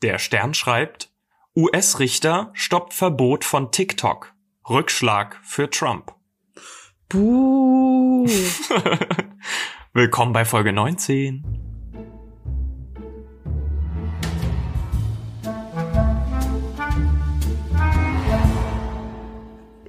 Der 0.00 0.20
Stern 0.20 0.54
schreibt, 0.54 1.10
US-Richter 1.56 2.52
stoppt 2.54 2.94
Verbot 2.94 3.44
von 3.44 3.72
TikTok. 3.72 4.32
Rückschlag 4.70 5.40
für 5.42 5.68
Trump. 5.70 6.14
Buh. 7.08 8.24
Willkommen 9.94 10.32
bei 10.32 10.44
Folge 10.44 10.72
19. 10.72 11.42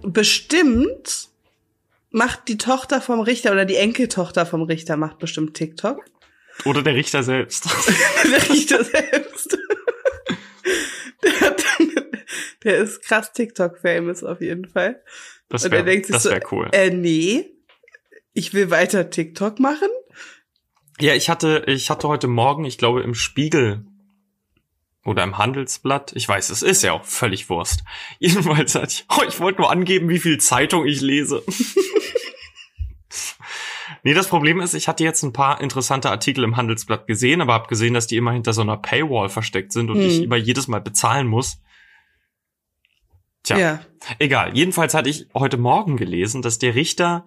Bestimmt 0.01 1.29
macht 2.09 2.47
die 2.47 2.57
Tochter 2.57 2.99
vom 2.99 3.19
Richter 3.19 3.51
oder 3.51 3.65
die 3.65 3.75
Enkeltochter 3.75 4.47
vom 4.47 4.63
Richter 4.63 4.97
macht 4.97 5.19
bestimmt 5.19 5.55
TikTok. 5.55 6.03
Oder 6.65 6.81
der 6.81 6.95
Richter 6.95 7.21
selbst. 7.21 7.65
der 8.23 8.49
Richter 8.49 8.83
selbst. 8.83 9.55
Der, 12.69 12.77
ist 12.77 13.03
krass 13.03 13.33
TikTok-famous 13.33 14.23
auf 14.23 14.41
jeden 14.41 14.67
Fall. 14.67 15.01
Das 15.49 15.63
Und 15.63 15.71
er 15.71 15.77
wäre 15.77 15.85
denkt 15.85 16.05
sich 16.05 16.13
das 16.13 16.23
so, 16.23 16.29
wär 16.29 16.41
cool. 16.51 16.69
Äh, 16.71 16.91
nee, 16.91 17.45
ich 18.33 18.53
will 18.53 18.69
weiter 18.69 19.09
TikTok 19.09 19.59
machen. 19.59 19.89
Ja, 20.99 21.15
ich 21.15 21.29
hatte, 21.29 21.63
ich 21.67 21.89
hatte 21.89 22.07
heute 22.07 22.27
Morgen, 22.27 22.65
ich 22.65 22.77
glaube, 22.77 23.01
im 23.01 23.15
Spiegel 23.15 23.85
oder 25.05 25.23
im 25.23 25.37
Handelsblatt, 25.37 26.11
ich 26.15 26.27
weiß, 26.27 26.49
es 26.49 26.61
ist 26.61 26.83
ja 26.83 26.93
auch 26.93 27.05
völlig 27.05 27.49
Wurst. 27.49 27.83
Jedenfalls 28.19 28.75
hatte 28.75 28.91
ich, 28.91 29.05
oh, 29.09 29.23
ich 29.27 29.39
wollte 29.39 29.61
nur 29.61 29.71
angeben, 29.71 30.09
wie 30.09 30.19
viel 30.19 30.37
Zeitung 30.37 30.85
ich 30.85 31.01
lese. 31.01 31.43
nee, 34.03 34.13
das 34.13 34.27
Problem 34.27 34.59
ist, 34.59 34.73
ich 34.73 34.87
hatte 34.87 35.03
jetzt 35.03 35.23
ein 35.23 35.33
paar 35.33 35.61
interessante 35.61 36.11
Artikel 36.11 36.43
im 36.43 36.57
Handelsblatt 36.57 37.07
gesehen, 37.07 37.41
aber 37.41 37.53
habe 37.53 37.67
gesehen, 37.67 37.93
dass 37.93 38.07
die 38.07 38.17
immer 38.17 38.33
hinter 38.33 38.53
so 38.53 38.61
einer 38.61 38.77
Paywall 38.77 39.29
versteckt 39.29 39.71
sind 39.71 39.89
und 39.89 39.97
Hm. 39.97 40.05
ich 40.05 40.21
immer 40.21 40.37
jedes 40.37 40.67
Mal 40.67 40.81
bezahlen 40.81 41.27
muss. 41.27 41.61
Tja, 43.49 43.57
Ja. 43.57 43.79
Egal. 44.19 44.55
Jedenfalls 44.55 44.93
hatte 44.93 45.09
ich 45.09 45.27
heute 45.33 45.57
Morgen 45.57 45.97
gelesen, 45.97 46.41
dass 46.41 46.59
der 46.59 46.75
Richter, 46.75 47.25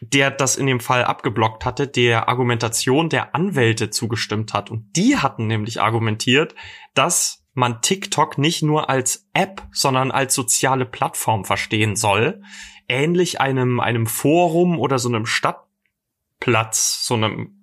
der 0.00 0.30
das 0.30 0.56
in 0.56 0.66
dem 0.66 0.80
Fall 0.80 1.04
abgeblockt 1.04 1.64
hatte, 1.64 1.86
der 1.86 2.28
Argumentation 2.28 3.08
der 3.08 3.34
Anwälte 3.34 3.90
zugestimmt 3.90 4.52
hat. 4.52 4.70
Und 4.70 4.96
die 4.96 5.16
hatten 5.16 5.46
nämlich 5.46 5.80
argumentiert, 5.80 6.54
dass 6.94 7.44
man 7.54 7.80
TikTok 7.80 8.38
nicht 8.38 8.62
nur 8.62 8.90
als 8.90 9.28
App, 9.32 9.62
sondern 9.72 10.10
als 10.10 10.34
soziale 10.34 10.84
Plattform 10.84 11.44
verstehen 11.44 11.96
soll. 11.96 12.42
Ähnlich 12.88 13.40
einem, 13.40 13.80
einem 13.80 14.06
Forum 14.06 14.78
oder 14.78 14.98
so 14.98 15.08
einem 15.08 15.26
Stadtplatz, 15.26 17.04
so 17.04 17.14
einem, 17.14 17.54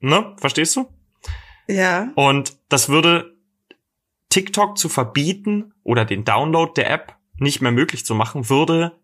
ne? 0.00 0.34
Verstehst 0.38 0.76
du? 0.76 0.88
Ja. 1.68 2.10
Und 2.14 2.56
das 2.68 2.88
würde 2.88 3.36
TikTok 4.30 4.78
zu 4.78 4.88
verbieten 4.88 5.71
oder 5.84 6.04
den 6.04 6.24
Download 6.24 6.72
der 6.74 6.90
App 6.90 7.16
nicht 7.36 7.60
mehr 7.60 7.72
möglich 7.72 8.04
zu 8.04 8.14
machen, 8.14 8.48
würde 8.48 8.98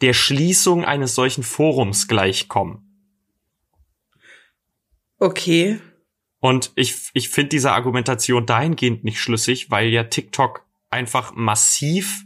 der 0.00 0.12
Schließung 0.12 0.84
eines 0.84 1.14
solchen 1.14 1.42
Forums 1.42 2.08
gleichkommen. 2.08 2.88
Okay. 5.18 5.80
Und 6.40 6.72
ich, 6.76 7.10
ich 7.14 7.28
finde 7.28 7.50
diese 7.50 7.72
Argumentation 7.72 8.46
dahingehend 8.46 9.02
nicht 9.02 9.20
schlüssig, 9.20 9.70
weil 9.70 9.88
ja 9.88 10.04
TikTok 10.04 10.64
einfach 10.90 11.34
massiv 11.34 12.24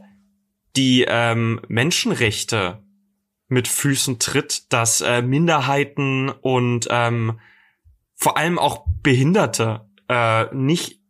die 0.76 1.04
ähm, 1.08 1.60
Menschenrechte 1.68 2.82
mit 3.48 3.68
Füßen 3.68 4.18
tritt, 4.18 4.72
dass 4.72 5.00
äh, 5.00 5.22
Minderheiten 5.22 6.30
und 6.30 6.88
ähm, 6.90 7.38
vor 8.14 8.36
allem 8.36 8.58
auch 8.58 8.86
Behinderte 9.02 9.88
äh, 10.08 10.54
nicht 10.54 11.01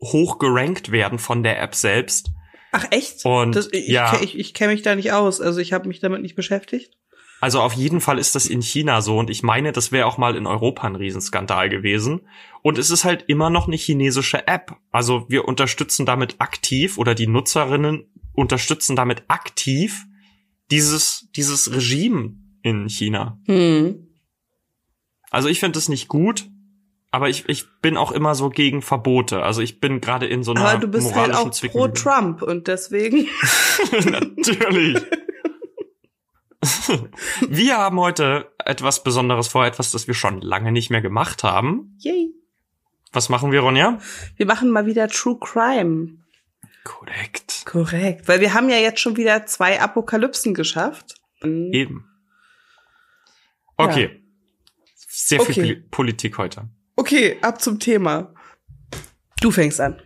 hoch 0.00 0.38
gerankt 0.38 0.92
werden 0.92 1.18
von 1.18 1.42
der 1.42 1.60
App 1.60 1.74
selbst. 1.74 2.30
Ach 2.72 2.86
echt? 2.90 3.24
Und 3.24 3.56
das, 3.56 3.68
ich 3.72 3.88
ja. 3.88 4.18
ich, 4.22 4.38
ich, 4.38 4.54
kenne 4.54 4.72
mich 4.72 4.82
da 4.82 4.94
nicht 4.94 5.12
aus. 5.12 5.40
Also 5.40 5.60
ich 5.60 5.72
habe 5.72 5.88
mich 5.88 6.00
damit 6.00 6.22
nicht 6.22 6.34
beschäftigt. 6.34 6.92
Also 7.40 7.60
auf 7.60 7.74
jeden 7.74 8.00
Fall 8.00 8.18
ist 8.18 8.34
das 8.34 8.46
in 8.46 8.62
China 8.62 9.02
so 9.02 9.18
und 9.18 9.28
ich 9.28 9.42
meine, 9.42 9.72
das 9.72 9.92
wäre 9.92 10.06
auch 10.06 10.16
mal 10.16 10.36
in 10.36 10.46
Europa 10.46 10.86
ein 10.86 10.96
Riesenskandal 10.96 11.68
gewesen. 11.68 12.22
Und 12.62 12.78
es 12.78 12.90
ist 12.90 13.04
halt 13.04 13.24
immer 13.28 13.50
noch 13.50 13.66
eine 13.66 13.76
chinesische 13.76 14.46
App. 14.46 14.76
Also 14.90 15.26
wir 15.28 15.46
unterstützen 15.46 16.06
damit 16.06 16.36
aktiv 16.38 16.96
oder 16.98 17.14
die 17.14 17.26
Nutzerinnen 17.26 18.10
unterstützen 18.32 18.96
damit 18.96 19.24
aktiv 19.28 20.04
dieses, 20.70 21.28
dieses 21.36 21.72
Regime 21.72 22.34
in 22.62 22.88
China. 22.88 23.38
Hm. 23.46 24.08
Also 25.30 25.48
ich 25.48 25.60
finde 25.60 25.78
es 25.78 25.88
nicht 25.88 26.08
gut, 26.08 26.48
aber 27.10 27.28
ich, 27.28 27.48
ich 27.48 27.64
bin 27.80 27.96
auch 27.96 28.12
immer 28.12 28.34
so 28.34 28.50
gegen 28.50 28.82
Verbote. 28.82 29.42
Also 29.42 29.62
ich 29.62 29.80
bin 29.80 30.00
gerade 30.00 30.26
in 30.26 30.42
so 30.42 30.52
einer 30.52 30.68
Aber 30.68 30.78
du 30.80 30.88
bist 30.88 31.14
halt 31.14 31.34
auch 31.34 31.50
pro. 31.50 31.88
Trump 31.88 32.42
und 32.42 32.66
deswegen. 32.68 33.26
Natürlich. 34.04 35.02
wir 37.48 37.76
haben 37.78 37.98
heute 38.00 38.50
etwas 38.64 39.02
Besonderes 39.02 39.48
vor, 39.48 39.66
etwas, 39.66 39.92
das 39.92 40.06
wir 40.06 40.14
schon 40.14 40.40
lange 40.40 40.72
nicht 40.72 40.90
mehr 40.90 41.00
gemacht 41.02 41.44
haben. 41.44 41.96
Yay. 42.00 42.30
Was 43.12 43.28
machen 43.28 43.52
wir, 43.52 43.60
Ronja? 43.60 43.98
Wir 44.36 44.46
machen 44.46 44.70
mal 44.70 44.86
wieder 44.86 45.08
True 45.08 45.38
Crime. 45.40 46.18
Korrekt. 46.84 47.62
Korrekt. 47.66 48.28
Weil 48.28 48.40
wir 48.40 48.52
haben 48.54 48.68
ja 48.68 48.76
jetzt 48.76 49.00
schon 49.00 49.16
wieder 49.16 49.46
zwei 49.46 49.80
Apokalypsen 49.80 50.54
geschafft. 50.54 51.14
Eben. 51.42 52.08
Okay. 53.76 54.22
Sehr 54.94 55.40
viel 55.40 55.50
Okay. 55.50 55.60
Poli- 55.74 55.88
Politik 55.90 56.38
heute. 56.38 56.68
Okay, 56.96 57.38
ab 57.42 57.60
zum 57.60 57.78
Thema. 57.78 58.34
Du 59.40 59.50
fängst 59.50 59.80
an. 59.80 60.00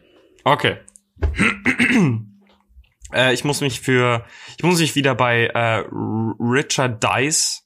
Okay. 0.44 0.78
äh, 3.12 3.32
ich 3.32 3.44
muss 3.44 3.60
mich 3.60 3.80
für, 3.80 4.24
ich 4.58 4.64
muss 4.64 4.80
mich 4.80 4.96
wieder 4.96 5.14
bei 5.14 5.46
äh, 5.46 5.84
Richard 6.40 7.02
Dice 7.02 7.62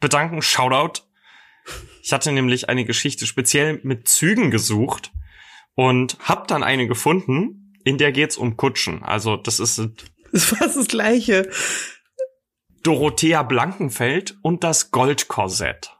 bedanken. 0.00 0.40
Shoutout. 0.40 1.02
Ich 2.02 2.12
hatte 2.12 2.32
nämlich 2.32 2.68
eine 2.70 2.86
Geschichte 2.86 3.26
speziell 3.26 3.80
mit 3.82 4.08
Zügen 4.08 4.50
gesucht 4.50 5.12
und 5.74 6.16
hab 6.20 6.48
dann 6.48 6.62
eine 6.62 6.88
gefunden, 6.88 7.78
in 7.84 7.98
der 7.98 8.10
geht's 8.10 8.38
um 8.38 8.56
Kutschen. 8.56 9.02
Also 9.02 9.36
das 9.36 9.60
ist 9.60 9.78
Das 10.32 10.52
war 10.52 10.58
fast 10.58 10.76
das 10.76 10.88
Gleiche. 10.88 11.50
Dorothea 12.82 13.42
Blankenfeld 13.42 14.38
und 14.42 14.64
das 14.64 14.90
Goldkorsett. 14.90 15.90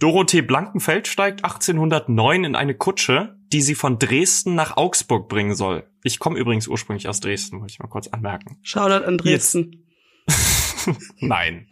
Dorothee 0.00 0.40
Blankenfeld 0.40 1.06
steigt 1.06 1.44
1809 1.44 2.44
in 2.44 2.56
eine 2.56 2.74
Kutsche, 2.74 3.36
die 3.52 3.60
sie 3.60 3.74
von 3.74 3.98
Dresden 3.98 4.54
nach 4.54 4.76
Augsburg 4.78 5.28
bringen 5.28 5.54
soll. 5.54 5.90
Ich 6.02 6.18
komme 6.18 6.38
übrigens 6.38 6.68
ursprünglich 6.68 7.06
aus 7.06 7.20
Dresden, 7.20 7.60
wollte 7.60 7.72
ich 7.74 7.78
mal 7.80 7.88
kurz 7.88 8.08
anmerken. 8.08 8.58
Shoutout 8.62 9.04
an 9.04 9.18
Dresden. 9.18 9.86
Nein. 11.20 11.68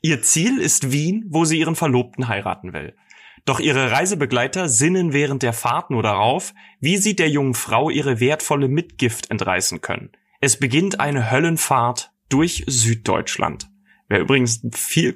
Ihr- 0.00 0.22
Ziel 0.22 0.58
ist 0.58 0.90
Wien, 0.90 1.26
wo 1.28 1.44
sie 1.44 1.58
ihren 1.58 1.76
Verlobten 1.76 2.28
heiraten 2.28 2.72
will. 2.72 2.96
Doch 3.44 3.60
ihre 3.60 3.90
Reisebegleiter 3.90 4.68
sinnen 4.70 5.12
während 5.12 5.42
der 5.42 5.52
Fahrt 5.52 5.90
nur 5.90 6.02
darauf, 6.02 6.54
wie 6.80 6.96
sie 6.96 7.14
der 7.14 7.28
jungen 7.28 7.54
Frau 7.54 7.90
ihre 7.90 8.20
wertvolle 8.20 8.68
Mitgift 8.68 9.30
entreißen 9.30 9.82
können. 9.82 10.12
Es 10.40 10.58
beginnt 10.58 10.98
eine 10.98 11.30
Höllenfahrt 11.30 12.10
durch 12.30 12.64
Süddeutschland. 12.66 13.68
Wäre 14.08 14.22
übrigens 14.22 14.62
ein 14.64 14.72
viel 14.72 15.12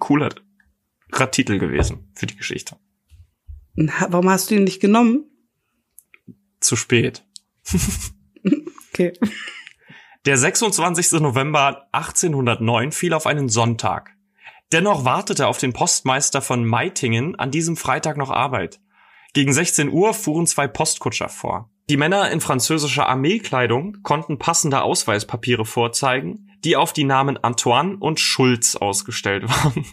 coolerer 1.10 1.30
Titel 1.30 1.58
gewesen 1.58 2.10
für 2.14 2.26
die 2.26 2.36
Geschichte. 2.36 2.76
Na, 3.74 4.06
Warum 4.10 4.28
hast 4.30 4.50
du 4.50 4.54
ihn 4.54 4.64
nicht 4.64 4.80
genommen? 4.80 5.24
Zu 6.60 6.76
spät. 6.76 7.24
Okay. 8.92 9.12
Der 10.24 10.38
26. 10.38 11.20
November 11.20 11.86
1809 11.92 12.92
fiel 12.92 13.12
auf 13.12 13.26
einen 13.26 13.48
Sonntag. 13.48 14.16
Dennoch 14.72 15.04
wartete 15.04 15.46
auf 15.46 15.58
den 15.58 15.72
Postmeister 15.72 16.40
von 16.40 16.64
Meitingen 16.64 17.36
an 17.36 17.50
diesem 17.50 17.76
Freitag 17.76 18.16
noch 18.16 18.30
Arbeit. 18.30 18.80
Gegen 19.34 19.52
16 19.52 19.90
Uhr 19.90 20.14
fuhren 20.14 20.47
zwei 20.47 20.66
Postkutscher 20.66 21.28
vor. 21.28 21.70
Die 21.88 21.97
Männer 21.97 22.30
in 22.30 22.41
französischer 22.41 23.06
Armeekleidung 23.06 24.02
konnten 24.02 24.38
passende 24.38 24.82
Ausweispapiere 24.82 25.64
vorzeigen, 25.64 26.50
die 26.64 26.74
auf 26.74 26.92
die 26.92 27.04
Namen 27.04 27.36
Antoine 27.36 27.97
und 27.98 28.18
Schulz 28.18 28.74
ausgestellt 28.74 29.44
waren. 29.48 29.84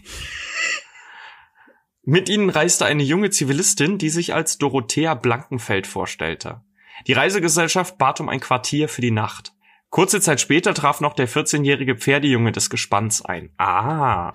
Mit 2.06 2.28
ihnen 2.28 2.50
reiste 2.50 2.86
eine 2.86 3.02
junge 3.02 3.30
Zivilistin, 3.30 3.98
die 3.98 4.10
sich 4.10 4.34
als 4.34 4.58
Dorothea 4.58 5.14
Blankenfeld 5.14 5.88
vorstellte. 5.88 6.62
Die 7.08 7.14
Reisegesellschaft 7.14 7.98
bat 7.98 8.20
um 8.20 8.28
ein 8.28 8.42
Quartier 8.42 8.90
für 8.90 9.00
die 9.02 9.12
Nacht. 9.12 9.54
Kurze 9.90 10.20
Zeit 10.20 10.42
später 10.42 10.74
traf 10.74 11.00
noch 11.00 11.14
der 11.14 11.30
14-jährige 11.30 11.96
Pferdejunge 11.96 12.52
des 12.52 12.70
Gespanns 12.70 13.24
ein. 13.24 13.54
Ah. 13.58 14.34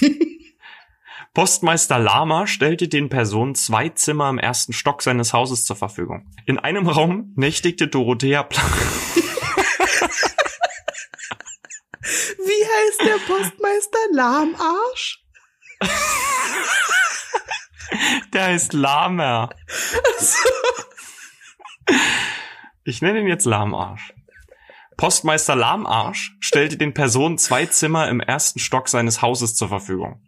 Postmeister 1.34 2.00
Lama 2.00 2.48
stellte 2.48 2.88
den 2.88 3.08
Personen 3.10 3.54
zwei 3.54 3.90
Zimmer 3.90 4.28
im 4.28 4.38
ersten 4.38 4.72
Stock 4.72 5.00
seines 5.00 5.32
Hauses 5.32 5.64
zur 5.66 5.76
Verfügung. 5.76 6.26
In 6.46 6.58
einem 6.58 6.88
Raum 6.88 7.32
nächtigte 7.36 7.86
Dorothea 7.86 8.42
Plank. 8.42 8.72
Wie 12.38 12.64
heißt 12.64 13.02
der 13.02 13.18
Postmeister? 13.32 13.98
Lahmarsch? 14.12 15.22
Der 18.32 18.46
heißt 18.46 18.72
Lamer. 18.72 19.50
Ich 22.84 23.02
nenne 23.02 23.20
ihn 23.20 23.26
jetzt 23.26 23.44
Lahmarsch. 23.44 24.12
Postmeister 24.96 25.56
Lahmarsch 25.56 26.36
stellte 26.40 26.76
den 26.76 26.94
Personen 26.94 27.38
zwei 27.38 27.66
Zimmer 27.66 28.08
im 28.08 28.20
ersten 28.20 28.58
Stock 28.58 28.88
seines 28.88 29.22
Hauses 29.22 29.54
zur 29.54 29.68
Verfügung. 29.68 30.22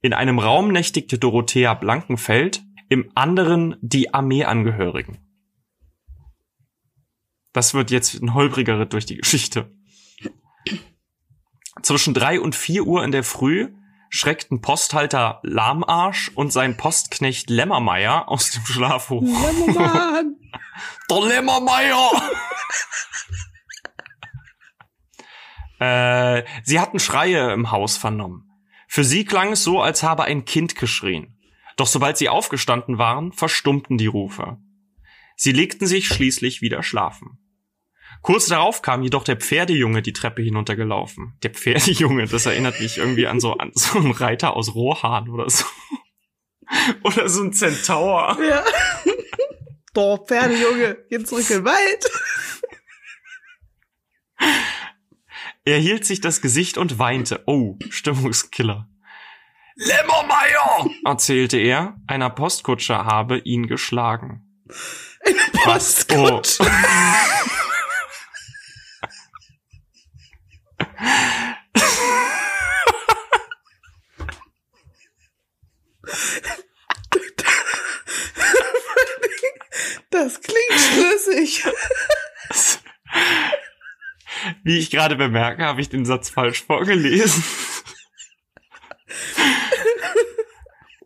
In 0.00 0.12
einem 0.12 0.38
Raum 0.38 0.68
nächtigte 0.68 1.18
Dorothea 1.18 1.74
Blankenfeld, 1.74 2.62
im 2.88 3.10
anderen 3.14 3.76
die 3.80 4.14
Armeeangehörigen. 4.14 5.18
Das 7.52 7.74
wird 7.74 7.90
jetzt 7.90 8.14
ein 8.14 8.34
holpriger 8.34 8.78
Ritt 8.78 8.92
durch 8.92 9.06
die 9.06 9.16
Geschichte. 9.16 9.70
Zwischen 11.82 12.14
drei 12.14 12.40
und 12.40 12.54
vier 12.54 12.86
Uhr 12.86 13.04
in 13.04 13.12
der 13.12 13.24
Früh 13.24 13.72
schreckten 14.10 14.60
Posthalter 14.60 15.40
Lahmarsch 15.42 16.30
und 16.34 16.52
sein 16.52 16.76
Postknecht 16.76 17.50
Lämmermeier 17.50 18.28
aus 18.28 18.50
dem 18.50 18.64
Schlaf 18.64 19.10
hoch. 19.10 19.22
Lämmermann. 19.22 20.36
Der 21.10 21.20
Lämmermeier! 21.20 22.10
äh, 25.80 26.44
sie 26.64 26.80
hatten 26.80 26.98
Schreie 26.98 27.52
im 27.52 27.70
Haus 27.70 27.96
vernommen. 27.96 28.44
Für 28.86 29.04
sie 29.04 29.24
klang 29.24 29.52
es 29.52 29.64
so, 29.64 29.80
als 29.80 30.02
habe 30.02 30.24
ein 30.24 30.44
Kind 30.44 30.76
geschrien. 30.76 31.38
Doch 31.76 31.86
sobald 31.86 32.16
sie 32.16 32.28
aufgestanden 32.28 32.98
waren, 32.98 33.32
verstummten 33.32 33.98
die 33.98 34.06
Rufe. 34.06 34.58
Sie 35.36 35.52
legten 35.52 35.86
sich 35.86 36.08
schließlich 36.08 36.62
wieder 36.62 36.82
schlafen. 36.82 37.38
Kurz 38.22 38.46
darauf 38.46 38.82
kam 38.82 39.02
jedoch 39.02 39.24
der 39.24 39.36
Pferdejunge 39.36 40.02
die 40.02 40.12
Treppe 40.12 40.42
hinuntergelaufen. 40.42 41.36
Der 41.42 41.50
Pferdejunge, 41.50 42.26
das 42.26 42.46
erinnert 42.46 42.80
mich 42.80 42.98
irgendwie 42.98 43.26
an 43.26 43.40
so, 43.40 43.54
an 43.54 43.70
so 43.74 43.98
einen 43.98 44.12
Reiter 44.12 44.56
aus 44.56 44.74
Rohan 44.74 45.28
oder 45.28 45.48
so. 45.48 45.64
Oder 47.02 47.30
so 47.30 47.44
ein 47.44 47.54
Zentaur. 47.54 48.36
Ja. 48.42 48.62
Doch, 49.94 50.26
Pferdejunge, 50.26 50.98
geh 51.08 51.24
zurück 51.24 51.48
in 51.48 51.56
den 51.56 51.64
Wald. 51.64 52.10
Er 55.64 55.78
hielt 55.78 56.04
sich 56.04 56.20
das 56.20 56.40
Gesicht 56.40 56.78
und 56.78 56.98
weinte. 56.98 57.42
Oh, 57.46 57.76
Stimmungskiller. 57.88 58.88
Lämmermeier, 59.76 60.90
erzählte 61.04 61.56
er, 61.56 61.96
einer 62.06 62.30
Postkutsche 62.30 62.96
habe 62.96 63.38
ihn 63.38 63.66
geschlagen. 63.66 64.44
Was? 65.64 66.06
Oh. 66.10 66.42
Das 80.10 80.40
klingt 80.40 80.80
schlüssig. 80.80 81.64
Wie 84.68 84.76
ich 84.76 84.90
gerade 84.90 85.16
bemerke, 85.16 85.64
habe 85.64 85.80
ich 85.80 85.88
den 85.88 86.04
Satz 86.04 86.28
falsch 86.28 86.62
vorgelesen. 86.62 87.42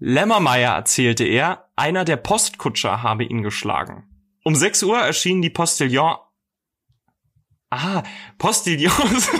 Lämmermeier 0.00 0.74
erzählte 0.74 1.22
er, 1.22 1.70
einer 1.76 2.04
der 2.04 2.16
Postkutscher 2.16 3.04
habe 3.04 3.22
ihn 3.22 3.44
geschlagen. 3.44 4.02
Um 4.42 4.56
6 4.56 4.82
Uhr 4.82 4.98
erschien 4.98 5.42
die 5.42 5.50
Postillon. 5.50 6.16
Ah, 7.70 8.02
Postillons. 8.36 9.30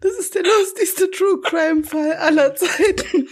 Das 0.00 0.12
ist 0.20 0.36
der 0.36 0.44
lustigste 0.44 1.10
True 1.10 1.40
Crime 1.42 1.82
Fall 1.82 2.12
aller 2.12 2.54
Zeiten. 2.54 3.28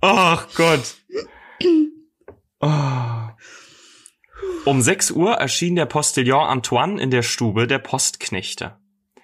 Ach 0.00 0.48
Gott. 0.54 0.96
Oh. 2.60 2.70
Um 4.64 4.80
6 4.80 5.12
Uhr 5.12 5.34
erschien 5.34 5.76
der 5.76 5.86
Postillon 5.86 6.46
Antoine 6.46 7.00
in 7.00 7.10
der 7.10 7.22
Stube 7.22 7.66
der 7.66 7.78
Postknechte. 7.78 8.76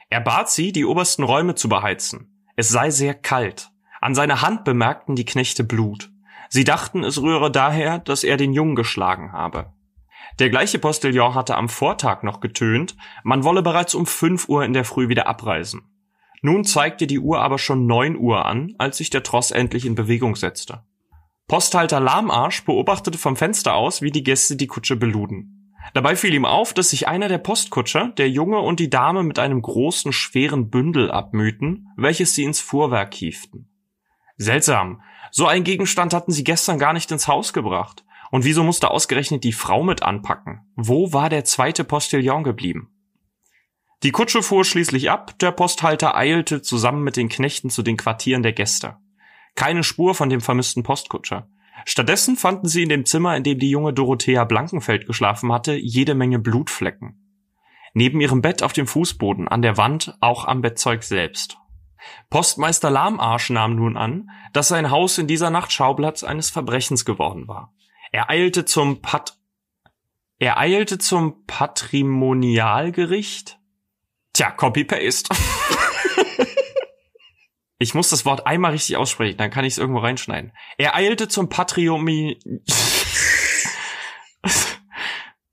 Er 0.09 0.21
bat 0.21 0.51
sie, 0.51 0.73
die 0.73 0.85
obersten 0.85 1.25
Räume 1.25 1.55
zu 1.55 1.69
beheizen. 1.69 2.45
Es 2.57 2.69
sei 2.69 2.91
sehr 2.91 3.15
kalt. 3.15 3.71
An 4.01 4.15
seiner 4.15 4.43
Hand 4.43 4.65
bemerkten 4.65 5.17
die 5.17 5.25
Knechte 5.25 5.65
Blut. 5.65 6.11
Sie 6.49 6.65
dachten, 6.65 7.03
es 7.03 7.21
rühre 7.21 7.51
daher, 7.51 7.99
dass 7.99 8.25
er 8.25 8.37
den 8.37 8.53
Jungen 8.53 8.77
geschlagen 8.77 9.33
habe. 9.33 9.73
Der 10.39 10.51
gleiche 10.51 10.79
Postillon 10.79 11.35
hatte 11.35 11.57
am 11.57 11.69
Vortag 11.69 12.23
noch 12.23 12.41
getönt, 12.41 12.97
man 13.23 13.45
wolle 13.45 13.63
bereits 13.63 13.95
um 13.95 14.07
5 14.07 14.49
Uhr 14.49 14.65
in 14.65 14.73
der 14.73 14.85
Früh 14.85 15.09
wieder 15.09 15.27
abreisen. 15.27 15.83
Nun 16.43 16.65
zeigte 16.65 17.07
die 17.07 17.21
Uhr 17.21 17.41
aber 17.41 17.59
schon 17.59 17.87
9 17.87 18.17
Uhr 18.17 18.45
an, 18.45 18.75
als 18.79 18.99
sich 18.99 19.11
der 19.11 19.23
Tross 19.23 19.53
endlich 19.53 19.87
in 19.87 19.95
Bewegung 19.95 20.35
setzte. 20.37 20.83
Posthalter 21.47 22.01
Lahmarsch 22.01 22.65
beobachtete 22.65 23.17
vom 23.17 23.37
Fenster 23.37 23.75
aus, 23.75 24.03
wie 24.03 24.11
die 24.11 24.25
Gäste 24.25 24.57
die 24.57 24.67
Kutsche 24.67 24.97
beluden. 24.97 25.75
Dabei 25.95 26.17
fiel 26.17 26.35
ihm 26.35 26.45
auf, 26.45 26.75
dass 26.75 26.91
sich 26.91 27.07
einer 27.07 27.29
der 27.29 27.39
Postkutscher, 27.39 28.09
der 28.17 28.29
Junge 28.29 28.59
und 28.59 28.81
die 28.81 28.91
Dame 28.91 29.23
mit 29.23 29.39
einem 29.39 29.63
großen, 29.63 30.13
schweren 30.13 30.71
Bündel 30.71 31.11
abmühten, 31.11 31.89
welches 31.97 32.35
sie 32.35 32.45
ins 32.45 32.61
Fuhrwerk 32.61 33.15
hieften. 33.15 33.69
Seltsam, 34.37 35.03
so 35.31 35.47
ein 35.47 35.65
Gegenstand 35.65 36.15
hatten 36.15 36.33
sie 36.33 36.45
gestern 36.45 36.79
gar 36.79 36.93
nicht 36.93 37.11
ins 37.13 37.29
Haus 37.29 37.53
gebracht. 37.53 38.05
Und 38.31 38.45
wieso 38.45 38.65
musste 38.65 38.91
ausgerechnet 38.91 39.45
die 39.45 39.53
Frau 39.53 39.83
mit 39.83 40.03
anpacken? 40.03 40.63
Wo 40.75 41.13
war 41.13 41.29
der 41.29 41.45
zweite 41.45 41.85
Postillon 41.85 42.43
geblieben? 42.43 42.92
Die 44.03 44.11
Kutsche 44.11 44.43
fuhr 44.43 44.65
schließlich 44.65 45.11
ab, 45.11 45.39
der 45.39 45.53
Posthalter 45.53 46.17
eilte 46.17 46.63
zusammen 46.63 47.05
mit 47.05 47.17
den 47.17 47.29
Knechten 47.29 47.71
zu 47.71 47.83
den 47.83 47.97
Quartieren 47.97 48.43
der 48.43 48.53
Gäste. 48.53 48.97
Keine 49.55 49.85
Spur 49.85 50.15
von 50.15 50.29
dem 50.29 50.41
vermissten 50.41 50.83
Postkutscher. 50.83 51.49
Stattdessen 51.85 52.37
fanden 52.37 52.69
sie 52.69 52.83
in 52.83 52.89
dem 52.89 53.07
Zimmer, 53.07 53.37
in 53.37 53.45
dem 53.45 53.59
die 53.59 53.71
junge 53.71 53.93
Dorothea 53.93 54.45
Blankenfeld 54.45 55.07
geschlafen 55.07 55.53
hatte, 55.53 55.75
jede 55.75 56.15
Menge 56.15 56.39
Blutflecken. 56.39 57.19
Neben 57.95 58.21
ihrem 58.21 58.43
Bett 58.43 58.63
auf 58.63 58.73
dem 58.73 58.87
Fußboden, 58.87 59.49
an 59.49 59.63
der 59.63 59.77
Wand, 59.77 60.17
auch 60.21 60.45
am 60.47 60.63
Bettzeug 60.63 61.03
selbst. 61.03 61.59
Postmeister 62.31 62.91
Lahmarsch 62.91 63.51
nahm 63.51 63.77
nun 63.77 63.97
an, 63.97 64.31
dass 64.53 64.69
sein 64.69 64.91
Haus 64.91 65.19
in 65.19 65.29
dieser 65.29 65.51
Nacht 65.51 65.73
Schauplatz 65.73 66.25
eines 66.25 66.51
Verbrechens 66.51 67.05
geworden 67.05 67.47
war. 67.47 67.73
Er 68.11 68.31
eilte 68.31 68.65
zum 68.65 69.01
Pat 69.01 69.39
er 70.39 70.59
eilte 70.59 70.99
zum 70.99 71.47
Patrimonialgericht. 71.47 73.61
Tja, 74.33 74.51
Copy-Paste. 74.51 75.35
ich 77.79 77.95
muss 77.95 78.09
das 78.09 78.25
Wort 78.25 78.47
einmal 78.47 78.73
richtig 78.73 78.97
aussprechen, 78.97 79.37
dann 79.37 79.51
kann 79.51 79.65
ich 79.65 79.75
es 79.75 79.79
irgendwo 79.79 80.01
reinschneiden. 80.01 80.53
Er 80.79 80.95
eilte 80.95 81.29
zum 81.29 81.49
Patriomi... 81.49 82.39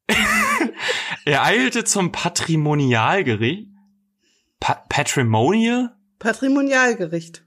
er 1.25 1.43
eilte 1.43 1.83
zum 1.83 2.11
Patrimonialgericht. 2.11 3.67
Pa 4.59 4.75
Patrimonial? 4.89 5.95
Patrimonialgericht. 6.19 7.43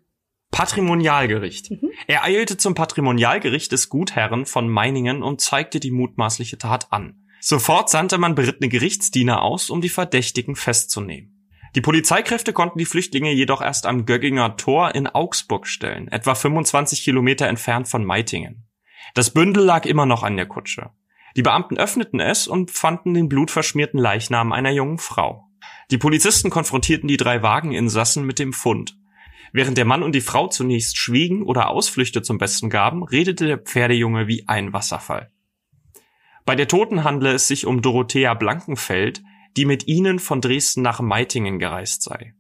Patrimonialgericht. 0.51 1.71
Mhm. 1.71 1.91
Er 2.07 2.25
eilte 2.25 2.57
zum 2.59 2.75
Patrimonialgericht 2.75 3.73
des 3.73 3.89
Gutherren 3.89 4.47
von 4.47 4.69
Meiningen 4.69 5.23
und 5.23 5.41
zeigte 5.41 5.81
die 5.81 5.91
mutmaßliche 5.91 6.59
Tat 6.59 6.93
an. 6.93 7.22
Sofort 7.45 7.91
sandte 7.91 8.19
man 8.19 8.37
berittene 8.37 8.69
Gerichtsdiener 8.69 9.43
aus, 9.43 9.69
um 9.69 9.81
die 9.81 9.89
Verdächtigen 9.89 10.55
festzunehmen. 10.55 11.49
Die 11.75 11.81
Polizeikräfte 11.81 12.53
konnten 12.53 12.79
die 12.79 12.85
Flüchtlinge 12.85 13.33
jedoch 13.33 13.61
erst 13.61 13.85
am 13.85 14.07
Gögginger 14.07 14.57
Tor 14.57 14.95
in 14.95 15.09
Augsburg 15.09 15.67
stellen, 15.67 16.07
etwa 16.07 16.37
25 16.37 17.03
Kilometer 17.03 17.49
entfernt 17.49 17.89
von 17.89 18.05
Meitingen. 18.05 18.69
Das 19.15 19.31
Bündel 19.31 19.65
lag 19.65 19.87
immer 19.87 20.07
noch 20.07 20.23
an 20.23 20.37
der 20.37 20.47
Kutsche. 20.47 20.91
Die 21.35 21.43
Beamten 21.43 21.79
öffneten 21.79 22.21
es 22.21 22.47
und 22.47 22.71
fanden 22.71 23.13
den 23.13 23.29
blutverschmierten 23.29 23.99
Leichnam 23.99 24.53
einer 24.53 24.71
jungen 24.71 24.99
Frau. 24.99 25.49
Die 25.91 25.99
Polizisten 25.99 26.49
konfrontierten 26.49 27.09
die 27.09 27.17
drei 27.17 27.43
Wageninsassen 27.43 28.25
mit 28.25 28.39
dem 28.39 28.53
Fund. 28.53 28.97
Während 29.53 29.77
der 29.79 29.85
Mann 29.85 30.05
und 30.05 30.15
die 30.15 30.21
Frau 30.21 30.47
zunächst 30.47 30.97
schwiegen 30.97 31.43
oder 31.43 31.71
Ausflüchte 31.71 32.23
zum 32.23 32.39
Besten 32.39 32.71
gaben, 32.71 33.03
redete 33.03 33.49
der 33.49 33.59
Pferdejunge 33.59 34.29
wie 34.29 34.47
ein 34.47 34.73
Wasserfall. 34.73 35.32
Bei 36.45 36.57
der 36.57 36.69
Toten 36.69 37.05
handle 37.05 37.33
es 37.33 37.49
sich 37.49 37.67
um 37.67 37.83
Dorothea 37.83 38.35
Blankenfeld, 38.35 39.23
die 39.57 39.65
mit 39.65 39.87
ihnen 39.87 40.19
von 40.19 40.41
Dresden 40.41 40.83
nach 40.83 41.01
Meitingen 41.01 41.59
gereist 41.59 42.03
sei. 42.03 42.35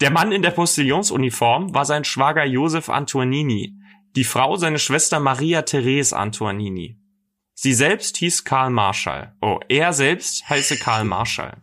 Der 0.00 0.10
Mann 0.10 0.32
in 0.32 0.42
der 0.42 0.50
Postillonsuniform 0.50 1.74
war 1.74 1.84
sein 1.84 2.04
Schwager 2.04 2.44
Josef 2.44 2.88
Antoinini, 2.88 3.74
die 4.16 4.24
Frau 4.24 4.56
seine 4.56 4.78
Schwester 4.78 5.20
Maria 5.20 5.62
Therese 5.62 6.16
Antoinini. 6.16 6.98
Sie 7.54 7.74
selbst 7.74 8.16
hieß 8.16 8.44
Karl 8.44 8.70
Marschall. 8.70 9.36
Oh, 9.40 9.60
er 9.68 9.92
selbst 9.92 10.48
heiße 10.48 10.78
Karl 10.78 11.04
Marschall. 11.04 11.62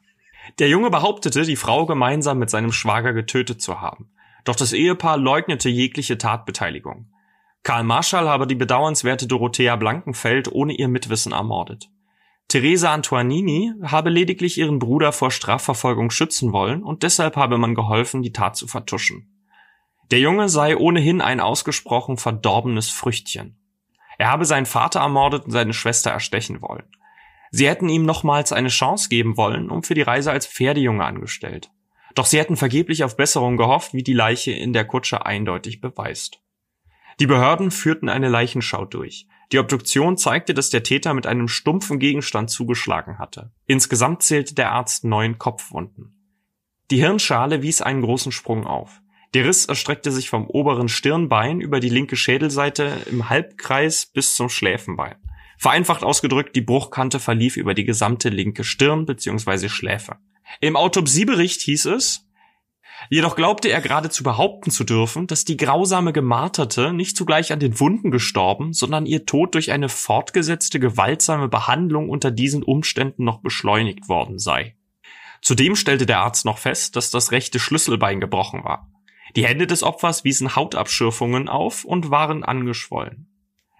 Der 0.60 0.70
Junge 0.70 0.90
behauptete, 0.90 1.44
die 1.44 1.56
Frau 1.56 1.86
gemeinsam 1.86 2.40
mit 2.40 2.50
seinem 2.50 2.72
Schwager 2.72 3.14
getötet 3.14 3.62
zu 3.62 3.82
haben. 3.82 4.12
Doch 4.44 4.56
das 4.56 4.74
Ehepaar 4.74 5.18
leugnete 5.18 5.70
jegliche 5.70 6.18
Tatbeteiligung. 6.18 7.11
Karl 7.64 7.84
Marschall 7.84 8.28
habe 8.28 8.48
die 8.48 8.56
bedauernswerte 8.56 9.28
Dorothea 9.28 9.76
Blankenfeld 9.76 10.52
ohne 10.52 10.74
ihr 10.74 10.88
Mitwissen 10.88 11.32
ermordet. 11.32 11.90
Teresa 12.48 12.92
Antoinini 12.92 13.72
habe 13.84 14.10
lediglich 14.10 14.58
ihren 14.58 14.80
Bruder 14.80 15.12
vor 15.12 15.32
Strafverfolgung 15.32 16.10
schützen 16.10 16.52
wollen 16.52 16.84
und 16.84 17.04
deshalb 17.04 17.36
habe 17.36 17.58
man 17.58 17.76
geholfen, 17.76 18.24
die 18.24 18.34
Tat 18.34 18.58
zu 18.58 18.68
vertuschen. 18.68 19.32
Der 20.10 20.20
Junge 20.20 20.50
sei 20.50 20.76
ohnehin 20.76 21.22
ein 21.22 21.40
ausgesprochen 21.40 22.18
verdorbenes 22.18 22.90
Früchtchen. 22.90 23.58
Er 24.18 24.30
habe 24.30 24.44
seinen 24.44 24.66
Vater 24.66 25.00
ermordet 25.00 25.46
und 25.46 25.52
seine 25.52 25.74
Schwester 25.74 26.12
erstechen 26.12 26.62
wollen. 26.62 26.84
Sie 27.52 27.70
hätten 27.70 27.90
ihm 27.90 28.06
nochmals 28.06 28.52
eine 28.52 28.70
Chance 28.70 29.08
geben 29.08 29.38
wollen, 29.38 29.70
um 29.70 29.84
für 29.84 29.94
die 29.94 30.02
Reise 30.02 30.32
als 30.32 30.48
Pferdejunge 30.48 31.06
angestellt. 31.06 31.72
Doch 32.16 32.26
sie 32.26 32.40
hätten 32.40 32.58
vergeblich 32.58 33.04
auf 33.04 33.16
Besserung 33.16 33.56
gehofft, 33.56 33.94
wie 33.94 34.04
die 34.04 34.14
Leiche 34.14 34.52
in 34.52 34.74
der 34.74 34.86
Kutsche 34.86 35.26
eindeutig 35.26 35.80
beweist. 35.80 36.42
Die 37.22 37.28
Behörden 37.28 37.70
führten 37.70 38.10
eine 38.10 38.30
Leichenschau 38.30 38.84
durch. 38.84 39.28
Die 39.52 39.60
Obduktion 39.60 40.18
zeigte, 40.18 40.56
dass 40.56 40.72
der 40.72 40.82
Täter 40.82 41.14
mit 41.14 41.28
einem 41.28 41.48
stumpfen 41.48 42.00
Gegenstand 42.00 42.50
zugeschlagen 42.50 43.20
hatte. 43.20 43.52
Insgesamt 43.68 44.24
zählte 44.24 44.56
der 44.56 44.72
Arzt 44.72 45.04
neun 45.04 45.38
Kopfwunden. 45.38 46.16
Die 46.90 46.98
Hirnschale 46.98 47.62
wies 47.62 47.84
einen 47.84 48.02
großen 48.02 48.32
Sprung 48.32 48.66
auf. 48.66 49.04
Der 49.36 49.46
Riss 49.46 49.68
erstreckte 49.68 50.12
sich 50.12 50.32
vom 50.32 50.48
oberen 50.48 50.90
Stirnbein 50.90 51.62
über 51.62 51.80
die 51.80 51.90
linke 51.90 52.16
Schädelseite 52.16 52.92
im 53.12 53.30
Halbkreis 53.30 54.08
bis 54.08 54.36
zum 54.36 54.50
Schläfenbein. 54.50 55.18
Vereinfacht 55.60 56.04
ausgedrückt, 56.04 56.56
die 56.56 56.62
Bruchkante 56.62 57.20
verlief 57.20 57.56
über 57.56 57.76
die 57.76 57.86
gesamte 57.86 58.30
linke 58.30 58.64
Stirn 58.64 59.06
bzw. 59.06 59.70
Schläfe. 59.70 60.18
Im 60.60 60.76
Autopsiebericht 60.76 61.62
hieß 61.62 61.86
es, 61.86 62.28
jedoch 63.10 63.36
glaubte 63.36 63.70
er 63.70 63.82
geradezu 63.82 64.24
behaupten 64.24 64.72
zu 64.72 64.84
dürfen, 64.84 65.28
dass 65.28 65.46
die 65.46 65.58
grausame 65.58 66.14
Gemarterte 66.14 66.94
nicht 66.94 67.18
zugleich 67.18 67.52
an 67.52 67.60
den 67.60 67.80
Wunden 67.80 68.12
gestorben, 68.12 68.74
sondern 68.74 69.06
ihr 69.06 69.26
Tod 69.26 69.56
durch 69.56 69.72
eine 69.72 69.90
fortgesetzte 69.90 70.80
gewaltsame 70.80 71.48
Behandlung 71.48 72.10
unter 72.10 72.32
diesen 72.32 72.64
Umständen 72.64 73.24
noch 73.24 73.42
beschleunigt 73.42 74.08
worden 74.10 74.40
sei. 74.40 74.76
Zudem 75.42 75.76
stellte 75.76 76.06
der 76.06 76.20
Arzt 76.20 76.46
noch 76.46 76.60
fest, 76.60 76.96
dass 76.96 77.10
das 77.10 77.32
rechte 77.32 77.60
Schlüsselbein 77.60 78.20
gebrochen 78.20 78.64
war. 78.64 78.92
Die 79.36 79.46
Hände 79.46 79.66
des 79.66 79.82
Opfers 79.82 80.24
wiesen 80.24 80.56
Hautabschürfungen 80.56 81.48
auf 81.48 81.86
und 81.86 82.12
waren 82.12 82.44
angeschwollen. 82.44 83.28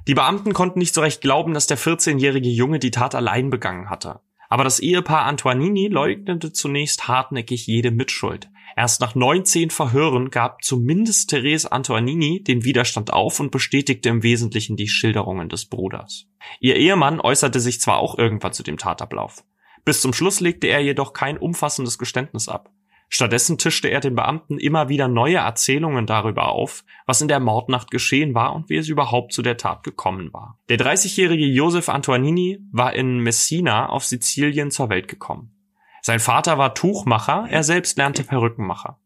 Die 0.08 0.16
Beamten 0.16 0.54
konnten 0.54 0.80
nicht 0.80 0.96
so 0.96 1.02
recht 1.02 1.22
glauben, 1.22 1.54
dass 1.54 1.68
der 1.68 1.78
14-jährige 1.78 2.50
Junge 2.50 2.80
die 2.80 2.92
Tat 2.92 3.14
allein 3.14 3.50
begangen 3.50 3.90
hatte. 3.90 4.22
Aber 4.50 4.64
das 4.64 4.80
Ehepaar 4.80 5.26
Antoinini 5.26 5.88
leugnete 5.88 6.52
zunächst 6.52 7.08
hartnäckig 7.08 7.68
jede 7.68 7.92
Mitschuld. 7.92 8.50
Erst 8.82 9.00
nach 9.00 9.14
19 9.14 9.70
Verhören 9.70 10.32
gab 10.32 10.64
zumindest 10.64 11.30
Therese 11.30 11.72
Antoinini 11.72 12.42
den 12.42 12.64
Widerstand 12.64 13.14
auf 13.14 13.40
und 13.40 13.52
bestätigte 13.52 14.10
im 14.10 14.24
Wesentlichen 14.24 14.76
die 14.76 14.88
Schilderungen 14.88 15.50
des 15.50 15.68
Bruders. 15.68 16.26
Ihr 16.60 16.78
Ehemann 16.78 17.22
äußerte 17.22 17.60
sich 17.60 17.80
zwar 17.80 18.00
auch 18.00 18.18
irgendwann 18.18 18.54
zu 18.54 18.64
dem 18.64 18.80
Tatablauf. 18.80 19.44
Bis 19.86 20.02
zum 20.02 20.14
Schluss 20.14 20.40
legte 20.40 20.66
er 20.66 20.80
jedoch 20.80 21.14
kein 21.14 21.38
umfassendes 21.38 22.00
Geständnis 22.00 22.50
ab. 22.50 22.72
Stattdessen 23.08 23.60
tischte 23.60 23.88
er 23.88 24.00
den 24.00 24.16
Beamten 24.16 24.58
immer 24.58 24.90
wieder 24.90 25.08
neue 25.08 25.38
Erzählungen 25.38 26.08
darüber 26.08 26.50
auf, 26.50 26.84
was 27.06 27.22
in 27.22 27.28
der 27.28 27.40
Mordnacht 27.40 27.92
geschehen 27.92 28.34
war 28.34 28.56
und 28.56 28.72
wie 28.72 28.78
es 28.78 28.88
überhaupt 28.88 29.32
zu 29.32 29.44
der 29.44 29.58
Tat 29.58 29.84
gekommen 29.84 30.34
war. 30.34 30.58
Der 30.70 30.80
30-jährige 30.80 31.46
Josef 31.46 31.88
Antoinini 31.88 32.58
war 32.72 32.96
in 32.96 33.20
Messina 33.20 33.90
auf 33.90 34.06
Sizilien 34.06 34.72
zur 34.72 34.90
Welt 34.90 35.08
gekommen. 35.08 35.54
Sein 36.02 36.20
Vater 36.20 36.58
war 36.58 36.74
Tuchmacher, 36.74 37.48
er 37.50 37.64
selbst 37.64 37.98
lernte 37.98 38.24
Perückenmacher. 38.24 39.00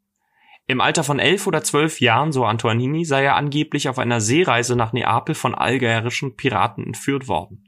Im 0.68 0.82
Alter 0.82 1.04
von 1.04 1.20
elf 1.20 1.46
oder 1.46 1.64
zwölf 1.64 2.02
Jahren, 2.02 2.32
so 2.32 2.46
Antoinini, 2.46 3.06
sei 3.06 3.24
er 3.24 3.36
angeblich 3.36 3.88
auf 3.88 4.00
einer 4.00 4.20
Seereise 4.20 4.76
nach 4.76 4.94
Neapel 4.94 5.36
von 5.36 5.54
algerischen 5.54 6.36
Piraten 6.36 6.86
entführt 6.86 7.28
worden. 7.28 7.64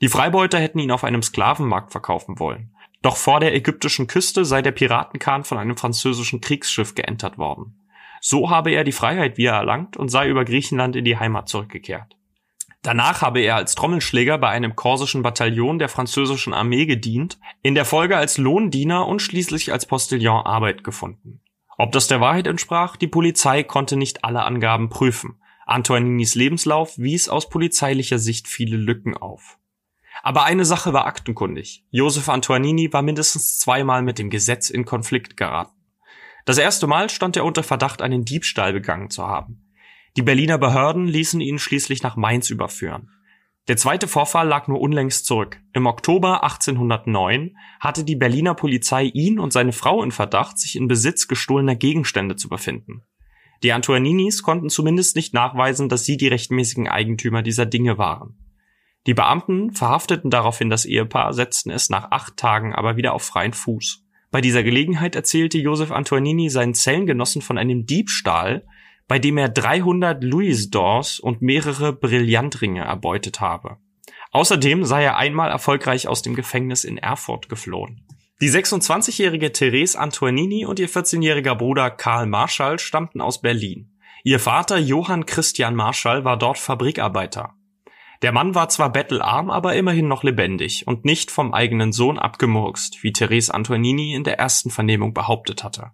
Die 0.00 0.08
Freibeuter 0.08 0.58
hätten 0.58 0.80
ihn 0.80 0.90
auf 0.90 1.04
einem 1.04 1.22
Sklavenmarkt 1.22 1.92
verkaufen 1.92 2.40
wollen. 2.40 2.74
Doch 3.02 3.16
vor 3.16 3.38
der 3.38 3.54
ägyptischen 3.54 4.08
Küste 4.08 4.44
sei 4.44 4.62
der 4.62 4.72
Piratenkahn 4.72 5.44
von 5.44 5.58
einem 5.58 5.76
französischen 5.76 6.40
Kriegsschiff 6.40 6.94
geentert 6.94 7.38
worden. 7.38 7.78
So 8.20 8.50
habe 8.50 8.70
er 8.70 8.84
die 8.84 8.92
Freiheit 8.92 9.36
wieder 9.36 9.52
erlangt 9.52 9.96
und 9.96 10.08
sei 10.08 10.28
über 10.28 10.44
Griechenland 10.44 10.96
in 10.96 11.04
die 11.04 11.18
Heimat 11.18 11.48
zurückgekehrt. 11.48 12.16
Danach 12.82 13.22
habe 13.22 13.40
er 13.40 13.54
als 13.54 13.76
Trommelschläger 13.76 14.38
bei 14.38 14.48
einem 14.48 14.74
korsischen 14.74 15.22
Bataillon 15.22 15.78
der 15.78 15.88
französischen 15.88 16.52
Armee 16.52 16.84
gedient, 16.84 17.38
in 17.62 17.76
der 17.76 17.84
Folge 17.84 18.16
als 18.16 18.38
Lohndiener 18.38 19.06
und 19.06 19.22
schließlich 19.22 19.72
als 19.72 19.86
Postillon 19.86 20.44
Arbeit 20.44 20.82
gefunden. 20.82 21.40
Ob 21.78 21.92
das 21.92 22.08
der 22.08 22.20
Wahrheit 22.20 22.48
entsprach, 22.48 22.96
die 22.96 23.06
Polizei 23.06 23.62
konnte 23.62 23.96
nicht 23.96 24.24
alle 24.24 24.42
Angaben 24.42 24.88
prüfen. 24.88 25.40
Antoininis 25.64 26.34
Lebenslauf 26.34 26.98
wies 26.98 27.28
aus 27.28 27.48
polizeilicher 27.48 28.18
Sicht 28.18 28.48
viele 28.48 28.76
Lücken 28.76 29.16
auf. 29.16 29.58
Aber 30.24 30.44
eine 30.44 30.64
Sache 30.64 30.92
war 30.92 31.06
aktenkundig. 31.06 31.84
Josef 31.90 32.28
Antoinini 32.28 32.92
war 32.92 33.02
mindestens 33.02 33.58
zweimal 33.58 34.02
mit 34.02 34.18
dem 34.18 34.28
Gesetz 34.28 34.70
in 34.70 34.84
Konflikt 34.84 35.36
geraten. 35.36 35.76
Das 36.44 36.58
erste 36.58 36.88
Mal 36.88 37.10
stand 37.10 37.36
er 37.36 37.44
unter 37.44 37.62
Verdacht, 37.62 38.02
einen 38.02 38.24
Diebstahl 38.24 38.72
begangen 38.72 39.08
zu 39.08 39.26
haben. 39.26 39.71
Die 40.16 40.22
Berliner 40.22 40.58
Behörden 40.58 41.06
ließen 41.06 41.40
ihn 41.40 41.58
schließlich 41.58 42.02
nach 42.02 42.16
Mainz 42.16 42.50
überführen. 42.50 43.10
Der 43.68 43.76
zweite 43.76 44.08
Vorfall 44.08 44.46
lag 44.46 44.66
nur 44.68 44.80
unlängst 44.80 45.24
zurück. 45.24 45.60
Im 45.72 45.86
Oktober 45.86 46.42
1809 46.42 47.56
hatte 47.80 48.04
die 48.04 48.16
Berliner 48.16 48.54
Polizei 48.54 49.04
ihn 49.04 49.38
und 49.38 49.52
seine 49.52 49.72
Frau 49.72 50.02
in 50.02 50.10
Verdacht, 50.10 50.58
sich 50.58 50.76
in 50.76 50.88
Besitz 50.88 51.28
gestohlener 51.28 51.76
Gegenstände 51.76 52.36
zu 52.36 52.48
befinden. 52.48 53.02
Die 53.62 53.72
Antoininis 53.72 54.42
konnten 54.42 54.68
zumindest 54.68 55.14
nicht 55.14 55.32
nachweisen, 55.32 55.88
dass 55.88 56.04
sie 56.04 56.16
die 56.16 56.28
rechtmäßigen 56.28 56.88
Eigentümer 56.88 57.42
dieser 57.42 57.64
Dinge 57.64 57.96
waren. 57.96 58.36
Die 59.06 59.14
Beamten 59.14 59.72
verhafteten 59.72 60.30
daraufhin 60.30 60.68
das 60.68 60.84
Ehepaar, 60.84 61.32
setzten 61.32 61.70
es 61.70 61.88
nach 61.88 62.10
acht 62.10 62.36
Tagen 62.36 62.74
aber 62.74 62.96
wieder 62.96 63.14
auf 63.14 63.22
freien 63.22 63.52
Fuß. 63.52 64.04
Bei 64.30 64.40
dieser 64.40 64.62
Gelegenheit 64.62 65.14
erzählte 65.14 65.58
Josef 65.58 65.92
Antoinini 65.92 66.50
seinen 66.50 66.74
Zellengenossen 66.74 67.42
von 67.42 67.58
einem 67.58 67.86
Diebstahl, 67.86 68.64
bei 69.08 69.18
dem 69.18 69.38
er 69.38 69.48
300 69.48 70.22
Louis 70.22 70.70
d'Ors 70.70 71.20
und 71.20 71.42
mehrere 71.42 71.92
Brillantringe 71.92 72.82
erbeutet 72.82 73.40
habe. 73.40 73.78
Außerdem 74.30 74.84
sei 74.84 75.04
er 75.04 75.16
einmal 75.16 75.50
erfolgreich 75.50 76.08
aus 76.08 76.22
dem 76.22 76.34
Gefängnis 76.34 76.84
in 76.84 76.98
Erfurt 76.98 77.48
geflohen. 77.48 78.06
Die 78.40 78.50
26-jährige 78.50 79.52
Therese 79.52 79.98
Antoinini 79.98 80.64
und 80.66 80.80
ihr 80.80 80.88
14-jähriger 80.88 81.54
Bruder 81.54 81.90
Karl 81.90 82.26
Marschall 82.26 82.78
stammten 82.78 83.20
aus 83.20 83.40
Berlin. 83.40 83.92
Ihr 84.24 84.40
Vater 84.40 84.78
Johann 84.78 85.26
Christian 85.26 85.74
Marschall 85.76 86.24
war 86.24 86.38
dort 86.38 86.58
Fabrikarbeiter. 86.58 87.54
Der 88.22 88.32
Mann 88.32 88.54
war 88.54 88.68
zwar 88.68 88.90
bettelarm, 88.90 89.50
aber 89.50 89.74
immerhin 89.74 90.08
noch 90.08 90.22
lebendig 90.22 90.86
und 90.86 91.04
nicht 91.04 91.30
vom 91.30 91.52
eigenen 91.52 91.92
Sohn 91.92 92.18
abgemurkst, 92.18 93.02
wie 93.02 93.12
Therese 93.12 93.52
Antoinini 93.52 94.14
in 94.14 94.24
der 94.24 94.38
ersten 94.38 94.70
Vernehmung 94.70 95.12
behauptet 95.12 95.64
hatte. 95.64 95.90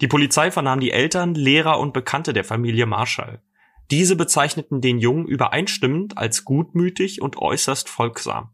Die 0.00 0.08
Polizei 0.08 0.50
vernahm 0.50 0.80
die 0.80 0.92
Eltern, 0.92 1.34
Lehrer 1.34 1.78
und 1.78 1.92
Bekannte 1.92 2.32
der 2.32 2.44
Familie 2.44 2.86
Marschall. 2.86 3.42
Diese 3.90 4.16
bezeichneten 4.16 4.80
den 4.80 4.98
Jungen 4.98 5.26
übereinstimmend 5.26 6.16
als 6.16 6.44
gutmütig 6.44 7.20
und 7.20 7.36
äußerst 7.36 7.88
folgsam. 7.88 8.50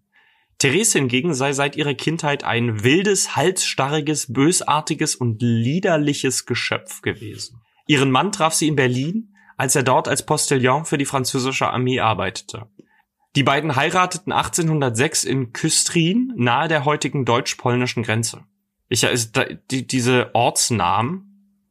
Therese 0.59 0.99
hingegen 0.99 1.35
sei 1.35 1.53
seit 1.53 1.77
ihrer 1.77 1.95
Kindheit 1.95 2.43
ein 2.43 2.83
wildes, 2.83 3.37
halsstarriges, 3.37 4.33
bösartiges 4.33 5.15
und 5.15 5.43
liederliches 5.43 6.47
Geschöpf 6.47 7.03
gewesen. 7.03 7.61
Ihren 7.87 8.11
Mann 8.11 8.33
traf 8.33 8.55
sie 8.55 8.67
in 8.67 8.77
Berlin, 8.77 9.35
als 9.59 9.77
er 9.77 9.83
dort 9.83 10.09
als 10.09 10.25
Postillon 10.25 10.87
für 10.87 10.99
die 10.99 11.05
französische 11.05 11.69
Armee 11.69 12.01
arbeitete. 12.01 12.67
Die 13.37 13.43
beiden 13.43 13.77
heirateten 13.77 14.33
1806 14.33 15.25
in 15.25 15.53
Küstrin, 15.53 16.33
nahe 16.37 16.69
der 16.69 16.87
heutigen 16.87 17.27
deutsch-polnischen 17.27 18.03
Grenze. 18.03 18.45
Ich, 18.89 19.03
ist, 19.03 19.39
die, 19.71 19.87
diese 19.87 20.31
Ortsnamen 20.35 21.26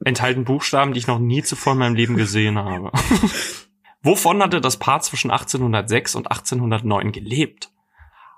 enthalten 0.05 0.45
Buchstaben, 0.45 0.93
die 0.93 0.99
ich 0.99 1.07
noch 1.07 1.19
nie 1.19 1.43
zuvor 1.43 1.73
in 1.73 1.79
meinem 1.79 1.95
Leben 1.95 2.15
gesehen 2.15 2.57
habe. 2.57 2.91
Wovon 4.01 4.41
hatte 4.41 4.61
das 4.61 4.77
Paar 4.77 5.01
zwischen 5.01 5.31
1806 5.31 6.15
und 6.15 6.31
1809 6.31 7.11
gelebt? 7.11 7.71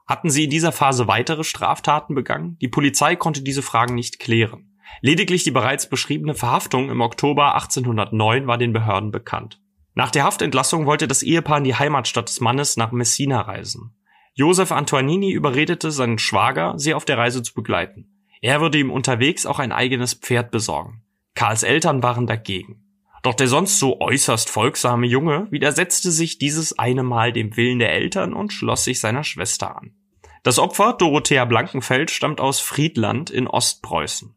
Hatten 0.08 0.30
sie 0.30 0.46
in 0.46 0.50
dieser 0.50 0.72
Phase 0.72 1.08
weitere 1.08 1.44
Straftaten 1.44 2.16
begangen? 2.16 2.58
Die 2.62 2.70
Polizei 2.70 3.18
konnte 3.18 3.42
diese 3.42 3.62
Fragen 3.62 3.94
nicht 3.94 4.20
klären. 4.20 4.80
Lediglich 5.02 5.44
die 5.44 5.52
bereits 5.52 5.90
beschriebene 5.90 6.34
Verhaftung 6.34 6.90
im 6.90 7.02
Oktober 7.02 7.56
1809 7.56 8.48
war 8.48 8.58
den 8.58 8.72
Behörden 8.72 9.12
bekannt. 9.12 9.60
Nach 9.94 10.10
der 10.10 10.24
Haftentlassung 10.24 10.86
wollte 10.86 11.08
das 11.08 11.24
Ehepaar 11.24 11.58
in 11.58 11.66
die 11.66 11.76
Heimatstadt 11.76 12.30
des 12.30 12.40
Mannes 12.40 12.78
nach 12.78 12.94
Messina 12.94 13.42
reisen. 13.42 13.94
Josef 14.36 14.72
Antoinini 14.72 15.32
überredete 15.32 15.92
seinen 15.92 16.20
Schwager, 16.20 16.76
sie 16.78 16.94
auf 16.94 17.04
der 17.04 17.18
Reise 17.18 17.44
zu 17.44 17.54
begleiten. 17.54 18.24
Er 18.40 18.62
würde 18.62 18.78
ihm 18.78 18.92
unterwegs 18.92 19.46
auch 19.46 19.60
ein 19.60 19.74
eigenes 19.74 20.14
Pferd 20.14 20.52
besorgen. 20.52 21.04
Karls 21.38 21.62
Eltern 21.62 22.02
waren 22.02 22.26
dagegen. 22.26 22.84
Doch 23.22 23.36
der 23.36 23.48
sonst 23.48 23.78
so 23.78 24.02
äußerst 24.02 24.50
folgsame 24.50 25.06
Junge 25.06 25.46
widersetzte 25.52 26.10
sich 26.10 26.40
dieses 26.40 26.80
eine 26.80 27.04
Mal 27.04 27.32
dem 27.32 27.56
Willen 27.56 27.78
der 27.78 27.92
Eltern 27.92 28.34
und 28.34 28.52
schloss 28.52 28.86
sich 28.86 29.00
seiner 29.00 29.24
Schwester 29.24 29.78
an. 29.78 29.94
Das 30.42 30.58
Opfer, 30.58 30.94
Dorothea 30.94 31.46
Blankenfeld, 31.46 32.10
stammt 32.10 32.42
aus 32.42 32.60
Friedland 32.60 33.30
in 33.30 33.48
Ostpreußen. 33.48 34.36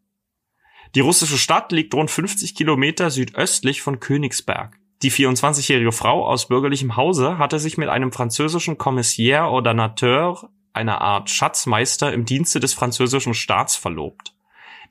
Die 0.95 1.01
russische 1.01 1.39
Stadt 1.39 1.73
liegt 1.73 1.95
rund 1.95 2.11
50 2.11 2.55
Kilometer 2.55 3.11
südöstlich 3.11 3.81
von 3.81 3.99
Königsberg. 3.99 4.79
Die 5.01 5.11
24-jährige 5.11 5.93
Frau 5.93 6.27
aus 6.27 6.49
bürgerlichem 6.49 6.97
Hause 6.97 7.39
hatte 7.39 7.59
sich 7.59 7.79
mit 7.79 7.89
einem 7.89 8.13
französischen 8.13 8.77
Commissaire 8.77 9.51
oder 9.53 9.73
Nateur 9.73 10.51
einer 10.75 11.01
Art 11.01 11.31
Schatzmeister 11.31 12.13
im 12.13 12.27
Dienste 12.27 12.61
des 12.61 12.75
französischen 12.75 13.33
Staats 13.33 13.77
verlobt, 13.77 14.35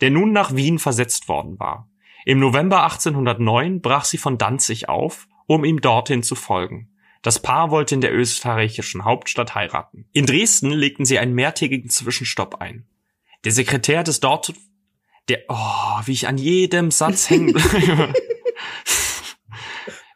der 0.02 0.10
nun 0.10 0.32
nach 0.32 0.56
Wien 0.56 0.80
versetzt 0.80 1.28
worden 1.28 1.60
war. 1.60 1.89
Im 2.30 2.38
November 2.38 2.84
1809 2.84 3.82
brach 3.82 4.06
sie 4.06 4.20
von 4.20 4.38
Danzig 4.38 4.88
auf, 4.88 5.28
um 5.48 5.66
ihm 5.66 5.82
dorthin 5.82 6.22
zu 6.22 6.36
folgen. 6.36 6.92
Das 7.24 7.42
Paar 7.42 7.72
wollte 7.72 7.96
in 7.96 8.02
der 8.02 8.14
österreichischen 8.14 9.04
Hauptstadt 9.04 9.56
heiraten. 9.56 10.06
In 10.14 10.28
Dresden 10.28 10.70
legten 10.70 11.06
sie 11.06 11.18
einen 11.18 11.34
mehrtägigen 11.34 11.90
Zwischenstopp 11.90 12.62
ein. 12.62 12.86
Der 13.46 13.52
Sekretär 13.52 14.04
des 14.04 14.20
dort, 14.20 14.54
der, 15.28 15.40
oh, 15.48 16.02
wie 16.06 16.12
ich 16.12 16.28
an 16.28 16.38
jedem 16.38 16.92
Satz 16.92 17.32
hängen 17.32 17.52
bleibe. 17.54 18.14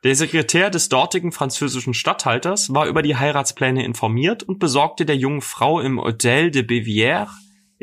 Der 0.03 0.15
Sekretär 0.15 0.69
des 0.69 0.89
dortigen 0.89 1.31
französischen 1.31 1.95
Statthalters 1.95 2.75
war 2.75 2.85
über 2.85 3.01
die 3.01 3.15
Heiratspläne 3.15 3.83
informiert 3.83 4.43
und 4.43 4.59
besorgte 4.59 5.07
der 5.07 5.17
jungen 5.17 5.41
Frau 5.41 5.79
im 5.79 5.99
Hotel 5.99 6.51
de 6.51 6.61
Bevière 6.61 7.29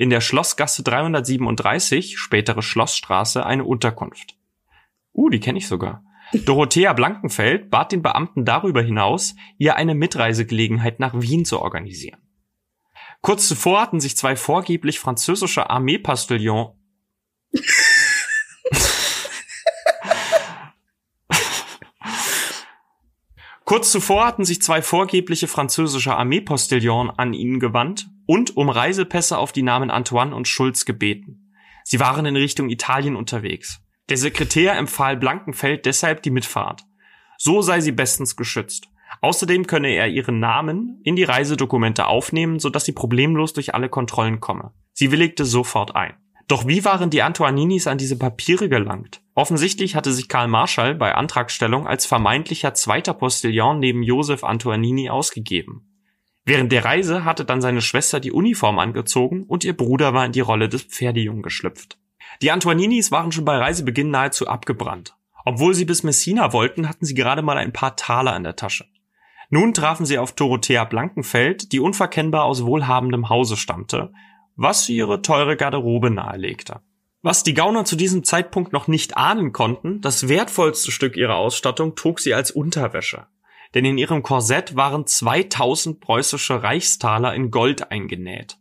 in 0.00 0.08
der 0.08 0.22
Schlossgasse 0.22 0.82
337, 0.82 2.16
spätere 2.16 2.62
Schlossstraße, 2.62 3.44
eine 3.44 3.64
Unterkunft. 3.64 4.34
Uh, 5.12 5.28
die 5.28 5.40
kenne 5.40 5.58
ich 5.58 5.68
sogar. 5.68 6.02
Dorothea 6.32 6.94
Blankenfeld 6.94 7.68
bat 7.68 7.92
den 7.92 8.00
Beamten 8.00 8.46
darüber 8.46 8.80
hinaus, 8.80 9.34
ihr 9.58 9.76
eine 9.76 9.94
Mitreisegelegenheit 9.94 11.00
nach 11.00 11.12
Wien 11.20 11.44
zu 11.44 11.60
organisieren. 11.60 12.18
Kurz 13.20 13.46
zuvor 13.46 13.82
hatten 13.82 14.00
sich 14.00 14.16
zwei 14.16 14.36
vorgeblich 14.36 14.98
französische 14.98 15.68
Armeepastillon 15.68 16.70
Kurz 23.70 23.92
zuvor 23.92 24.26
hatten 24.26 24.44
sich 24.46 24.62
zwei 24.62 24.80
vorgebliche 24.80 25.46
französische 25.46 26.16
Armeepostillons 26.16 27.12
an 27.18 27.34
ihn 27.34 27.60
gewandt 27.60 28.08
und 28.30 28.56
um 28.56 28.68
Reisepässe 28.68 29.38
auf 29.38 29.50
die 29.50 29.64
Namen 29.64 29.90
Antoine 29.90 30.36
und 30.36 30.46
Schulz 30.46 30.84
gebeten. 30.84 31.52
Sie 31.82 31.98
waren 31.98 32.24
in 32.26 32.36
Richtung 32.36 32.70
Italien 32.70 33.16
unterwegs. 33.16 33.80
Der 34.08 34.18
Sekretär 34.18 34.78
empfahl 34.78 35.16
Blankenfeld 35.16 35.84
deshalb 35.84 36.22
die 36.22 36.30
Mitfahrt. 36.30 36.82
So 37.38 37.60
sei 37.60 37.80
sie 37.80 37.90
bestens 37.90 38.36
geschützt. 38.36 38.86
Außerdem 39.20 39.66
könne 39.66 39.88
er 39.88 40.06
ihren 40.06 40.38
Namen 40.38 41.00
in 41.02 41.16
die 41.16 41.24
Reisedokumente 41.24 42.06
aufnehmen, 42.06 42.60
sodass 42.60 42.84
sie 42.84 42.92
problemlos 42.92 43.52
durch 43.52 43.74
alle 43.74 43.88
Kontrollen 43.88 44.38
komme. 44.38 44.70
Sie 44.92 45.10
willigte 45.10 45.44
sofort 45.44 45.96
ein. 45.96 46.14
Doch 46.46 46.68
wie 46.68 46.84
waren 46.84 47.10
die 47.10 47.22
Antoaninis 47.22 47.88
an 47.88 47.98
diese 47.98 48.16
Papiere 48.16 48.68
gelangt? 48.68 49.22
Offensichtlich 49.34 49.96
hatte 49.96 50.12
sich 50.12 50.28
Karl 50.28 50.46
Marschall 50.46 50.94
bei 50.94 51.16
Antragstellung 51.16 51.88
als 51.88 52.06
vermeintlicher 52.06 52.74
zweiter 52.74 53.12
Postillon 53.12 53.80
neben 53.80 54.04
Josef 54.04 54.44
Antoanini 54.44 55.10
ausgegeben. 55.10 55.89
Während 56.44 56.72
der 56.72 56.84
Reise 56.84 57.24
hatte 57.24 57.44
dann 57.44 57.60
seine 57.60 57.82
Schwester 57.82 58.20
die 58.20 58.32
Uniform 58.32 58.78
angezogen 58.78 59.44
und 59.44 59.64
ihr 59.64 59.76
Bruder 59.76 60.14
war 60.14 60.26
in 60.26 60.32
die 60.32 60.40
Rolle 60.40 60.68
des 60.68 60.82
Pferdejungen 60.82 61.42
geschlüpft. 61.42 61.98
Die 62.42 62.50
Antoaninis 62.50 63.10
waren 63.10 63.32
schon 63.32 63.44
bei 63.44 63.56
Reisebeginn 63.56 64.10
nahezu 64.10 64.48
abgebrannt. 64.48 65.16
Obwohl 65.44 65.74
sie 65.74 65.84
bis 65.84 66.02
Messina 66.02 66.52
wollten, 66.52 66.88
hatten 66.88 67.04
sie 67.04 67.14
gerade 67.14 67.42
mal 67.42 67.56
ein 67.56 67.72
paar 67.72 67.96
Taler 67.96 68.36
in 68.36 68.44
der 68.44 68.56
Tasche. 68.56 68.86
Nun 69.48 69.74
trafen 69.74 70.06
sie 70.06 70.18
auf 70.18 70.32
Dorothea 70.32 70.84
Blankenfeld, 70.84 71.72
die 71.72 71.80
unverkennbar 71.80 72.44
aus 72.44 72.64
wohlhabendem 72.64 73.28
Hause 73.28 73.56
stammte 73.56 74.12
was 74.60 74.90
ihre 74.90 75.22
teure 75.22 75.56
Garderobe 75.56 76.10
nahelegte. 76.10 76.80
Was 77.22 77.42
die 77.42 77.54
Gauner 77.54 77.86
zu 77.86 77.96
diesem 77.96 78.24
Zeitpunkt 78.24 78.74
noch 78.74 78.88
nicht 78.88 79.16
ahnen 79.16 79.52
konnten, 79.52 80.02
das 80.02 80.28
wertvollste 80.28 80.90
Stück 80.90 81.16
ihrer 81.16 81.36
Ausstattung 81.36 81.96
trug 81.96 82.20
sie 82.20 82.34
als 82.34 82.50
Unterwäsche. 82.50 83.26
Denn 83.74 83.84
in 83.84 83.98
ihrem 83.98 84.22
Korsett 84.22 84.74
waren 84.76 85.06
2000 85.06 86.00
preußische 86.00 86.62
Reichstaler 86.62 87.34
in 87.34 87.50
Gold 87.50 87.90
eingenäht. 87.90 88.58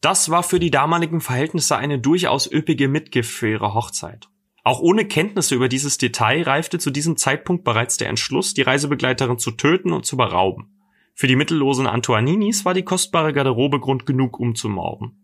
Das 0.00 0.30
war 0.30 0.42
für 0.42 0.60
die 0.60 0.70
damaligen 0.70 1.20
Verhältnisse 1.20 1.76
eine 1.76 1.98
durchaus 1.98 2.50
üppige 2.50 2.88
Mitgift 2.88 3.30
für 3.30 3.50
ihre 3.50 3.74
Hochzeit. 3.74 4.28
Auch 4.62 4.80
ohne 4.80 5.04
Kenntnisse 5.04 5.54
über 5.54 5.68
dieses 5.68 5.98
Detail 5.98 6.42
reifte 6.42 6.78
zu 6.78 6.90
diesem 6.90 7.16
Zeitpunkt 7.16 7.64
bereits 7.64 7.96
der 7.96 8.08
Entschluss, 8.08 8.54
die 8.54 8.62
Reisebegleiterin 8.62 9.38
zu 9.38 9.52
töten 9.52 9.92
und 9.92 10.06
zu 10.06 10.16
berauben. 10.16 10.76
Für 11.14 11.28
die 11.28 11.36
mittellosen 11.36 11.86
Antoaninis 11.86 12.64
war 12.64 12.74
die 12.74 12.82
kostbare 12.82 13.32
Garderobe 13.32 13.80
Grund 13.80 14.06
genug, 14.06 14.38
um 14.38 14.54
zu 14.54 14.68
morden. 14.68 15.16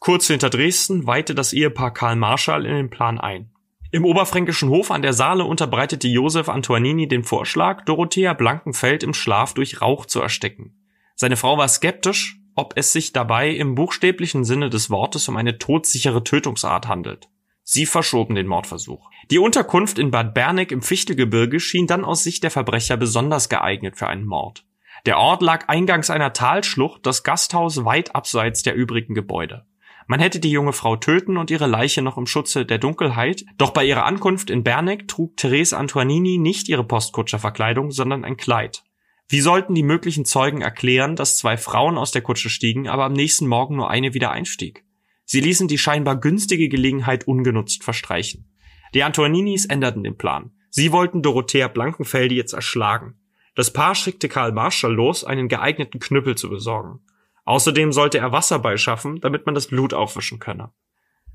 Kurz 0.00 0.26
hinter 0.26 0.48
Dresden 0.48 1.06
weihte 1.06 1.34
das 1.34 1.52
Ehepaar 1.52 1.92
Karl 1.92 2.16
Marschall 2.16 2.66
in 2.66 2.74
den 2.74 2.90
Plan 2.90 3.20
ein. 3.20 3.50
Im 3.94 4.06
oberfränkischen 4.06 4.70
Hof 4.70 4.90
an 4.90 5.02
der 5.02 5.12
Saale 5.12 5.44
unterbreitete 5.44 6.08
Josef 6.08 6.48
Antoinini 6.48 7.08
den 7.08 7.24
Vorschlag, 7.24 7.84
Dorothea 7.84 8.32
Blankenfeld 8.32 9.02
im 9.02 9.12
Schlaf 9.12 9.52
durch 9.52 9.82
Rauch 9.82 10.06
zu 10.06 10.22
ersticken. 10.22 10.74
Seine 11.14 11.36
Frau 11.36 11.58
war 11.58 11.68
skeptisch, 11.68 12.40
ob 12.54 12.72
es 12.76 12.94
sich 12.94 13.12
dabei 13.12 13.50
im 13.50 13.74
buchstäblichen 13.74 14.44
Sinne 14.44 14.70
des 14.70 14.88
Wortes 14.88 15.28
um 15.28 15.36
eine 15.36 15.58
todsichere 15.58 16.24
Tötungsart 16.24 16.88
handelt. 16.88 17.28
Sie 17.64 17.84
verschoben 17.84 18.34
den 18.34 18.46
Mordversuch. 18.46 19.10
Die 19.30 19.38
Unterkunft 19.38 19.98
in 19.98 20.10
Bad 20.10 20.32
Berneck 20.32 20.72
im 20.72 20.80
Fichtelgebirge 20.80 21.60
schien 21.60 21.86
dann 21.86 22.06
aus 22.06 22.24
Sicht 22.24 22.44
der 22.44 22.50
Verbrecher 22.50 22.96
besonders 22.96 23.50
geeignet 23.50 23.98
für 23.98 24.06
einen 24.06 24.24
Mord. 24.24 24.64
Der 25.04 25.18
Ort 25.18 25.42
lag 25.42 25.68
eingangs 25.68 26.08
einer 26.08 26.32
Talschlucht, 26.32 27.04
das 27.04 27.24
Gasthaus 27.24 27.84
weit 27.84 28.14
abseits 28.14 28.62
der 28.62 28.74
übrigen 28.74 29.14
Gebäude. 29.14 29.66
Man 30.06 30.20
hätte 30.20 30.40
die 30.40 30.50
junge 30.50 30.72
Frau 30.72 30.96
töten 30.96 31.36
und 31.36 31.50
ihre 31.50 31.66
Leiche 31.66 32.02
noch 32.02 32.18
im 32.18 32.26
Schutze 32.26 32.66
der 32.66 32.78
Dunkelheit, 32.78 33.44
doch 33.58 33.70
bei 33.70 33.84
ihrer 33.84 34.04
Ankunft 34.04 34.50
in 34.50 34.64
Berneck 34.64 35.08
trug 35.08 35.36
Therese 35.36 35.76
Antoinini 35.76 36.38
nicht 36.38 36.68
ihre 36.68 36.84
Postkutscherverkleidung, 36.84 37.90
sondern 37.90 38.24
ein 38.24 38.36
Kleid. 38.36 38.84
Wie 39.28 39.40
sollten 39.40 39.74
die 39.74 39.82
möglichen 39.82 40.24
Zeugen 40.24 40.60
erklären, 40.60 41.16
dass 41.16 41.38
zwei 41.38 41.56
Frauen 41.56 41.96
aus 41.96 42.10
der 42.10 42.22
Kutsche 42.22 42.50
stiegen, 42.50 42.88
aber 42.88 43.04
am 43.04 43.12
nächsten 43.12 43.46
Morgen 43.46 43.76
nur 43.76 43.88
eine 43.90 44.12
wieder 44.14 44.30
einstieg? 44.30 44.84
Sie 45.24 45.40
ließen 45.40 45.68
die 45.68 45.78
scheinbar 45.78 46.20
günstige 46.20 46.68
Gelegenheit 46.68 47.26
ungenutzt 47.26 47.84
verstreichen. 47.84 48.52
Die 48.94 49.04
Antoninis 49.04 49.64
änderten 49.64 50.02
den 50.02 50.18
Plan. 50.18 50.50
Sie 50.68 50.92
wollten 50.92 51.22
Dorothea 51.22 51.68
Blankenfelde 51.68 52.34
jetzt 52.34 52.52
erschlagen. 52.52 53.14
Das 53.54 53.72
Paar 53.72 53.94
schickte 53.94 54.28
Karl 54.28 54.52
Marschall 54.52 54.92
los, 54.92 55.24
einen 55.24 55.48
geeigneten 55.48 56.00
Knüppel 56.00 56.36
zu 56.36 56.50
besorgen. 56.50 57.00
Außerdem 57.44 57.92
sollte 57.92 58.18
er 58.18 58.32
Wasser 58.32 58.58
beischaffen, 58.58 59.20
damit 59.20 59.46
man 59.46 59.54
das 59.54 59.66
Blut 59.66 59.94
aufwischen 59.94 60.38
könne. 60.38 60.70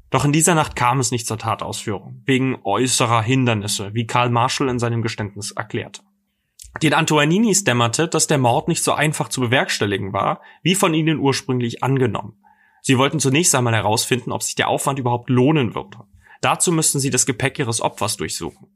Doch 0.09 0.23
in 0.23 0.31
dieser 0.31 0.55
Nacht 0.55 0.75
kam 0.75 0.99
es 0.99 1.11
nicht 1.11 1.27
zur 1.27 1.37
Tatausführung, 1.37 2.21
wegen 2.25 2.59
äußerer 2.63 3.21
Hindernisse, 3.21 3.93
wie 3.93 4.07
Karl 4.07 4.29
Marshall 4.29 4.69
in 4.69 4.79
seinem 4.79 5.01
Geständnis 5.01 5.51
erklärte. 5.51 6.01
Den 6.81 6.93
Antoininis 6.93 7.63
dämmerte, 7.63 8.07
dass 8.07 8.27
der 8.27 8.37
Mord 8.37 8.67
nicht 8.67 8.83
so 8.83 8.93
einfach 8.93 9.29
zu 9.29 9.41
bewerkstelligen 9.41 10.13
war, 10.13 10.41
wie 10.61 10.75
von 10.75 10.93
ihnen 10.93 11.19
ursprünglich 11.19 11.83
angenommen. 11.83 12.37
Sie 12.81 12.97
wollten 12.97 13.19
zunächst 13.19 13.53
einmal 13.55 13.73
herausfinden, 13.73 14.31
ob 14.31 14.43
sich 14.43 14.55
der 14.55 14.69
Aufwand 14.69 14.99
überhaupt 14.99 15.29
lohnen 15.29 15.75
würde. 15.75 15.97
Dazu 16.39 16.71
müssten 16.71 16.99
sie 16.99 17.09
das 17.09 17.25
Gepäck 17.25 17.59
ihres 17.59 17.81
Opfers 17.81 18.15
durchsuchen. 18.15 18.67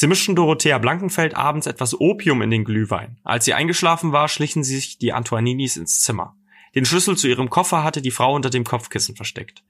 Sie 0.00 0.06
mischten 0.06 0.36
Dorothea 0.36 0.78
Blankenfeld 0.78 1.34
abends 1.34 1.66
etwas 1.66 2.00
Opium 2.00 2.40
in 2.40 2.52
den 2.52 2.62
Glühwein. 2.62 3.18
Als 3.24 3.44
sie 3.44 3.54
eingeschlafen 3.54 4.12
war, 4.12 4.28
schlichen 4.28 4.62
sich 4.62 4.98
die 4.98 5.12
Antoininis 5.12 5.76
ins 5.76 6.02
Zimmer. 6.02 6.36
Den 6.76 6.84
Schlüssel 6.84 7.16
zu 7.16 7.26
ihrem 7.26 7.50
Koffer 7.50 7.82
hatte 7.82 8.00
die 8.00 8.12
Frau 8.12 8.32
unter 8.32 8.48
dem 8.48 8.62
Kopfkissen 8.62 9.16
versteckt. 9.16 9.64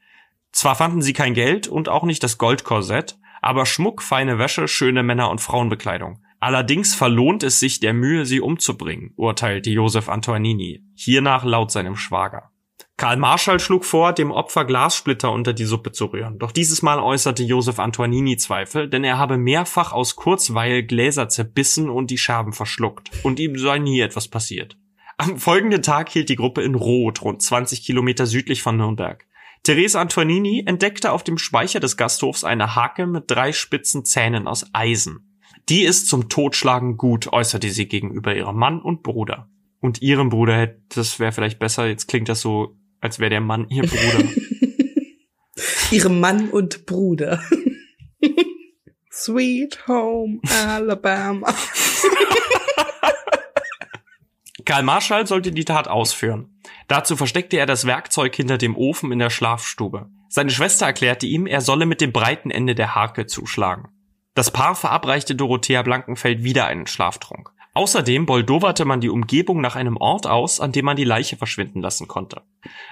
Zwar 0.52 0.74
fanden 0.74 1.00
sie 1.00 1.14
kein 1.14 1.32
Geld 1.32 1.66
und 1.66 1.88
auch 1.88 2.02
nicht 2.02 2.22
das 2.22 2.36
Goldkorsett, 2.36 3.18
aber 3.40 3.64
Schmuck, 3.64 4.02
feine 4.02 4.38
Wäsche, 4.38 4.68
schöne 4.68 5.02
Männer- 5.02 5.30
und 5.30 5.40
Frauenbekleidung. 5.40 6.22
Allerdings 6.40 6.94
verlohnt 6.94 7.42
es 7.42 7.58
sich 7.58 7.80
der 7.80 7.94
Mühe, 7.94 8.26
sie 8.26 8.42
umzubringen, 8.42 9.14
urteilte 9.16 9.70
Josef 9.70 10.10
Antoinini, 10.10 10.84
hiernach 10.94 11.44
laut 11.44 11.70
seinem 11.70 11.96
Schwager. 11.96 12.50
Karl 12.98 13.16
Marschall 13.16 13.60
schlug 13.60 13.84
vor, 13.84 14.12
dem 14.12 14.32
Opfer 14.32 14.64
Glassplitter 14.64 15.30
unter 15.30 15.52
die 15.52 15.64
Suppe 15.64 15.92
zu 15.92 16.06
rühren. 16.06 16.40
Doch 16.40 16.50
dieses 16.50 16.82
Mal 16.82 16.98
äußerte 16.98 17.44
Josef 17.44 17.78
Antoinini 17.78 18.36
Zweifel, 18.38 18.88
denn 18.88 19.04
er 19.04 19.18
habe 19.18 19.38
mehrfach 19.38 19.92
aus 19.92 20.16
Kurzweil 20.16 20.82
Gläser 20.82 21.28
zerbissen 21.28 21.90
und 21.90 22.10
die 22.10 22.18
Scherben 22.18 22.52
verschluckt. 22.52 23.12
Und 23.22 23.38
ihm 23.38 23.56
sei 23.56 23.78
nie 23.78 24.00
etwas 24.00 24.26
passiert. 24.26 24.76
Am 25.16 25.38
folgenden 25.38 25.80
Tag 25.80 26.08
hielt 26.08 26.28
die 26.28 26.34
Gruppe 26.34 26.62
in 26.62 26.74
Roth, 26.74 27.22
rund 27.22 27.40
20 27.40 27.84
Kilometer 27.84 28.26
südlich 28.26 28.62
von 28.62 28.76
Nürnberg. 28.76 29.24
Therese 29.62 30.00
Antoinini 30.00 30.64
entdeckte 30.66 31.12
auf 31.12 31.22
dem 31.22 31.38
Speicher 31.38 31.78
des 31.78 31.96
Gasthofs 31.96 32.42
eine 32.42 32.74
Hake 32.74 33.06
mit 33.06 33.24
drei 33.28 33.52
spitzen 33.52 34.04
Zähnen 34.04 34.48
aus 34.48 34.66
Eisen. 34.72 35.38
Die 35.68 35.82
ist 35.82 36.08
zum 36.08 36.28
Totschlagen 36.28 36.96
gut, 36.96 37.32
äußerte 37.32 37.70
sie 37.70 37.86
gegenüber 37.86 38.34
ihrem 38.34 38.56
Mann 38.56 38.82
und 38.82 39.04
Bruder. 39.04 39.48
Und 39.78 40.02
ihrem 40.02 40.30
Bruder, 40.30 40.66
das 40.88 41.20
wäre 41.20 41.30
vielleicht 41.30 41.60
besser, 41.60 41.86
jetzt 41.86 42.08
klingt 42.08 42.28
das 42.28 42.40
so 42.40 42.76
als 43.00 43.18
wäre 43.18 43.30
der 43.30 43.40
Mann 43.40 43.68
ihr 43.68 43.82
Bruder. 43.82 44.24
Ihre 45.90 46.10
Mann 46.10 46.50
und 46.50 46.86
Bruder. 46.86 47.42
Sweet 49.12 49.88
Home 49.88 50.40
Alabama. 50.66 51.52
Karl 54.64 54.82
Marschall 54.82 55.26
sollte 55.26 55.50
die 55.50 55.64
Tat 55.64 55.88
ausführen. 55.88 56.60
Dazu 56.88 57.16
versteckte 57.16 57.56
er 57.56 57.66
das 57.66 57.86
Werkzeug 57.86 58.36
hinter 58.36 58.58
dem 58.58 58.76
Ofen 58.76 59.10
in 59.12 59.18
der 59.18 59.30
Schlafstube. 59.30 60.10
Seine 60.28 60.50
Schwester 60.50 60.86
erklärte 60.86 61.26
ihm, 61.26 61.46
er 61.46 61.62
solle 61.62 61.86
mit 61.86 62.02
dem 62.02 62.12
breiten 62.12 62.50
Ende 62.50 62.74
der 62.74 62.94
Harke 62.94 63.26
zuschlagen. 63.26 63.88
Das 64.34 64.50
Paar 64.50 64.74
verabreichte 64.74 65.34
Dorothea 65.34 65.82
Blankenfeld 65.82 66.44
wieder 66.44 66.66
einen 66.66 66.86
Schlaftrunk. 66.86 67.50
Außerdem 67.78 68.26
boldowerte 68.26 68.84
man 68.84 69.00
die 69.00 69.08
Umgebung 69.08 69.60
nach 69.60 69.76
einem 69.76 69.96
Ort 69.98 70.26
aus, 70.26 70.58
an 70.58 70.72
dem 70.72 70.84
man 70.84 70.96
die 70.96 71.04
Leiche 71.04 71.36
verschwinden 71.36 71.80
lassen 71.80 72.08
konnte. 72.08 72.42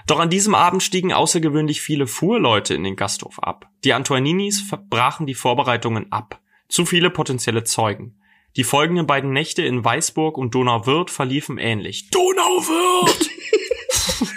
Doch 0.07 0.21
an 0.21 0.31
diesem 0.31 0.55
Abend 0.55 0.81
stiegen 0.81 1.13
außergewöhnlich 1.13 1.81
viele 1.81 2.07
Fuhrleute 2.07 2.73
in 2.75 2.85
den 2.85 2.95
Gasthof 2.95 3.43
ab. 3.43 3.69
Die 3.83 3.95
Antoininis 3.95 4.61
verbrachen 4.61 5.27
die 5.27 5.35
Vorbereitungen 5.35 6.13
ab. 6.13 6.41
Zu 6.69 6.87
viele 6.87 7.11
potenzielle 7.11 7.65
Zeugen. 7.65 8.21
Die 8.55 8.63
folgenden 8.63 9.09
beiden 9.09 9.33
Nächte 9.33 9.63
in 9.63 9.85
Weißburg 9.85 10.39
und 10.39 10.55
Donauwörth 10.55 11.11
verliefen 11.11 11.59
ähnlich. 11.59 12.09
Donauwörth! 12.11 13.29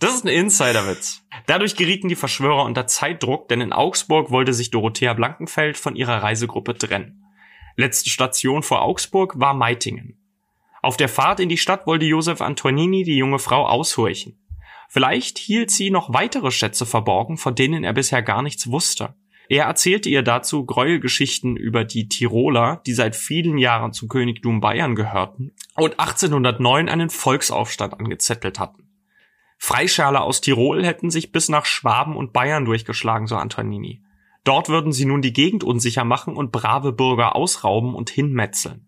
das 0.00 0.16
ist 0.16 0.24
ein 0.24 0.34
Insiderwitz. 0.34 1.22
Dadurch 1.46 1.76
gerieten 1.76 2.08
die 2.08 2.16
Verschwörer 2.16 2.64
unter 2.64 2.88
Zeitdruck, 2.88 3.46
denn 3.46 3.60
in 3.60 3.72
Augsburg 3.72 4.32
wollte 4.32 4.52
sich 4.52 4.72
Dorothea 4.72 5.14
Blankenfeld 5.14 5.78
von 5.78 5.94
ihrer 5.94 6.24
Reisegruppe 6.24 6.76
trennen. 6.76 7.23
Letzte 7.76 8.08
Station 8.08 8.62
vor 8.62 8.82
Augsburg 8.82 9.38
war 9.40 9.52
Meitingen. 9.52 10.16
Auf 10.80 10.96
der 10.96 11.08
Fahrt 11.08 11.40
in 11.40 11.48
die 11.48 11.58
Stadt 11.58 11.86
wollte 11.86 12.04
Josef 12.04 12.40
Antonini 12.40 13.02
die 13.02 13.16
junge 13.16 13.38
Frau 13.38 13.66
aushorchen. 13.66 14.38
Vielleicht 14.88 15.38
hielt 15.38 15.72
sie 15.72 15.90
noch 15.90 16.12
weitere 16.12 16.52
Schätze 16.52 16.86
verborgen, 16.86 17.36
von 17.36 17.56
denen 17.56 17.82
er 17.82 17.92
bisher 17.92 18.22
gar 18.22 18.42
nichts 18.42 18.70
wusste. 18.70 19.14
Er 19.48 19.64
erzählte 19.64 20.08
ihr 20.08 20.22
dazu 20.22 20.64
Gräuelgeschichten 20.64 21.56
über 21.56 21.84
die 21.84 22.08
Tiroler, 22.08 22.80
die 22.86 22.94
seit 22.94 23.16
vielen 23.16 23.58
Jahren 23.58 23.92
zum 23.92 24.08
Königtum 24.08 24.60
Bayern 24.60 24.94
gehörten 24.94 25.52
und 25.74 25.98
1809 25.98 26.88
einen 26.88 27.10
Volksaufstand 27.10 27.98
angezettelt 27.98 28.60
hatten. 28.60 28.88
Freischärler 29.58 30.22
aus 30.22 30.40
Tirol 30.40 30.84
hätten 30.84 31.10
sich 31.10 31.32
bis 31.32 31.48
nach 31.48 31.64
Schwaben 31.64 32.16
und 32.16 32.32
Bayern 32.32 32.64
durchgeschlagen, 32.64 33.26
so 33.26 33.36
Antonini. 33.36 34.03
Dort 34.44 34.68
würden 34.68 34.92
sie 34.92 35.06
nun 35.06 35.22
die 35.22 35.32
Gegend 35.32 35.64
unsicher 35.64 36.04
machen 36.04 36.36
und 36.36 36.52
brave 36.52 36.92
Bürger 36.92 37.34
ausrauben 37.34 37.94
und 37.94 38.10
hinmetzeln. 38.10 38.86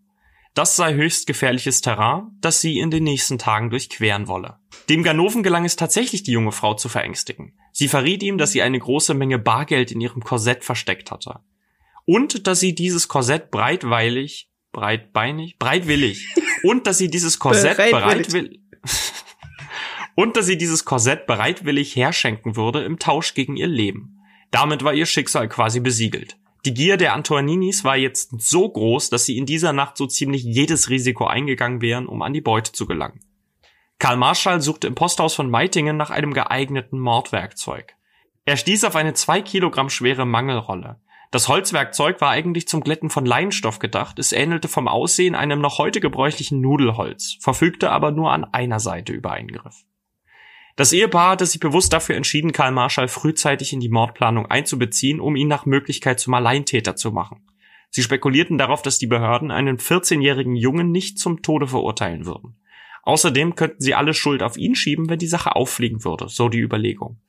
Das 0.57 0.75
sei 0.75 0.95
höchst 0.95 1.27
gefährliches 1.27 1.83
Terrain, 1.83 2.29
das 2.41 2.63
sie 2.63 2.79
in 2.79 2.91
den 2.91 3.05
nächsten 3.05 3.37
Tagen 3.37 3.69
durchqueren 3.69 4.27
wolle. 4.27 4.59
Dem 4.89 5.03
Ganoven 5.03 5.43
gelang 5.43 5.67
es 5.67 5.77
tatsächlich, 5.77 6.23
die 6.23 6.33
junge 6.33 6.53
Frau 6.53 6.73
zu 6.73 6.89
verängstigen. 6.89 7.53
Sie 7.73 7.89
verriet 7.89 8.23
ihm, 8.23 8.39
dass 8.39 8.53
sie 8.53 8.63
eine 8.63 8.79
große 8.79 9.13
Menge 9.13 9.39
Bargeld 9.39 9.93
in 9.93 10.01
ihrem 10.01 10.23
Korsett 10.23 10.65
versteckt 10.65 11.11
hatte. 11.11 11.41
Und 12.07 12.47
dass 12.47 12.61
sie 12.61 12.75
dieses 12.75 13.07
Korsett 13.09 13.51
breitweilig, 13.51 14.49
breitbeinig, 14.73 15.59
breitwillig, 15.59 16.27
und 16.63 16.87
dass 16.87 16.97
sie 16.97 17.11
dieses 17.11 17.39
Korsett 17.39 17.77
bereitwillig, 17.77 18.61
und 20.15 20.37
dass 20.37 20.47
sie 20.47 20.57
dieses 20.57 20.87
Korsett 20.87 21.27
bereitwillig 21.27 21.95
herschenken 21.97 22.57
würde 22.57 22.83
im 22.83 22.99
Tausch 22.99 23.35
gegen 23.35 23.57
ihr 23.57 23.67
Leben. 23.67 24.16
Damit 24.51 24.85
war 24.85 24.95
ihr 24.95 25.07
Schicksal 25.07 25.49
quasi 25.49 25.81
besiegelt. 25.81 26.37
Die 26.65 26.75
Gier 26.75 26.97
der 26.97 27.15
Antoininis 27.15 27.85
war 27.85 27.97
jetzt 27.97 28.41
so 28.41 28.69
groß, 28.69 29.11
dass 29.11 29.25
sie 29.25 29.39
in 29.39 29.47
dieser 29.47 29.73
Nacht 29.73 29.97
so 29.97 30.07
ziemlich 30.07 30.43
jedes 30.43 30.91
Risiko 30.91 31.27
eingegangen 31.27 31.81
wären, 31.81 32.07
um 32.07 32.23
an 32.23 32.33
die 32.33 32.41
Beute 32.41 32.73
zu 32.73 32.87
gelangen. 32.87 33.21
Karl 33.99 34.17
Marschall 34.17 34.61
suchte 34.61 34.89
im 34.89 34.95
Posthaus 34.95 35.35
von 35.35 35.49
Meitingen 35.49 35.97
nach 35.97 36.11
einem 36.11 36.35
geeigneten 36.35 36.99
Mordwerkzeug. 36.99 37.95
Er 38.45 38.57
stieß 38.57 38.85
auf 38.85 38.97
eine 38.97 39.15
zwei 39.15 39.43
Kilogramm 39.43 39.91
schwere 39.91 40.27
Mangelrolle. 40.27 41.01
Das 41.31 41.49
Holzwerkzeug 41.49 42.21
war 42.21 42.31
eigentlich 42.31 42.69
zum 42.69 42.81
Glätten 42.81 43.11
von 43.11 43.27
Leinstoff 43.27 43.79
gedacht, 43.79 44.19
es 44.19 44.33
ähnelte 44.33 44.69
vom 44.69 44.89
Aussehen 44.89 45.35
einem 45.35 45.61
noch 45.61 45.79
heute 45.79 46.01
gebräuchlichen 46.01 46.61
Nudelholz, 46.61 47.37
verfügte 47.41 47.91
aber 47.91 48.11
nur 48.11 48.33
an 48.33 48.45
einer 48.45 48.81
Seite 48.81 49.13
über 49.13 49.33
Eingriff. 49.33 49.85
Das 50.77 50.93
Ehepaar 50.93 51.31
hatte 51.31 51.47
sich 51.47 51.59
bewusst 51.59 51.93
dafür 51.93 52.17
entschieden, 52.17 52.53
Karl 52.53 52.71
Marschall 52.71 53.09
frühzeitig 53.09 53.73
in 53.73 53.81
die 53.81 53.89
Mordplanung 53.89 54.47
einzubeziehen, 54.47 55.21
um 55.21 55.35
ihn 55.35 55.49
nach 55.49 55.65
Möglichkeit 55.65 56.21
zum 56.21 56.35
Alleintäter 56.35 56.97
zu 56.97 57.13
machen. 57.13 57.41
Sie 57.89 58.03
spekulierten 58.03 58.59
darauf, 58.59 58.83
dass 58.83 58.99
die 58.99 59.07
Behörden 59.07 59.51
einen 59.51 59.79
14-jährigen 59.79 60.55
Jungen 60.55 60.93
nicht 60.93 61.19
zum 61.19 61.41
Tode 61.41 61.67
verurteilen 61.67 62.27
würden. 62.27 62.61
Außerdem 63.05 63.55
könnten 63.55 63.81
sie 63.81 63.95
alle 63.95 64.13
Schuld 64.13 64.43
auf 64.43 64.59
ihn 64.59 64.75
schieben, 64.75 65.09
wenn 65.09 65.19
die 65.19 65.27
Sache 65.27 65.57
auffliegen 65.57 66.05
würde, 66.05 66.29
so 66.29 66.51
die 66.51 66.61
Überlegung. 66.61 67.21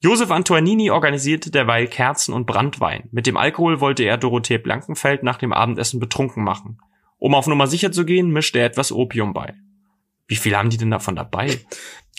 Josef 0.00 0.30
Antoinini 0.30 0.90
organisierte 0.90 1.50
derweil 1.50 1.86
Kerzen 1.88 2.32
und 2.32 2.46
Brandwein. 2.46 3.08
Mit 3.12 3.26
dem 3.26 3.36
Alkohol 3.36 3.80
wollte 3.80 4.04
er 4.04 4.16
Dorothee 4.16 4.58
Blankenfeld 4.58 5.22
nach 5.22 5.36
dem 5.36 5.52
Abendessen 5.52 6.00
betrunken 6.00 6.42
machen. 6.42 6.78
Um 7.18 7.34
auf 7.34 7.46
Nummer 7.46 7.66
sicher 7.66 7.92
zu 7.92 8.04
gehen, 8.04 8.30
mischte 8.30 8.58
er 8.60 8.66
etwas 8.66 8.90
Opium 8.90 9.32
bei. 9.34 9.54
Wie 10.26 10.36
viel 10.36 10.56
haben 10.56 10.70
die 10.70 10.78
denn 10.78 10.90
davon 10.90 11.14
dabei? 11.14 11.60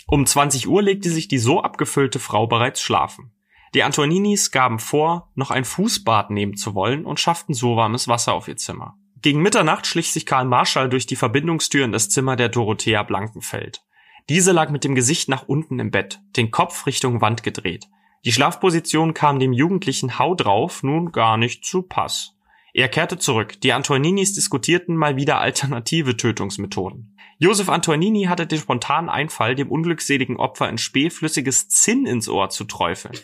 Um 0.06 0.26
20 0.26 0.68
Uhr 0.68 0.82
legte 0.82 1.10
sich 1.10 1.28
die 1.28 1.38
so 1.38 1.62
abgefüllte 1.62 2.18
Frau 2.18 2.46
bereits 2.46 2.80
schlafen. 2.80 3.32
Die 3.74 3.82
Antoninis 3.82 4.50
gaben 4.50 4.78
vor, 4.78 5.32
noch 5.34 5.50
ein 5.50 5.64
Fußbad 5.64 6.30
nehmen 6.30 6.56
zu 6.56 6.74
wollen 6.74 7.04
und 7.04 7.18
schafften 7.18 7.54
so 7.54 7.76
warmes 7.76 8.06
Wasser 8.06 8.34
auf 8.34 8.46
ihr 8.46 8.56
Zimmer. 8.56 8.96
Gegen 9.20 9.42
Mitternacht 9.42 9.86
schlich 9.86 10.12
sich 10.12 10.26
Karl 10.26 10.44
Marschall 10.44 10.88
durch 10.88 11.06
die 11.06 11.16
Verbindungstür 11.16 11.84
in 11.84 11.92
das 11.92 12.10
Zimmer 12.10 12.36
der 12.36 12.50
Dorothea 12.50 13.02
Blankenfeld. 13.02 13.82
Diese 14.28 14.52
lag 14.52 14.70
mit 14.70 14.84
dem 14.84 14.94
Gesicht 14.94 15.28
nach 15.28 15.48
unten 15.48 15.78
im 15.80 15.90
Bett, 15.90 16.20
den 16.36 16.50
Kopf 16.50 16.86
Richtung 16.86 17.20
Wand 17.20 17.42
gedreht. 17.42 17.88
Die 18.24 18.32
Schlafposition 18.32 19.12
kam 19.12 19.38
dem 19.38 19.52
jugendlichen 19.52 20.18
Hau 20.18 20.34
drauf 20.34 20.82
nun 20.82 21.10
gar 21.12 21.36
nicht 21.36 21.64
zu 21.64 21.82
Pass. 21.82 22.34
Er 22.72 22.88
kehrte 22.88 23.18
zurück. 23.18 23.60
Die 23.60 23.72
Antoninis 23.72 24.34
diskutierten 24.34 24.96
mal 24.96 25.16
wieder 25.16 25.40
alternative 25.40 26.16
Tötungsmethoden. 26.16 27.13
Josef 27.38 27.68
Antonini 27.68 28.24
hatte 28.24 28.46
den 28.46 28.58
spontanen 28.58 29.10
Einfall, 29.10 29.54
dem 29.54 29.70
unglückseligen 29.70 30.36
Opfer 30.36 30.68
in 30.68 30.78
Spee 30.78 31.10
flüssiges 31.10 31.68
Zinn 31.68 32.06
ins 32.06 32.28
Ohr 32.28 32.50
zu 32.50 32.64
träufeln. 32.64 33.18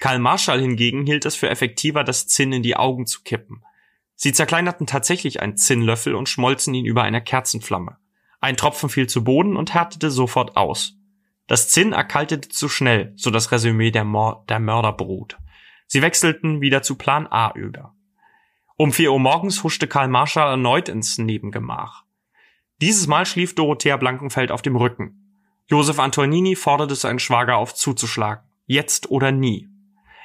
Karl 0.00 0.18
Marschall 0.18 0.60
hingegen 0.60 1.06
hielt 1.06 1.24
es 1.24 1.36
für 1.36 1.48
effektiver, 1.48 2.04
das 2.04 2.26
Zinn 2.26 2.52
in 2.52 2.62
die 2.62 2.76
Augen 2.76 3.06
zu 3.06 3.22
kippen. 3.22 3.62
Sie 4.14 4.32
zerkleinerten 4.32 4.86
tatsächlich 4.86 5.40
einen 5.40 5.56
Zinnlöffel 5.56 6.14
und 6.14 6.28
schmolzen 6.28 6.74
ihn 6.74 6.86
über 6.86 7.02
einer 7.02 7.20
Kerzenflamme. 7.20 7.96
Ein 8.40 8.56
Tropfen 8.56 8.88
fiel 8.88 9.06
zu 9.06 9.24
Boden 9.24 9.56
und 9.56 9.74
härtete 9.74 10.10
sofort 10.10 10.56
aus. 10.56 10.96
Das 11.46 11.68
Zinn 11.70 11.92
erkaltete 11.92 12.48
zu 12.48 12.68
schnell, 12.68 13.12
so 13.16 13.30
das 13.30 13.52
Resümee 13.52 13.90
der, 13.90 14.04
Mor 14.04 14.44
der 14.48 14.58
Mörderbrut. 14.58 15.38
Sie 15.86 16.02
wechselten 16.02 16.60
wieder 16.60 16.82
zu 16.82 16.96
Plan 16.96 17.26
A 17.26 17.52
über. 17.54 17.94
Um 18.76 18.92
vier 18.92 19.12
Uhr 19.12 19.20
morgens 19.20 19.62
huschte 19.62 19.86
Karl 19.86 20.08
Marschall 20.08 20.50
erneut 20.50 20.88
ins 20.88 21.18
Nebengemach. 21.18 22.05
Dieses 22.80 23.06
Mal 23.06 23.24
schlief 23.24 23.54
Dorothea 23.54 23.96
Blankenfeld 23.96 24.50
auf 24.50 24.60
dem 24.60 24.76
Rücken. 24.76 25.22
Josef 25.68 25.98
Antonini 25.98 26.56
forderte 26.56 26.94
seinen 26.94 27.18
Schwager 27.18 27.56
auf 27.56 27.74
zuzuschlagen. 27.74 28.44
Jetzt 28.66 29.10
oder 29.10 29.32
nie. 29.32 29.68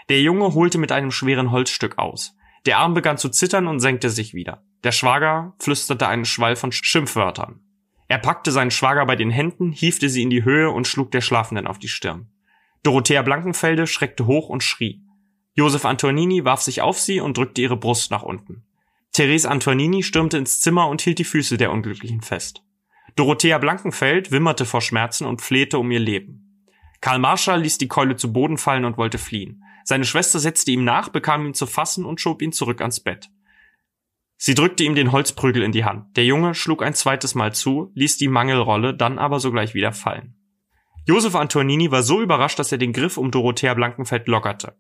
Der 0.10 0.22
Junge 0.22 0.54
holte 0.54 0.78
mit 0.78 0.92
einem 0.92 1.12
schweren 1.12 1.52
Holzstück 1.52 1.98
aus. 1.98 2.36
Der 2.66 2.80
Arm 2.80 2.94
begann 2.94 3.18
zu 3.18 3.30
zittern 3.30 3.68
und 3.68 3.80
senkte 3.80 4.10
sich 4.10 4.34
wieder. 4.34 4.64
Der 4.84 4.92
Schwager 4.92 5.54
flüsterte 5.60 6.08
einen 6.08 6.26
Schwall 6.26 6.56
von 6.56 6.72
Schimpfwörtern. 6.72 7.62
Er 8.08 8.18
packte 8.18 8.52
seinen 8.52 8.72
Schwager 8.72 9.06
bei 9.06 9.16
den 9.16 9.32
Händen, 9.32 9.72
hiefte 9.72 10.10
sie 10.10 10.22
in 10.22 10.30
die 10.30 10.44
Höhe 10.44 10.70
und 10.70 10.86
schlug 10.88 11.12
der 11.12 11.22
Schlafenden 11.22 11.68
auf 11.68 11.80
die 11.80 11.88
Stirn. 11.88 12.30
Dorothea 12.84 13.22
Blankenfelde 13.22 13.88
schreckte 13.88 14.26
hoch 14.26 14.50
und 14.50 14.64
schrie. 14.64 15.02
Josef 15.54 15.86
Antonini 15.86 16.44
warf 16.44 16.62
sich 16.62 16.82
auf 16.82 17.00
sie 17.00 17.22
und 17.22 17.38
drückte 17.38 17.62
ihre 17.62 17.78
Brust 17.78 18.12
nach 18.12 18.24
unten. 18.24 18.66
Therese 19.14 19.50
Antonini 19.50 20.04
stürmte 20.04 20.38
ins 20.38 20.62
Zimmer 20.62 20.88
und 20.88 21.02
hielt 21.02 21.20
die 21.20 21.26
Füße 21.26 21.58
der 21.58 21.72
Unglücklichen 21.72 22.22
fest. 22.22 22.64
Dorothea 23.16 23.58
Blankenfeld 23.58 24.32
wimmerte 24.32 24.66
vor 24.66 24.82
Schmerzen 24.82 25.26
und 25.26 25.42
flehte 25.42 25.78
um 25.80 25.92
ihr 25.92 26.00
Leben. 26.00 26.66
Karl 27.02 27.20
Marschall 27.20 27.62
ließ 27.62 27.78
die 27.78 27.88
Keule 27.88 28.16
zu 28.16 28.32
Boden 28.32 28.58
fallen 28.58 28.86
und 28.86 28.98
wollte 28.98 29.18
fliehen. 29.18 29.64
Seine 29.84 30.06
Schwester 30.06 30.40
setzte 30.40 30.72
ihm 30.72 30.84
nach, 30.84 31.10
bekam 31.10 31.46
ihn 31.46 31.54
zu 31.54 31.66
fassen 31.66 32.06
und 32.06 32.22
schob 32.22 32.42
ihn 32.42 32.54
zurück 32.54 32.80
ans 32.80 33.00
Bett. 33.00 33.30
Sie 34.38 34.56
drückte 34.56 34.84
ihm 34.84 34.96
den 34.96 35.12
Holzprügel 35.12 35.62
in 35.62 35.72
die 35.72 35.84
Hand. 35.84 36.16
Der 36.16 36.26
Junge 36.26 36.56
schlug 36.56 36.82
ein 36.82 36.94
zweites 36.94 37.36
Mal 37.36 37.54
zu, 37.54 37.92
ließ 37.96 38.18
die 38.18 38.28
Mangelrolle 38.28 38.94
dann 38.94 39.20
aber 39.20 39.40
sogleich 39.40 39.74
wieder 39.74 39.92
fallen. 39.92 40.36
Josef 41.06 41.36
Antonini 41.36 41.92
war 41.92 42.04
so 42.04 42.22
überrascht, 42.22 42.60
dass 42.60 42.72
er 42.72 42.78
den 42.78 42.94
Griff 42.94 43.18
um 43.18 43.32
Dorothea 43.32 43.74
Blankenfeld 43.74 44.28
lockerte. 44.28 44.78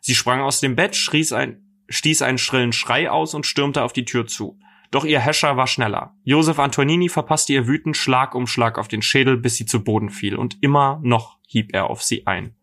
Sie 0.00 0.14
sprang 0.14 0.40
aus 0.40 0.60
dem 0.60 0.76
Bett, 0.76 0.96
schrie 0.96 1.26
ein, 1.32 1.61
stieß 1.88 2.22
einen 2.22 2.38
schrillen 2.38 2.72
Schrei 2.72 3.10
aus 3.10 3.34
und 3.34 3.46
stürmte 3.46 3.82
auf 3.82 3.92
die 3.92 4.04
Tür 4.04 4.26
zu. 4.26 4.58
Doch 4.90 5.04
ihr 5.04 5.20
Häscher 5.20 5.56
war 5.56 5.66
schneller. 5.66 6.14
Josef 6.22 6.58
Antonini 6.58 7.08
verpasste 7.08 7.54
ihr 7.54 7.66
wütend 7.66 7.96
Schlag 7.96 8.34
um 8.34 8.46
Schlag 8.46 8.78
auf 8.78 8.88
den 8.88 9.00
Schädel, 9.02 9.38
bis 9.38 9.56
sie 9.56 9.64
zu 9.64 9.82
Boden 9.82 10.10
fiel, 10.10 10.36
und 10.36 10.62
immer 10.62 11.00
noch 11.02 11.38
hieb 11.46 11.70
er 11.72 11.88
auf 11.88 12.02
sie 12.02 12.26
ein. 12.26 12.54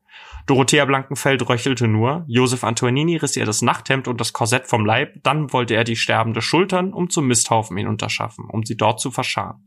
Dorothea 0.45 0.86
Blankenfeld 0.86 1.47
röchelte 1.47 1.88
nur, 1.88 2.25
Josef 2.27 2.63
Antonini 2.63 3.17
riss 3.17 3.36
ihr 3.36 3.45
das 3.45 3.62
Nachthemd 3.62 4.08
und 4.08 4.19
das 4.19 4.34
Korsett 4.34 4.67
vom 4.67 4.86
Leib, 4.86 5.21
dann 5.23 5.53
wollte 5.53 5.75
er 5.75 5.84
die 5.84 5.95
Sterbende 5.95 6.41
schultern, 6.41 6.93
um 6.93 7.10
zum 7.10 7.27
Misthaufen 7.27 7.77
hinunterschaffen, 7.77 8.45
um 8.45 8.63
sie 8.63 8.77
dort 8.77 8.99
zu 8.99 9.12
verscharen. 9.12 9.63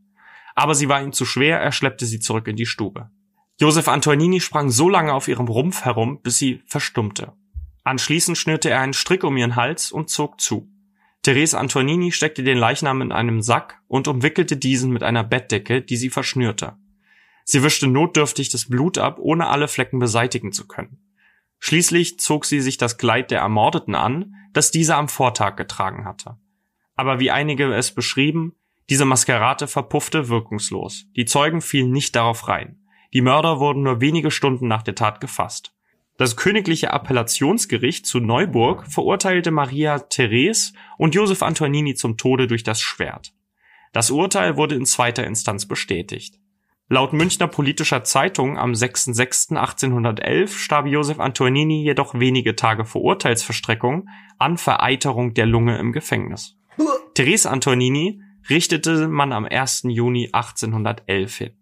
Aber 0.54 0.74
sie 0.74 0.88
war 0.88 1.02
ihm 1.02 1.12
zu 1.12 1.24
schwer, 1.24 1.60
er 1.60 1.72
schleppte 1.72 2.06
sie 2.06 2.20
zurück 2.20 2.48
in 2.48 2.56
die 2.56 2.66
Stube. 2.66 3.10
Josef 3.60 3.88
Antonini 3.88 4.40
sprang 4.40 4.70
so 4.70 4.88
lange 4.88 5.14
auf 5.14 5.28
ihrem 5.28 5.46
Rumpf 5.46 5.84
herum, 5.84 6.20
bis 6.22 6.38
sie 6.38 6.62
verstummte. 6.66 7.32
Anschließend 7.84 8.38
schnürte 8.38 8.70
er 8.70 8.80
einen 8.80 8.92
Strick 8.92 9.24
um 9.24 9.36
ihren 9.36 9.56
Hals 9.56 9.92
und 9.92 10.10
zog 10.10 10.40
zu. 10.40 10.68
Therese 11.22 11.58
Antonini 11.58 12.12
steckte 12.12 12.42
den 12.42 12.58
Leichnam 12.58 13.00
in 13.00 13.12
einem 13.12 13.42
Sack 13.42 13.80
und 13.88 14.08
umwickelte 14.08 14.56
diesen 14.56 14.92
mit 14.92 15.02
einer 15.02 15.24
Bettdecke, 15.24 15.82
die 15.82 15.96
sie 15.96 16.10
verschnürte. 16.10 16.76
Sie 17.44 17.62
wischte 17.62 17.86
notdürftig 17.86 18.50
das 18.50 18.68
Blut 18.68 18.98
ab, 18.98 19.18
ohne 19.20 19.48
alle 19.48 19.68
Flecken 19.68 19.98
beseitigen 19.98 20.52
zu 20.52 20.66
können. 20.66 20.98
Schließlich 21.58 22.18
zog 22.18 22.44
sie 22.44 22.60
sich 22.60 22.76
das 22.76 22.98
Kleid 22.98 23.30
der 23.30 23.40
Ermordeten 23.40 23.94
an, 23.94 24.34
das 24.52 24.72
diese 24.72 24.96
am 24.96 25.08
Vortag 25.08 25.56
getragen 25.56 26.04
hatte. 26.04 26.36
Aber 26.96 27.20
wie 27.20 27.30
einige 27.30 27.72
es 27.72 27.94
beschrieben, 27.94 28.56
Diese 28.90 29.04
Maskerade 29.04 29.68
verpuffte 29.68 30.28
wirkungslos. 30.28 31.06
Die 31.16 31.24
Zeugen 31.24 31.60
fielen 31.60 31.92
nicht 31.92 32.16
darauf 32.16 32.48
rein. 32.48 32.80
Die 33.14 33.20
Mörder 33.22 33.60
wurden 33.60 33.84
nur 33.84 34.00
wenige 34.00 34.30
Stunden 34.30 34.66
nach 34.66 34.82
der 34.82 34.94
Tat 34.94 35.20
gefasst. 35.20 35.72
Das 36.22 36.36
königliche 36.36 36.92
Appellationsgericht 36.92 38.06
zu 38.06 38.20
Neuburg 38.20 38.86
verurteilte 38.86 39.50
Maria 39.50 39.98
Therese 39.98 40.72
und 40.96 41.16
Josef 41.16 41.42
Antonini 41.42 41.96
zum 41.96 42.16
Tode 42.16 42.46
durch 42.46 42.62
das 42.62 42.80
Schwert. 42.80 43.32
Das 43.92 44.12
Urteil 44.12 44.56
wurde 44.56 44.76
in 44.76 44.86
zweiter 44.86 45.26
Instanz 45.26 45.66
bestätigt. 45.66 46.38
Laut 46.88 47.12
Münchner 47.12 47.48
politischer 47.48 48.04
Zeitung 48.04 48.56
am 48.56 48.70
6.6.1811 48.70 50.46
starb 50.58 50.86
Josef 50.86 51.18
Antonini 51.18 51.82
jedoch 51.82 52.14
wenige 52.14 52.54
Tage 52.54 52.84
vor 52.84 53.02
Urteilsverstreckung 53.02 54.08
an 54.38 54.58
Vereiterung 54.58 55.34
der 55.34 55.46
Lunge 55.46 55.76
im 55.78 55.90
Gefängnis. 55.90 56.56
Therese 57.14 57.50
Antonini 57.50 58.22
richtete 58.48 59.08
man 59.08 59.32
am 59.32 59.44
1. 59.44 59.86
Juni 59.88 60.28
1811 60.32 61.36
hin. 61.36 61.61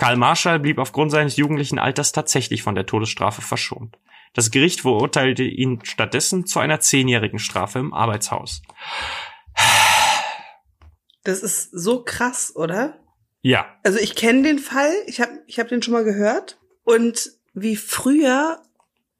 Karl 0.00 0.16
Marschall 0.16 0.58
blieb 0.58 0.78
aufgrund 0.78 1.10
seines 1.10 1.36
jugendlichen 1.36 1.78
Alters 1.78 2.12
tatsächlich 2.12 2.62
von 2.62 2.74
der 2.74 2.86
Todesstrafe 2.86 3.42
verschont. 3.42 3.98
Das 4.32 4.50
Gericht 4.50 4.80
verurteilte 4.80 5.42
ihn 5.42 5.80
stattdessen 5.82 6.46
zu 6.46 6.58
einer 6.58 6.80
zehnjährigen 6.80 7.38
Strafe 7.38 7.80
im 7.80 7.92
Arbeitshaus. 7.92 8.62
Das 11.22 11.42
ist 11.42 11.70
so 11.70 12.02
krass, 12.02 12.56
oder? 12.56 12.98
Ja. 13.42 13.66
Also 13.82 13.98
ich 13.98 14.14
kenne 14.14 14.40
den 14.40 14.58
Fall, 14.58 14.90
ich 15.06 15.20
habe 15.20 15.32
ich 15.46 15.60
hab 15.60 15.68
den 15.68 15.82
schon 15.82 15.92
mal 15.92 16.04
gehört. 16.04 16.58
Und 16.82 17.32
wie 17.52 17.76
früher, 17.76 18.62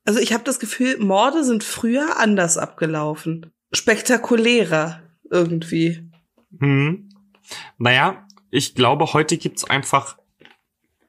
also 0.07 0.19
ich 0.19 0.33
habe 0.33 0.45
das 0.45 0.59
Gefühl, 0.61 0.97
Morde 0.99 1.45
sind 1.45 1.62
früher 1.62 2.19
anders 2.19 2.57
abgelaufen. 2.57 3.53
Spektakulärer 3.71 5.03
irgendwie. 5.31 6.11
Hm. 6.59 7.11
Naja, 7.77 8.27
ich 8.51 8.75
glaube, 8.75 9.12
heute 9.12 9.37
gibt's 9.37 9.64
einfach 9.64 10.16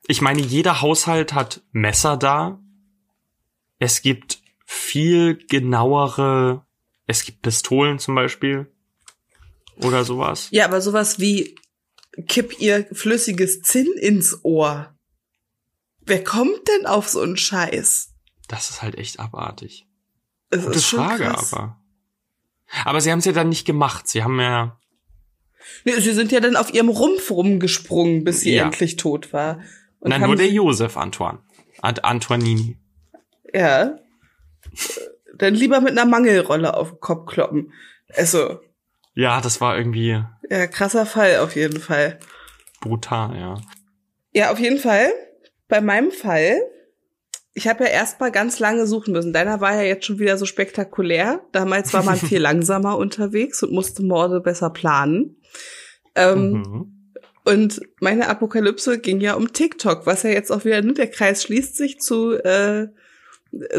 ich 0.08 0.22
meine, 0.22 0.42
jeder 0.42 0.82
Haushalt 0.82 1.34
hat 1.34 1.62
Messer 1.72 2.18
da. 2.18 2.60
Es 3.80 4.02
gibt 4.02 4.42
viel 4.66 5.36
genauere, 5.48 6.66
es 7.08 7.24
gibt 7.26 7.42
Pistolen 7.42 8.00
zum 8.00 8.16
Beispiel 8.16 8.72
oder 9.78 10.04
sowas. 10.04 10.48
Ja, 10.52 10.66
aber 10.66 10.82
sowas 10.82 11.20
wie 11.20 11.56
kipp 12.28 12.60
ihr 12.60 12.88
flüssiges 12.92 13.62
Zinn 13.62 13.88
ins 14.00 14.44
Ohr. 14.44 14.94
Wer 16.02 16.24
kommt 16.24 16.68
denn 16.68 16.86
auf 16.86 17.08
so 17.10 17.22
einen 17.22 17.38
Scheiß? 17.38 18.14
Das 18.48 18.70
ist 18.70 18.82
halt 18.82 18.96
echt 18.98 19.20
abartig. 19.20 19.88
Es 20.50 20.64
Gute 20.66 20.76
ist 20.78 20.86
schon 20.88 21.00
Frage, 21.00 21.24
krass. 21.24 21.54
aber. 21.54 21.82
Aber 22.86 23.02
sie 23.02 23.12
haben 23.12 23.20
es 23.20 23.26
ja 23.26 23.32
dann 23.32 23.50
nicht 23.50 23.66
gemacht. 23.66 24.08
Sie 24.08 24.24
haben 24.24 24.40
ja. 24.40 24.80
Nee, 25.86 26.00
sie 26.00 26.14
sind 26.14 26.32
ja 26.32 26.40
dann 26.40 26.56
auf 26.56 26.74
ihrem 26.74 26.90
Rumpf 26.90 27.30
rumgesprungen, 27.32 28.24
bis 28.24 28.42
sie 28.42 28.54
Ja. 28.56 28.66
endlich 28.66 28.96
tot 28.98 29.32
war. 29.34 29.62
Und 30.02 30.10
Nein, 30.10 30.22
nur 30.22 30.36
der 30.36 30.50
Josef 30.50 30.98
Antoine. 30.98 31.40
Ant 31.82 32.04
Antoinini. 32.04 32.78
Ja. 33.54 33.98
Dann 35.36 35.54
lieber 35.56 35.80
mit 35.82 35.92
einer 35.92 36.06
Mangelrolle 36.06 36.76
auf 36.76 36.90
den 36.92 37.00
Kopf 37.00 37.32
kloppen. 37.32 37.72
Also, 38.16 38.60
Ja, 39.14 39.42
das 39.42 39.62
war 39.62 39.78
irgendwie 39.78 40.24
ja, 40.50 40.68
krasser 40.68 41.06
Fall 41.06 41.38
auf 41.38 41.56
jeden 41.56 41.80
Fall. 41.80 42.20
brutal, 42.82 43.36
ja. 43.38 43.56
Ja, 44.34 44.52
auf 44.52 44.60
jeden 44.60 44.78
Fall. 44.80 45.12
Bei 45.68 45.82
meinem 45.82 46.12
Fall, 46.12 46.58
ich 47.54 47.68
habe 47.68 47.84
ja 47.86 47.90
erst 47.92 48.20
mal 48.20 48.32
ganz 48.32 48.60
lange 48.60 48.86
suchen 48.88 49.14
müssen. 49.14 49.34
Deiner 49.34 49.62
war 49.62 49.74
ja 49.76 49.84
jetzt 49.84 50.06
schon 50.06 50.20
wieder 50.20 50.38
so 50.38 50.46
spektakulär. 50.46 51.42
Damals 51.52 51.94
war 51.94 52.04
man 52.04 52.16
viel 52.18 52.40
langsamer 52.40 52.98
unterwegs 52.98 53.64
und 53.64 53.72
musste 53.72 54.04
Morde 54.04 54.42
besser 54.42 54.70
planen. 54.70 55.38
Ähm, 56.16 56.52
Mhm. 56.52 56.98
Und 57.44 57.82
meine 58.00 58.30
Apokalypse 58.30 59.00
ging 59.00 59.20
ja 59.20 59.34
um 59.34 59.52
TikTok, 59.52 60.06
was 60.06 60.24
ja 60.24 60.30
jetzt 60.30 60.52
auch 60.52 60.64
wieder, 60.66 60.82
ne, 60.82 60.94
der 60.94 61.10
Kreis 61.10 61.44
schließt 61.44 61.76
sich 61.76 62.00
zu, 62.00 62.34
äh, 62.34 62.90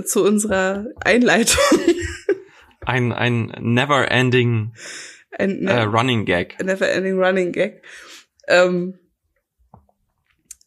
zu 0.04 0.24
unserer 0.24 0.86
Einleitung. 1.04 1.62
Ein, 2.84 3.12
ein 3.12 3.54
never-ending 3.60 4.72
Ein 5.38 5.68
äh, 5.68 5.82
Running 5.82 6.24
Gag. 6.24 6.60
Never 6.60 6.88
Ending 6.88 7.16
Running 7.16 7.52
Gag. 7.52 7.80
Ähm, 8.48 8.98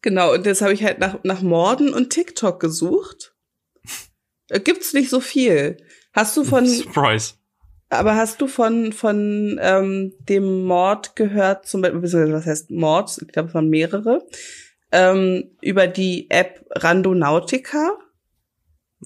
genau, 0.02 0.34
und 0.34 0.46
jetzt 0.46 0.62
habe 0.62 0.72
ich 0.72 0.82
halt 0.86 1.00
nach, 1.00 1.20
nach 1.24 1.42
Morden 1.42 1.94
und 1.94 2.12
TikTok 2.12 2.62
gesucht. 2.62 3.36
Da 4.48 4.60
gibt's 4.60 4.94
nicht 4.94 5.10
so 5.10 5.20
viel. 5.20 5.76
Hast 6.14 6.38
du 6.38 6.46
von, 6.46 6.66
Surprise. 6.66 7.34
Aber 7.90 8.16
hast 8.16 8.42
du 8.42 8.48
von, 8.48 8.94
von 8.94 9.60
ähm, 9.62 10.14
dem 10.20 10.64
Mord 10.64 11.16
gehört, 11.16 11.68
zum 11.68 11.82
Beispiel, 11.82 12.32
was 12.34 12.46
heißt 12.46 12.72
Mord? 12.72 13.18
Ich 13.22 13.28
glaube, 13.30 13.50
es 13.50 13.56
waren 13.56 13.70
mehrere. 13.70 14.26
Ähm, 14.92 15.52
über 15.62 15.88
die 15.88 16.30
App 16.30 16.66
Randonautica. 16.72 17.98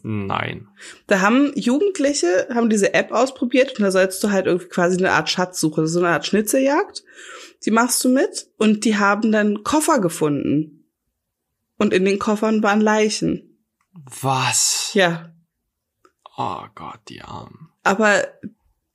Nein. 0.03 0.67
Da 1.07 1.21
haben 1.21 1.51
Jugendliche, 1.55 2.47
haben 2.53 2.69
diese 2.69 2.93
App 2.93 3.11
ausprobiert 3.11 3.77
und 3.77 3.83
da 3.83 3.91
sollst 3.91 4.23
du 4.23 4.31
halt 4.31 4.45
irgendwie 4.45 4.67
quasi 4.67 4.97
eine 4.97 5.11
Art 5.11 5.29
Schatzsuche, 5.29 5.87
so 5.87 5.99
eine 5.99 6.09
Art 6.09 6.25
Schnitzeljagd. 6.25 7.03
Die 7.65 7.71
machst 7.71 8.03
du 8.03 8.09
mit 8.09 8.47
und 8.57 8.85
die 8.85 8.97
haben 8.97 9.31
dann 9.31 9.63
Koffer 9.63 9.99
gefunden. 9.99 10.89
Und 11.77 11.93
in 11.93 12.05
den 12.05 12.19
Koffern 12.19 12.61
waren 12.63 12.81
Leichen. 12.81 13.57
Was? 14.21 14.91
Ja, 14.93 15.33
Oh 16.41 16.63
Gott, 16.73 16.99
die 17.09 17.21
Armen. 17.21 17.69
aber 17.83 18.25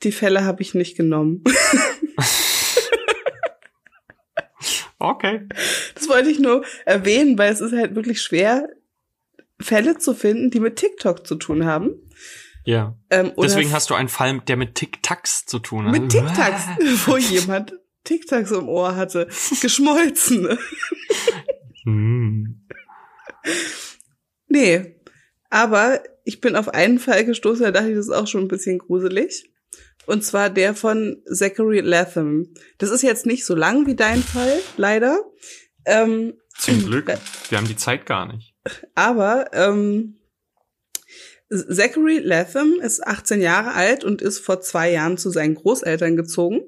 die 0.04 0.12
Fälle 0.12 0.44
habe 0.44 0.62
ich 0.62 0.74
nicht 0.74 0.96
genommen. 0.96 1.42
Okay. 5.04 5.46
Das 5.94 6.08
wollte 6.08 6.30
ich 6.30 6.38
nur 6.38 6.64
erwähnen, 6.86 7.36
weil 7.36 7.52
es 7.52 7.60
ist 7.60 7.72
halt 7.72 7.94
wirklich 7.94 8.22
schwer, 8.22 8.68
Fälle 9.60 9.98
zu 9.98 10.14
finden, 10.14 10.50
die 10.50 10.60
mit 10.60 10.76
TikTok 10.76 11.26
zu 11.26 11.34
tun 11.34 11.66
haben. 11.66 11.94
Ja. 12.64 12.96
Ähm, 13.10 13.32
Deswegen 13.40 13.72
hast 13.72 13.90
du 13.90 13.94
einen 13.94 14.08
Fall, 14.08 14.40
der 14.40 14.56
mit 14.56 14.74
Tic-Tacs 14.74 15.44
zu 15.44 15.58
tun 15.58 15.86
hat. 15.86 15.92
mit 15.92 16.10
TikToks, 16.10 17.06
wo 17.06 17.16
jemand 17.18 17.74
TikToks 18.04 18.50
im 18.52 18.68
Ohr 18.68 18.96
hatte, 18.96 19.28
geschmolzen. 19.60 20.58
Hm. 21.84 22.66
Nee, 24.48 24.96
aber 25.50 26.02
ich 26.24 26.40
bin 26.40 26.56
auf 26.56 26.68
einen 26.68 26.98
Fall 26.98 27.26
gestoßen, 27.26 27.64
da 27.64 27.70
dachte 27.70 27.90
ich, 27.90 27.96
das 27.96 28.06
ist 28.06 28.12
auch 28.12 28.26
schon 28.26 28.42
ein 28.42 28.48
bisschen 28.48 28.78
gruselig. 28.78 29.50
Und 30.06 30.24
zwar 30.24 30.50
der 30.50 30.74
von 30.74 31.22
Zachary 31.32 31.80
Latham. 31.80 32.52
Das 32.78 32.90
ist 32.90 33.02
jetzt 33.02 33.26
nicht 33.26 33.44
so 33.44 33.54
lang 33.54 33.86
wie 33.86 33.96
dein 33.96 34.22
Fall, 34.22 34.60
leider. 34.76 35.18
Ähm, 35.86 36.34
Zum 36.58 36.84
Glück. 36.86 37.12
Wir 37.48 37.58
haben 37.58 37.68
die 37.68 37.76
Zeit 37.76 38.06
gar 38.06 38.32
nicht. 38.32 38.54
aber 38.94 39.50
ähm, 39.52 40.16
Zachary 41.50 42.18
Latham 42.18 42.80
ist 42.82 43.06
18 43.06 43.40
Jahre 43.40 43.72
alt 43.74 44.04
und 44.04 44.22
ist 44.22 44.38
vor 44.38 44.60
zwei 44.60 44.90
Jahren 44.90 45.18
zu 45.18 45.30
seinen 45.30 45.54
Großeltern 45.54 46.16
gezogen. 46.16 46.62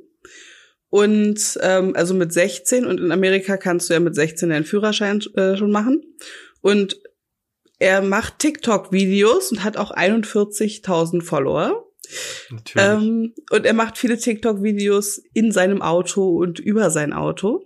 Und 0.88 1.58
ähm, 1.62 1.94
also 1.96 2.14
mit 2.14 2.32
16 2.32 2.86
und 2.86 3.00
in 3.00 3.10
Amerika 3.10 3.56
kannst 3.56 3.90
du 3.90 3.94
ja 3.94 4.00
mit 4.00 4.14
16 4.14 4.50
deinen 4.50 4.64
Führerschein 4.64 5.20
äh, 5.34 5.56
schon 5.56 5.70
machen. 5.70 6.02
Und 6.60 7.00
er 7.78 8.02
macht 8.02 8.38
TikTok-Videos 8.38 9.50
und 9.50 9.64
hat 9.64 9.76
auch 9.76 9.90
41.000 9.90 11.22
Follower. 11.22 11.85
Natürlich. 12.50 12.88
Ähm, 12.88 13.34
und 13.50 13.66
er 13.66 13.74
macht 13.74 13.98
viele 13.98 14.18
TikTok-Videos 14.18 15.22
in 15.32 15.52
seinem 15.52 15.82
Auto 15.82 16.36
und 16.36 16.58
über 16.58 16.90
sein 16.90 17.12
Auto. 17.12 17.64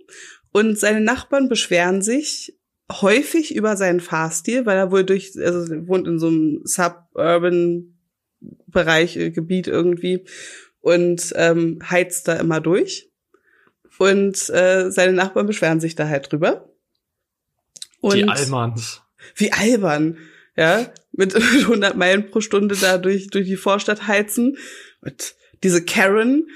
Und 0.51 0.77
seine 0.77 1.01
Nachbarn 1.01 1.49
beschweren 1.49 2.01
sich 2.01 2.57
häufig 2.91 3.55
über 3.55 3.77
seinen 3.77 4.01
Fahrstil, 4.01 4.65
weil 4.65 4.77
er 4.77 4.91
wohl 4.91 5.03
durch, 5.05 5.31
also 5.37 5.73
er 5.73 5.87
wohnt 5.87 6.07
in 6.07 6.19
so 6.19 6.27
einem 6.27 6.61
suburban 6.63 7.97
Bereich, 8.67 9.15
äh, 9.17 9.31
Gebiet 9.31 9.67
irgendwie 9.67 10.25
und 10.81 11.31
ähm, 11.35 11.79
heizt 11.89 12.27
da 12.27 12.33
immer 12.33 12.59
durch. 12.59 13.09
Und 13.97 14.49
äh, 14.49 14.89
seine 14.89 15.13
Nachbarn 15.13 15.45
beschweren 15.45 15.79
sich 15.79 15.95
da 15.95 16.07
halt 16.07 16.31
drüber. 16.31 16.69
Und 17.99 18.15
die 18.15 18.27
Allmanns. 18.27 19.03
wie 19.35 19.51
albern, 19.51 20.17
ja, 20.57 20.91
mit 21.13 21.35
100 21.63 21.95
Meilen 21.95 22.29
pro 22.31 22.41
Stunde 22.41 22.75
da 22.75 22.97
durch, 22.97 23.27
durch 23.27 23.47
die 23.47 23.57
Vorstadt 23.57 24.07
heizen. 24.07 24.57
Und 25.01 25.35
diese 25.63 25.83
Karen, 25.83 26.47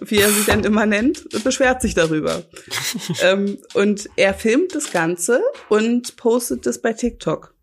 wie 0.00 0.18
er 0.18 0.30
sie 0.30 0.44
dann 0.44 0.64
immer 0.64 0.86
nennt, 0.86 1.28
beschwert 1.44 1.82
sich 1.82 1.94
darüber. 1.94 2.42
ähm, 3.22 3.58
und 3.74 4.08
er 4.16 4.34
filmt 4.34 4.74
das 4.74 4.90
Ganze 4.92 5.42
und 5.68 6.16
postet 6.16 6.66
das 6.66 6.80
bei 6.80 6.92
TikTok. 6.92 7.54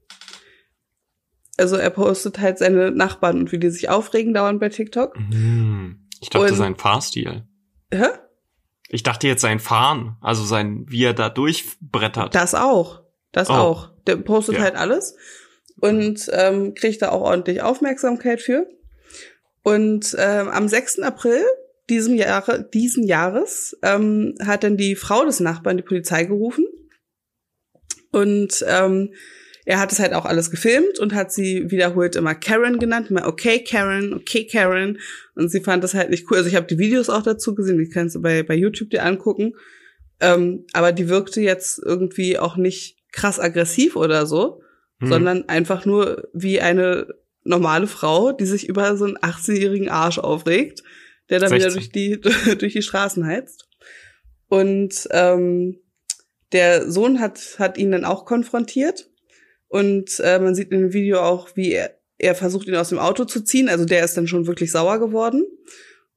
Also 1.57 1.75
er 1.75 1.91
postet 1.91 2.39
halt 2.39 2.57
seine 2.57 2.91
Nachbarn 2.91 3.37
und 3.39 3.51
wie 3.51 3.59
die 3.59 3.69
sich 3.69 3.89
aufregen 3.89 4.33
dauernd 4.33 4.59
bei 4.59 4.69
TikTok. 4.69 5.15
Hm. 5.15 6.07
Ich 6.19 6.29
dachte, 6.29 6.51
Und- 6.51 6.57
sein 6.57 6.75
Fahrstil. 6.75 7.43
Hä? 7.93 8.05
Ich 8.89 9.03
dachte 9.03 9.27
jetzt 9.27 9.41
sein 9.41 9.59
Fahren, 9.59 10.17
also 10.21 10.43
sein, 10.43 10.85
wie 10.87 11.03
er 11.03 11.13
da 11.13 11.29
durchbrettert. 11.29 12.33
Das 12.35 12.53
auch. 12.55 13.01
Das 13.31 13.49
Oh. 13.49 13.53
auch. 13.53 13.89
Der 14.05 14.17
postet 14.17 14.55
Ja. 14.55 14.61
halt 14.61 14.75
alles 14.75 15.15
und 15.79 16.29
ähm, 16.31 16.73
kriegt 16.73 17.01
da 17.01 17.09
auch 17.09 17.21
ordentlich 17.21 17.61
Aufmerksamkeit 17.61 18.41
für. 18.41 18.67
Und 19.63 20.15
ähm, 20.19 20.49
am 20.49 20.67
6. 20.67 20.99
April 20.99 21.43
diesem 21.89 22.15
Jahre, 22.15 22.63
diesen 22.73 23.03
Jahres 23.03 23.77
ähm, 23.81 24.35
hat 24.43 24.63
dann 24.63 24.77
die 24.77 24.95
Frau 24.95 25.25
des 25.25 25.39
Nachbarn 25.39 25.77
die 25.77 25.83
Polizei 25.83 26.25
gerufen. 26.25 26.65
Und 28.11 28.63
ähm, 28.67 29.13
er 29.65 29.79
hat 29.79 29.91
es 29.91 29.99
halt 29.99 30.13
auch 30.13 30.25
alles 30.25 30.51
gefilmt 30.51 30.99
und 30.99 31.13
hat 31.13 31.31
sie 31.31 31.71
wiederholt 31.71 32.15
immer 32.15 32.35
Karen 32.35 32.79
genannt, 32.79 33.09
immer 33.09 33.25
okay 33.25 33.63
Karen, 33.63 34.13
okay 34.13 34.45
Karen. 34.45 34.99
Und 35.35 35.49
sie 35.49 35.61
fand 35.61 35.83
das 35.83 35.93
halt 35.93 36.09
nicht 36.09 36.29
cool. 36.29 36.37
Also 36.37 36.49
ich 36.49 36.55
habe 36.55 36.67
die 36.67 36.77
Videos 36.77 37.09
auch 37.09 37.23
dazu 37.23 37.55
gesehen, 37.55 37.77
die 37.77 37.89
kannst 37.89 38.15
du 38.15 38.21
bei, 38.21 38.43
bei 38.43 38.55
YouTube 38.55 38.89
dir 38.89 39.05
angucken. 39.05 39.53
Ähm, 40.19 40.65
aber 40.73 40.91
die 40.91 41.09
wirkte 41.09 41.41
jetzt 41.41 41.79
irgendwie 41.83 42.37
auch 42.37 42.55
nicht 42.55 42.97
krass 43.11 43.39
aggressiv 43.39 43.95
oder 43.95 44.25
so, 44.25 44.61
hm. 45.03 45.09
sondern 45.09 45.49
einfach 45.49 45.85
nur 45.85 46.27
wie 46.33 46.59
eine 46.59 47.07
normale 47.43 47.87
Frau, 47.87 48.31
die 48.31 48.45
sich 48.45 48.67
über 48.67 48.95
so 48.97 49.05
einen 49.05 49.17
18-jährigen 49.17 49.89
Arsch 49.89 50.19
aufregt, 50.19 50.83
der 51.29 51.39
dann 51.39 51.49
16. 51.49 51.59
wieder 51.59 51.73
durch 51.73 51.89
die, 51.89 52.21
durch 52.57 52.73
die 52.73 52.81
Straßen 52.81 53.25
heizt. 53.25 53.67
Und 54.47 55.07
ähm, 55.11 55.79
der 56.51 56.89
Sohn 56.91 57.19
hat, 57.19 57.55
hat 57.59 57.77
ihn 57.77 57.91
dann 57.91 58.05
auch 58.05 58.25
konfrontiert. 58.25 59.09
Und 59.67 60.19
äh, 60.19 60.39
man 60.39 60.53
sieht 60.53 60.71
in 60.71 60.81
dem 60.81 60.93
Video 60.93 61.19
auch, 61.19 61.55
wie 61.55 61.71
er, 61.71 61.97
er 62.19 62.35
versucht, 62.35 62.67
ihn 62.67 62.75
aus 62.75 62.89
dem 62.89 62.99
Auto 62.99 63.25
zu 63.25 63.43
ziehen. 63.43 63.69
Also 63.69 63.85
der 63.85 64.05
ist 64.05 64.15
dann 64.15 64.27
schon 64.27 64.45
wirklich 64.45 64.71
sauer 64.71 64.99
geworden. 64.99 65.43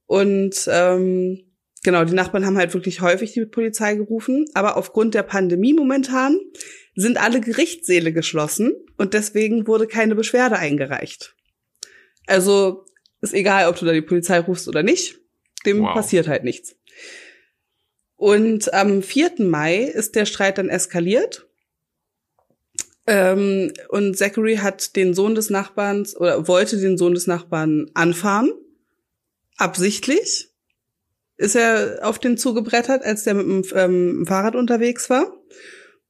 Und 0.05 0.69
ähm, 0.71 1.43
genau, 1.83 2.05
die 2.05 2.13
Nachbarn 2.13 2.45
haben 2.45 2.57
halt 2.57 2.73
wirklich 2.75 3.01
häufig 3.01 3.33
die 3.33 3.45
Polizei 3.45 3.95
gerufen. 3.95 4.45
Aber 4.53 4.77
aufgrund 4.77 5.15
der 5.15 5.23
Pandemie 5.23 5.73
momentan 5.73 6.37
sind 6.97 7.17
alle 7.17 7.39
Gerichtssäle 7.39 8.11
geschlossen 8.11 8.73
und 8.97 9.13
deswegen 9.13 9.67
wurde 9.67 9.85
keine 9.85 10.15
Beschwerde 10.15 10.57
eingereicht. 10.57 11.35
Also 12.25 12.85
ist 13.21 13.35
egal, 13.35 13.69
ob 13.69 13.77
du 13.77 13.85
da 13.85 13.93
die 13.93 14.01
Polizei 14.01 14.39
rufst 14.39 14.67
oder 14.67 14.81
nicht, 14.81 15.19
dem 15.65 15.81
wow. 15.81 15.93
passiert 15.93 16.27
halt 16.27 16.43
nichts. 16.43 16.75
Und 18.15 18.73
am 18.73 19.03
4. 19.03 19.33
Mai 19.37 19.83
ist 19.83 20.15
der 20.15 20.25
Streit 20.25 20.57
dann 20.57 20.69
eskaliert. 20.69 21.47
Ähm, 23.05 23.71
und 23.89 24.17
Zachary 24.17 24.57
hat 24.57 24.95
den 24.95 25.13
Sohn 25.13 25.35
des 25.35 25.51
Nachbarns 25.51 26.17
oder 26.17 26.47
wollte 26.47 26.77
den 26.77 26.97
Sohn 26.97 27.13
des 27.13 27.27
Nachbarn 27.27 27.91
anfahren. 27.93 28.51
Absichtlich 29.55 30.49
ist 31.37 31.55
er 31.55 31.99
auf 32.01 32.17
den 32.17 32.37
zugebrettert, 32.37 33.03
als 33.03 33.23
der 33.23 33.35
mit 33.35 33.45
dem 33.45 33.63
ähm, 33.77 34.25
Fahrrad 34.25 34.55
unterwegs 34.55 35.11
war. 35.11 35.31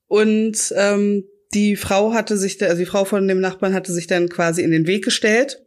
Und 0.07 0.73
ähm, 0.75 1.25
die 1.53 1.75
Frau 1.75 2.13
hatte 2.13 2.37
sich, 2.37 2.61
also 2.63 2.77
die 2.77 2.85
Frau 2.85 3.05
von 3.05 3.27
dem 3.27 3.39
Nachbarn 3.39 3.73
hatte 3.73 3.93
sich 3.93 4.07
dann 4.07 4.29
quasi 4.29 4.63
in 4.63 4.71
den 4.71 4.87
Weg 4.87 5.03
gestellt 5.03 5.63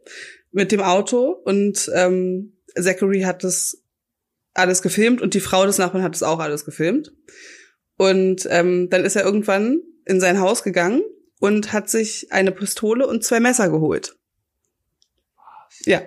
mit 0.51 0.71
dem 0.71 0.81
Auto 0.81 1.31
und 1.43 1.89
ähm, 1.95 2.57
Zachary 2.75 3.21
hat 3.21 3.43
das 3.43 3.81
alles 4.53 4.81
gefilmt 4.81 5.21
und 5.21 5.33
die 5.33 5.39
Frau 5.39 5.65
des 5.65 5.77
Nachbarn 5.77 6.03
hat 6.03 6.15
es 6.15 6.23
auch 6.23 6.39
alles 6.39 6.65
gefilmt. 6.65 7.13
Und 7.97 8.47
ähm, 8.49 8.89
dann 8.89 9.05
ist 9.05 9.15
er 9.15 9.23
irgendwann 9.23 9.81
in 10.05 10.19
sein 10.19 10.39
Haus 10.39 10.63
gegangen 10.63 11.03
und 11.39 11.73
hat 11.73 11.89
sich 11.89 12.31
eine 12.31 12.51
Pistole 12.51 13.07
und 13.07 13.23
zwei 13.23 13.39
Messer 13.39 13.69
geholt. 13.69 14.15
Ja. 15.85 16.01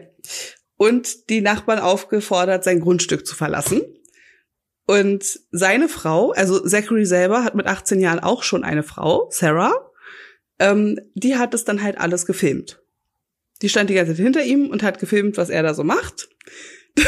Und 0.77 1.31
die 1.31 1.41
Nachbarn 1.41 1.79
aufgefordert, 1.79 2.65
sein 2.65 2.81
Grundstück 2.81 3.27
zu 3.27 3.35
verlassen. 3.35 3.83
Und 4.87 5.41
seine 5.51 5.89
Frau, 5.89 6.33
also 6.33 6.61
Zachary 6.61 7.07
selber, 7.07 7.45
hat 7.45 7.55
mit 7.55 7.67
18 7.67 8.01
Jahren 8.01 8.21
auch 8.21 8.43
schon 8.43 8.65
eine 8.65 8.83
Frau, 8.83 9.29
Sarah. 9.31 9.75
Ähm, 10.59 11.01
die 11.15 11.37
hat 11.37 11.55
es 11.55 11.65
dann 11.65 11.83
halt 11.83 11.99
alles 11.99 12.27
gefilmt. 12.27 12.83
Die 13.63 13.69
stand 13.69 13.89
die 13.89 13.95
ganze 13.95 14.15
Zeit 14.15 14.23
hinter 14.23 14.43
ihm 14.43 14.69
und 14.69 14.83
hat 14.83 14.99
gefilmt, 14.99 15.37
was 15.37 15.49
er 15.49 15.63
da 15.63 15.75
so 15.75 15.85
macht. 15.85 16.29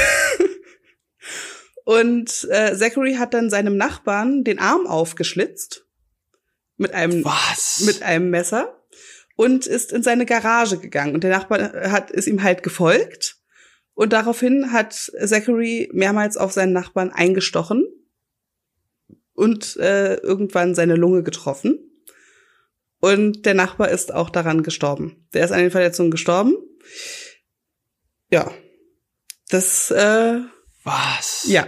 und 1.85 2.49
äh, 2.51 2.75
Zachary 2.77 3.15
hat 3.15 3.35
dann 3.35 3.51
seinem 3.51 3.77
Nachbarn 3.77 4.43
den 4.43 4.59
Arm 4.59 4.87
aufgeschlitzt 4.87 5.87
mit 6.79 6.93
einem 6.93 7.25
was? 7.25 7.83
mit 7.85 8.03
einem 8.03 8.31
Messer 8.31 8.83
und 9.37 9.67
ist 9.67 9.93
in 9.93 10.03
seine 10.03 10.27
Garage 10.27 10.79
gegangen 10.79 11.15
und 11.15 11.25
der 11.25 11.31
Nachbar 11.31 11.91
hat 11.91 12.11
ist 12.11 12.27
ihm 12.27 12.43
halt 12.43 12.63
gefolgt 12.63 13.39
und 13.97 14.13
daraufhin 14.13 14.73
hat 14.73 14.93
Zachary 14.93 15.89
mehrmals 15.91 16.37
auf 16.37 16.53
seinen 16.53 16.75
Nachbarn 16.75 17.11
eingestochen 17.11 17.87
und 19.33 19.79
äh, 19.79 20.17
irgendwann 20.17 20.75
seine 20.75 20.97
Lunge 20.97 21.23
getroffen. 21.23 21.79
Und 23.01 23.47
der 23.47 23.55
Nachbar 23.55 23.91
ist 23.91 24.13
auch 24.13 24.29
daran 24.29 24.63
gestorben. 24.63 25.27
Der 25.33 25.47
ist 25.47 25.51
an 25.51 25.61
den 25.61 25.71
Verletzungen 25.71 26.11
gestorben. 26.11 26.57
Ja. 28.31 28.53
Das, 29.49 29.91
äh, 29.91 30.41
Was? 30.85 31.47
Ja. 31.49 31.67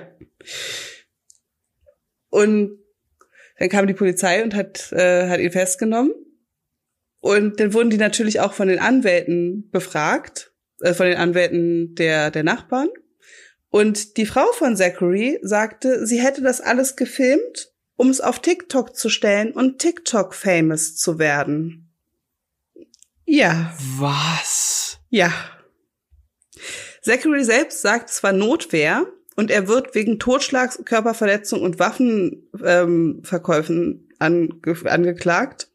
Und 2.29 2.79
dann 3.59 3.71
kam 3.71 3.87
die 3.87 3.95
Polizei 3.95 4.45
und 4.45 4.55
hat, 4.55 4.93
äh, 4.93 5.31
hat 5.31 5.41
ihn 5.41 5.51
festgenommen. 5.51 6.13
Und 7.21 7.59
dann 7.59 7.73
wurden 7.73 7.89
die 7.89 7.97
natürlich 7.97 8.41
auch 8.41 8.53
von 8.53 8.69
den 8.69 8.81
Anwälten 8.81 9.71
befragt 9.71 10.53
äh, 10.81 10.95
von 10.95 11.07
den 11.07 11.17
Anwälten 11.17 11.95
der, 11.95 12.31
der 12.31 12.45
Nachbarn. 12.45 12.89
Und 13.71 14.17
die 14.17 14.27
Frau 14.27 14.51
von 14.53 14.77
Zachary 14.77 15.39
sagte, 15.43 16.07
sie 16.07 16.21
hätte 16.21 16.43
das 16.43 16.61
alles 16.61 16.97
gefilmt, 16.97 17.73
um 17.97 18.11
es 18.11 18.21
auf 18.21 18.41
TikTok 18.41 18.97
zu 18.97 19.09
stellen 19.09 19.53
und 19.53 19.79
TikTok 19.79 20.35
famous 20.35 20.97
zu 20.97 21.19
werden. 21.19 21.93
Ja. 23.27 23.75
Was? 23.99 24.99
Ja. 25.11 25.33
Zachary 27.03 27.45
selbst 27.45 27.83
sagt, 27.83 28.09
es 28.11 28.23
war 28.23 28.33
Notwehr 28.33 29.07
und 29.37 29.51
er 29.51 29.69
wird 29.69 29.95
wegen 29.95 30.19
Totschlags, 30.19 30.81
Körperverletzung 30.85 31.61
und 31.63 31.79
Waffenverkäufen 31.79 33.77
ähm, 33.79 34.09
ange 34.19 34.59
angeklagt. 34.85 35.71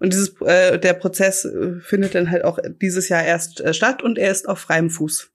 Und 0.00 0.12
dieses, 0.14 0.40
äh, 0.40 0.78
der 0.78 0.94
Prozess 0.94 1.44
äh, 1.44 1.78
findet 1.80 2.14
dann 2.14 2.30
halt 2.30 2.44
auch 2.44 2.58
dieses 2.80 3.08
Jahr 3.10 3.22
erst 3.22 3.60
äh, 3.60 3.74
statt 3.74 4.02
und 4.02 4.18
er 4.18 4.30
ist 4.30 4.48
auf 4.48 4.58
freiem 4.58 4.90
Fuß. 4.90 5.30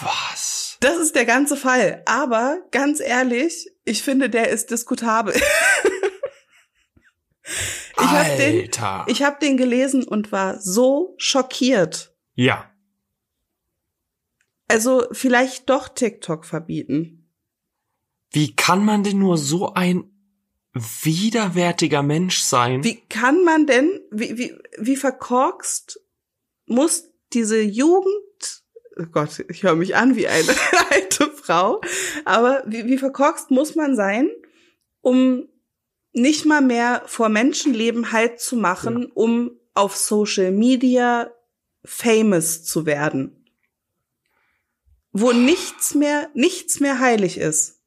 Was? 0.00 0.78
Das 0.80 0.96
ist 0.96 1.14
der 1.14 1.26
ganze 1.26 1.56
Fall. 1.56 2.02
Aber 2.06 2.58
ganz 2.70 3.00
ehrlich, 3.00 3.70
ich 3.84 4.02
finde, 4.02 4.30
der 4.30 4.48
ist 4.48 4.70
diskutabel. 4.70 5.34
ich 7.44 8.06
habe 8.06 8.36
den, 8.36 8.70
ich 9.06 9.22
hab 9.22 9.40
den 9.40 9.56
gelesen 9.56 10.04
und 10.04 10.32
war 10.32 10.60
so 10.60 11.14
schockiert. 11.18 12.14
Ja. 12.34 12.70
Also 14.68 15.06
vielleicht 15.12 15.68
doch 15.68 15.88
TikTok 15.90 16.46
verbieten. 16.46 17.30
Wie 18.30 18.56
kann 18.56 18.84
man 18.84 19.04
denn 19.04 19.18
nur 19.18 19.36
so 19.36 19.74
ein 19.74 20.11
widerwärtiger 20.74 22.02
Mensch 22.02 22.40
sein. 22.40 22.82
Wie 22.84 23.00
kann 23.08 23.44
man 23.44 23.66
denn, 23.66 24.00
wie, 24.10 24.38
wie, 24.38 24.54
wie 24.78 24.96
verkorkst 24.96 26.00
muss 26.66 27.10
diese 27.32 27.60
Jugend, 27.60 28.62
oh 28.98 29.04
Gott, 29.10 29.44
ich 29.48 29.62
höre 29.62 29.74
mich 29.74 29.96
an 29.96 30.16
wie 30.16 30.28
eine 30.28 30.54
alte 30.90 31.30
Frau, 31.30 31.80
aber 32.24 32.62
wie, 32.66 32.86
wie 32.86 32.98
verkorkst 32.98 33.50
muss 33.50 33.74
man 33.74 33.96
sein, 33.96 34.30
um 35.00 35.48
nicht 36.12 36.46
mal 36.46 36.60
mehr 36.60 37.02
vor 37.06 37.28
Menschenleben 37.28 38.12
Halt 38.12 38.40
zu 38.40 38.56
machen, 38.56 39.02
ja. 39.02 39.08
um 39.14 39.58
auf 39.74 39.96
Social 39.96 40.52
Media 40.52 41.30
famous 41.84 42.64
zu 42.64 42.86
werden. 42.86 43.44
Wo 45.12 45.32
nichts 45.32 45.94
mehr, 45.94 46.30
nichts 46.34 46.80
mehr 46.80 46.98
heilig 46.98 47.38
ist. 47.38 47.81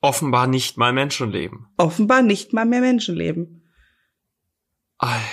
Offenbar 0.00 0.46
nicht 0.46 0.76
mal 0.76 0.92
Menschenleben. 0.92 1.66
Offenbar 1.76 2.22
nicht 2.22 2.52
mal 2.52 2.64
mehr 2.64 2.80
Menschenleben. 2.80 3.70
Alter. 4.98 5.24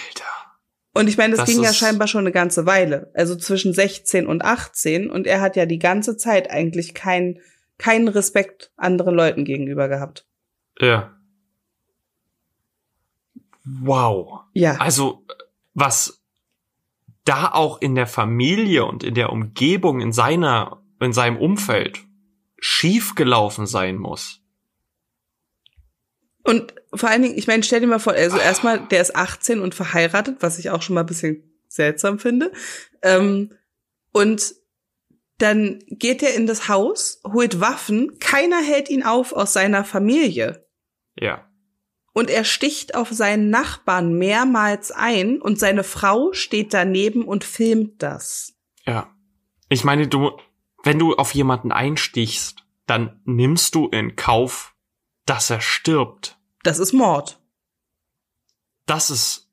Und 0.93 1.07
ich 1.07 1.17
meine, 1.17 1.35
das, 1.35 1.45
das 1.45 1.49
ging 1.49 1.63
ja 1.63 1.73
scheinbar 1.73 2.07
schon 2.07 2.21
eine 2.21 2.31
ganze 2.31 2.65
Weile. 2.65 3.11
Also 3.13 3.35
zwischen 3.35 3.73
16 3.73 4.27
und 4.27 4.43
18. 4.43 5.09
Und 5.09 5.27
er 5.27 5.41
hat 5.41 5.55
ja 5.55 5.65
die 5.65 5.79
ganze 5.79 6.17
Zeit 6.17 6.49
eigentlich 6.49 6.93
keinen 6.93 7.39
keinen 7.77 8.07
Respekt 8.07 8.71
anderen 8.75 9.15
Leuten 9.15 9.45
gegenüber 9.45 9.87
gehabt. 9.87 10.25
Ja. 10.79 11.15
Wow. 13.63 14.41
Ja. 14.53 14.75
Also, 14.77 15.25
was 15.73 16.21
da 17.23 17.51
auch 17.51 17.81
in 17.81 17.95
der 17.95 18.07
Familie 18.07 18.85
und 18.85 19.03
in 19.03 19.13
der 19.13 19.31
Umgebung, 19.31 19.99
in 19.99 20.13
seiner, 20.13 20.81
in 20.99 21.13
seinem 21.13 21.37
Umfeld 21.37 21.99
schiefgelaufen 22.57 23.67
sein 23.67 23.97
muss. 23.97 24.41
Und 26.47 26.73
vor 26.93 27.09
allen 27.09 27.23
Dingen, 27.23 27.37
ich 27.37 27.45
meine, 27.45 27.61
stell 27.61 27.81
dir 27.81 27.87
mal 27.87 27.99
vor, 27.99 28.13
also 28.13 28.37
erstmal, 28.37 28.79
der 28.87 29.01
ist 29.01 29.17
18 29.17 29.59
und 29.59 29.75
verheiratet, 29.75 30.37
was 30.39 30.57
ich 30.59 30.69
auch 30.69 30.81
schon 30.81 30.93
mal 30.93 31.01
ein 31.01 31.07
bisschen 31.07 31.43
seltsam 31.67 32.19
finde. 32.19 32.53
Ähm, 33.01 33.51
und 34.13 34.55
dann 35.39 35.79
geht 35.89 36.23
er 36.23 36.33
in 36.35 36.47
das 36.47 36.69
Haus, 36.69 37.19
holt 37.25 37.59
Waffen, 37.59 38.17
keiner 38.19 38.61
hält 38.61 38.89
ihn 38.89 39.03
auf 39.03 39.33
aus 39.33 39.51
seiner 39.51 39.83
Familie. 39.83 40.65
Ja. 41.19 41.45
Und 42.13 42.29
er 42.29 42.45
sticht 42.45 42.95
auf 42.95 43.09
seinen 43.09 43.49
Nachbarn 43.49 44.17
mehrmals 44.17 44.91
ein 44.91 45.41
und 45.41 45.59
seine 45.59 45.83
Frau 45.83 46.31
steht 46.31 46.73
daneben 46.73 47.25
und 47.25 47.43
filmt 47.43 48.01
das. 48.01 48.53
Ja. 48.85 49.13
Ich 49.67 49.83
meine, 49.83 50.07
du, 50.07 50.31
wenn 50.81 50.97
du 50.97 51.13
auf 51.15 51.35
jemanden 51.35 51.73
einstichst, 51.73 52.63
dann 52.85 53.19
nimmst 53.25 53.75
du 53.75 53.89
in 53.89 54.15
Kauf, 54.15 54.75
dass 55.25 55.49
er 55.49 55.59
stirbt. 55.59 56.36
Das 56.67 56.79
ist 56.79 56.91
Mord. 56.91 57.39
Das 58.85 59.09
ist 59.09 59.49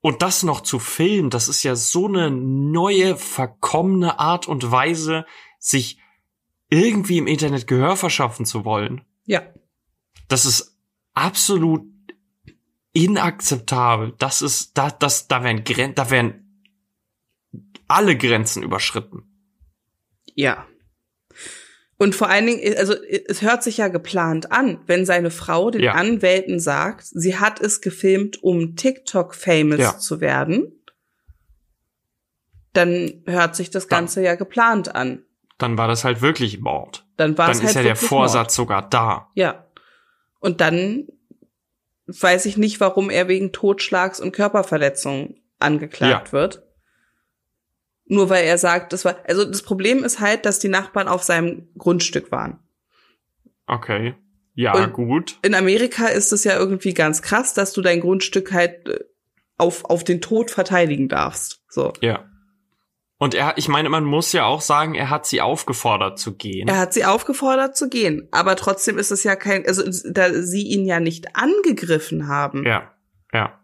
und 0.00 0.22
das 0.22 0.42
noch 0.42 0.62
zu 0.62 0.78
filmen, 0.78 1.28
das 1.28 1.48
ist 1.48 1.62
ja 1.62 1.76
so 1.76 2.06
eine 2.08 2.30
neue, 2.30 3.18
verkommene 3.18 4.18
Art 4.18 4.48
und 4.48 4.70
Weise, 4.70 5.26
sich 5.58 5.98
irgendwie 6.70 7.18
im 7.18 7.26
Internet 7.26 7.66
Gehör 7.66 7.94
verschaffen 7.94 8.46
zu 8.46 8.64
wollen. 8.64 9.04
Ja. 9.26 9.42
Das 10.28 10.46
ist 10.46 10.78
absolut 11.12 11.82
inakzeptabel. 12.94 14.14
Das 14.16 14.40
ist, 14.40 14.78
da, 14.78 14.90
das, 14.90 15.28
da 15.28 15.44
werden 15.44 15.62
Gren 15.64 15.94
da 15.94 16.08
werden 16.08 16.64
alle 17.86 18.16
Grenzen 18.16 18.62
überschritten. 18.62 19.24
Ja. 20.34 20.66
Und 22.00 22.14
vor 22.14 22.30
allen 22.30 22.46
Dingen, 22.46 22.78
also 22.78 22.94
es 22.94 23.42
hört 23.42 23.62
sich 23.62 23.76
ja 23.76 23.88
geplant 23.88 24.52
an, 24.52 24.80
wenn 24.86 25.04
seine 25.04 25.30
Frau 25.30 25.70
den 25.70 25.82
Ja. 25.82 25.92
Anwälten 25.92 26.58
sagt, 26.58 27.04
sie 27.04 27.36
hat 27.36 27.60
es 27.60 27.82
gefilmt, 27.82 28.42
um 28.42 28.74
TikTok-famous 28.74 29.78
Ja. 29.78 29.98
zu 29.98 30.18
werden, 30.22 30.72
dann 32.72 33.22
hört 33.26 33.54
sich 33.54 33.68
das 33.68 33.86
Ganze 33.86 34.22
ja 34.22 34.34
geplant 34.34 34.94
an. 34.94 35.24
Dann 35.58 35.76
war 35.76 35.88
das 35.88 36.02
halt 36.04 36.22
wirklich 36.22 36.58
Mord. 36.60 37.04
Dann 37.18 37.36
war 37.36 37.48
Dann 37.48 37.56
es 37.58 37.62
ist 37.62 37.76
halt 37.76 37.84
ja 37.84 37.92
der 37.92 37.96
Vorsatz 37.96 38.54
sogar 38.54 38.88
da. 38.88 39.06
Mord. 39.16 39.26
Ja. 39.34 39.66
Und 40.38 40.62
dann 40.62 41.06
weiß 42.06 42.46
ich 42.46 42.56
nicht, 42.56 42.80
warum 42.80 43.10
er 43.10 43.28
wegen 43.28 43.52
Totschlags 43.52 44.20
und 44.20 44.32
Körperverletzung 44.32 45.34
angeklagt 45.58 46.32
wird. 46.32 46.62
Nur 48.12 48.28
weil 48.28 48.44
er 48.44 48.58
sagt, 48.58 48.92
das 48.92 49.04
war, 49.04 49.18
also 49.28 49.44
das 49.44 49.62
Problem 49.62 50.02
ist 50.02 50.18
halt, 50.18 50.44
dass 50.44 50.58
die 50.58 50.68
Nachbarn 50.68 51.06
auf 51.06 51.22
seinem 51.22 51.68
Grundstück 51.78 52.32
waren. 52.32 52.58
Okay. 53.68 54.14
Ja, 54.56 54.74
Und- 54.74 54.92
gut. 54.92 55.38
in 55.42 55.54
Amerika 55.54 56.08
ist 56.08 56.32
es 56.32 56.42
ja 56.42 56.58
irgendwie 56.58 56.92
ganz 56.92 57.22
krass, 57.22 57.54
dass 57.54 57.72
du 57.72 57.82
dein 57.82 58.00
Grundstück 58.00 58.52
halt 58.52 58.88
äh, 58.88 58.98
auf, 59.58 59.84
auf 59.84 60.02
den 60.02 60.20
Tod 60.20 60.50
verteidigen 60.50 61.08
darfst. 61.08 61.62
So. 61.68 61.92
Ja. 62.00 62.24
Und 63.18 63.34
er, 63.34 63.56
ich 63.58 63.68
meine, 63.68 63.88
man 63.90 64.02
muss 64.04 64.32
ja 64.32 64.44
auch 64.44 64.60
sagen, 64.60 64.96
er 64.96 65.08
hat 65.08 65.24
sie 65.26 65.40
aufgefordert 65.40 66.18
zu 66.18 66.34
gehen. 66.34 66.66
Er 66.66 66.78
hat 66.78 66.92
sie 66.92 67.04
aufgefordert 67.04 67.76
zu 67.76 67.88
gehen, 67.88 68.26
aber 68.32 68.56
trotzdem 68.56 68.98
ist 68.98 69.12
es 69.12 69.22
ja 69.22 69.36
kein, 69.36 69.64
also 69.66 69.84
da 70.10 70.32
sie 70.42 70.62
ihn 70.66 70.84
ja 70.84 70.98
nicht 70.98 71.36
angegriffen 71.36 72.26
haben. 72.26 72.66
Ja, 72.66 72.90
ja. 73.32 73.59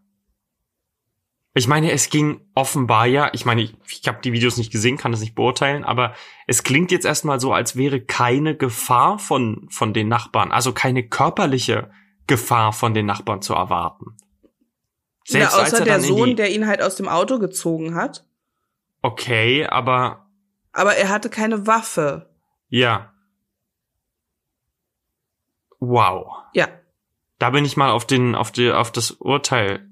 Ich 1.57 1.68
meine, 1.68 1.90
es 1.90 2.11
ging 2.11 2.42
offenbar 2.54 3.07
ja, 3.07 3.30
ich 3.32 3.46
meine, 3.46 3.62
ich, 3.62 3.74
ich 3.88 4.07
habe 4.07 4.18
die 4.22 4.34
Videos 4.34 4.59
nicht 4.59 4.70
gesehen, 4.70 4.98
kann 4.98 5.12
das 5.12 5.22
nicht 5.22 5.34
beurteilen, 5.34 5.84
aber 5.84 6.14
es 6.46 6.64
klingt 6.64 6.92
jetzt 6.92 7.07
erstmal 7.07 7.40
so, 7.40 7.54
als 7.54 7.76
wäre 7.76 7.98
keine 8.02 8.54
Gefahr 8.54 9.18
von, 9.18 9.66
von 9.70 9.94
den 9.94 10.07
Nachbarn, 10.07 10.52
also 10.52 10.74
keine 10.74 11.09
körperliche 11.09 11.90
Gefahr 12.26 12.74
von 12.74 12.92
den 12.92 13.07
Nachbarn 13.07 13.40
zu 13.40 13.54
erwarten. 13.54 14.18
Ja, 15.28 15.46
als 15.46 15.72
außer 15.72 15.78
er 15.78 15.84
der 15.86 16.00
Sohn, 16.00 16.36
der 16.36 16.54
ihn 16.54 16.66
halt 16.66 16.82
aus 16.82 16.96
dem 16.96 17.09
Auto 17.09 17.38
gezogen 17.38 17.94
hat. 17.94 18.26
Okay, 19.00 19.66
aber 19.66 20.28
Aber 20.72 20.94
er 20.96 21.09
hatte 21.09 21.30
keine 21.30 21.66
Waffe. 21.66 22.28
ja. 22.68 23.14
Wow. 25.78 26.38
Ja. 26.52 26.68
Da 27.38 27.50
bin 27.50 27.64
ich 27.64 27.76
mal 27.76 27.90
auf 27.90 28.07
den, 28.07 28.34
auf 28.34 28.50
die, 28.52 28.70
auf 28.72 28.92
das 28.92 29.11
Urteil 29.11 29.88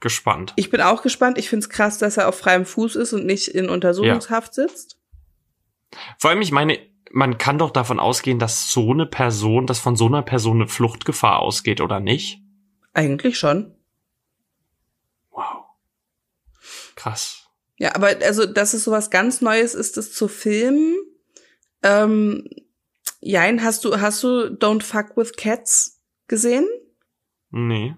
gespannt. 0.00 0.52
Ich 0.56 0.70
bin 0.70 0.80
auch 0.80 1.02
gespannt. 1.02 1.38
Ich 1.38 1.48
find's 1.48 1.68
krass, 1.68 1.98
dass 1.98 2.16
er 2.16 2.28
auf 2.28 2.38
freiem 2.38 2.64
Fuß 2.64 2.96
ist 2.96 3.12
und 3.12 3.26
nicht 3.26 3.48
in 3.48 3.68
Untersuchungshaft 3.68 4.54
sitzt. 4.54 4.98
Vor 6.18 6.30
allem, 6.30 6.42
ich 6.42 6.52
meine, 6.52 6.78
man 7.10 7.38
kann 7.38 7.58
doch 7.58 7.70
davon 7.70 8.00
ausgehen, 8.00 8.38
dass 8.38 8.70
so 8.70 8.90
eine 8.90 9.06
Person, 9.06 9.66
dass 9.66 9.78
von 9.78 9.96
so 9.96 10.06
einer 10.06 10.22
Person 10.22 10.56
eine 10.56 10.68
Fluchtgefahr 10.68 11.40
ausgeht, 11.40 11.80
oder 11.80 12.00
nicht? 12.00 12.40
Eigentlich 12.92 13.38
schon. 13.38 13.74
Wow. 15.30 15.64
Krass. 16.94 17.48
Ja, 17.78 17.94
aber 17.94 18.08
also, 18.22 18.46
dass 18.46 18.74
es 18.74 18.84
sowas 18.84 19.10
ganz 19.10 19.40
Neues 19.40 19.74
ist, 19.74 19.96
das 19.96 20.12
zu 20.12 20.28
filmen. 20.28 20.96
Ähm, 21.82 22.48
Jein, 23.20 23.62
hast 23.64 23.84
du, 23.84 24.00
hast 24.00 24.22
du 24.22 24.28
Don't 24.46 24.82
Fuck 24.82 25.16
with 25.16 25.32
Cats 25.36 26.00
gesehen? 26.28 26.68
Nee. 27.50 27.96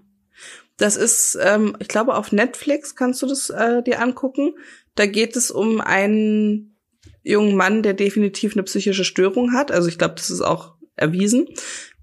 Das 0.79 0.95
ist, 0.95 1.37
ähm, 1.41 1.75
ich 1.79 1.89
glaube, 1.89 2.15
auf 2.15 2.31
Netflix 2.31 2.95
kannst 2.95 3.21
du 3.21 3.27
das 3.27 3.49
äh, 3.49 3.83
dir 3.83 4.01
angucken. 4.01 4.55
Da 4.95 5.05
geht 5.05 5.35
es 5.35 5.51
um 5.51 5.81
einen 5.81 6.77
jungen 7.21 7.55
Mann, 7.55 7.83
der 7.83 7.93
definitiv 7.93 8.53
eine 8.53 8.63
psychische 8.63 9.03
Störung 9.03 9.53
hat. 9.53 9.71
Also 9.71 9.89
ich 9.89 9.97
glaube, 9.97 10.15
das 10.15 10.29
ist 10.29 10.41
auch 10.41 10.75
erwiesen. 10.95 11.47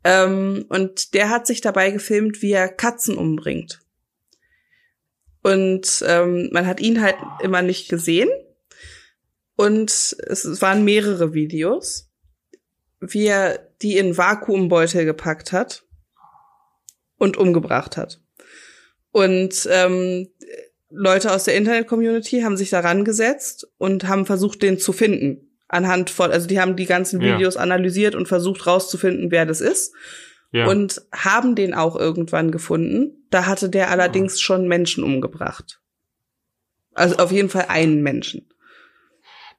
Ähm, 0.04 0.66
und 0.68 1.14
der 1.14 1.30
hat 1.30 1.46
sich 1.46 1.62
dabei 1.62 1.90
gefilmt, 1.90 2.42
wie 2.42 2.52
er 2.52 2.68
Katzen 2.68 3.16
umbringt. 3.16 3.80
Und 5.42 6.04
ähm, 6.06 6.50
man 6.52 6.66
hat 6.66 6.80
ihn 6.80 7.00
halt 7.00 7.16
immer 7.42 7.62
nicht 7.62 7.88
gesehen. 7.88 8.28
Und 9.56 9.90
es 9.90 10.60
waren 10.60 10.84
mehrere 10.84 11.32
Videos, 11.32 12.10
wie 13.00 13.26
er 13.26 13.58
die 13.80 13.96
in 13.96 14.18
Vakuumbeutel 14.18 15.06
gepackt 15.06 15.52
hat 15.52 15.84
und 17.16 17.38
umgebracht 17.38 17.96
hat. 17.96 18.20
Und 19.16 19.66
ähm, 19.72 20.28
Leute 20.90 21.32
aus 21.32 21.44
der 21.44 21.54
Internet-Community 21.56 22.42
haben 22.42 22.58
sich 22.58 22.68
daran 22.68 23.02
gesetzt 23.02 23.66
und 23.78 24.06
haben 24.08 24.26
versucht, 24.26 24.60
den 24.60 24.78
zu 24.78 24.92
finden. 24.92 25.58
Anhand 25.68 26.10
von, 26.10 26.30
also 26.30 26.46
die 26.46 26.60
haben 26.60 26.76
die 26.76 26.84
ganzen 26.84 27.22
Ja. 27.22 27.34
Videos 27.34 27.56
analysiert 27.56 28.14
und 28.14 28.28
versucht 28.28 28.66
rauszufinden, 28.66 29.30
wer 29.30 29.46
das 29.46 29.62
ist. 29.62 29.94
Ja. 30.52 30.66
Und 30.66 31.00
haben 31.12 31.54
den 31.54 31.72
auch 31.72 31.96
irgendwann 31.96 32.50
gefunden. 32.50 33.26
Da 33.30 33.46
hatte 33.46 33.70
der 33.70 33.90
allerdings 33.90 34.38
schon 34.38 34.68
Menschen 34.68 35.02
umgebracht. 35.02 35.80
Also 36.92 37.16
auf 37.16 37.32
jeden 37.32 37.48
Fall 37.48 37.66
einen 37.68 38.02
Menschen. 38.02 38.46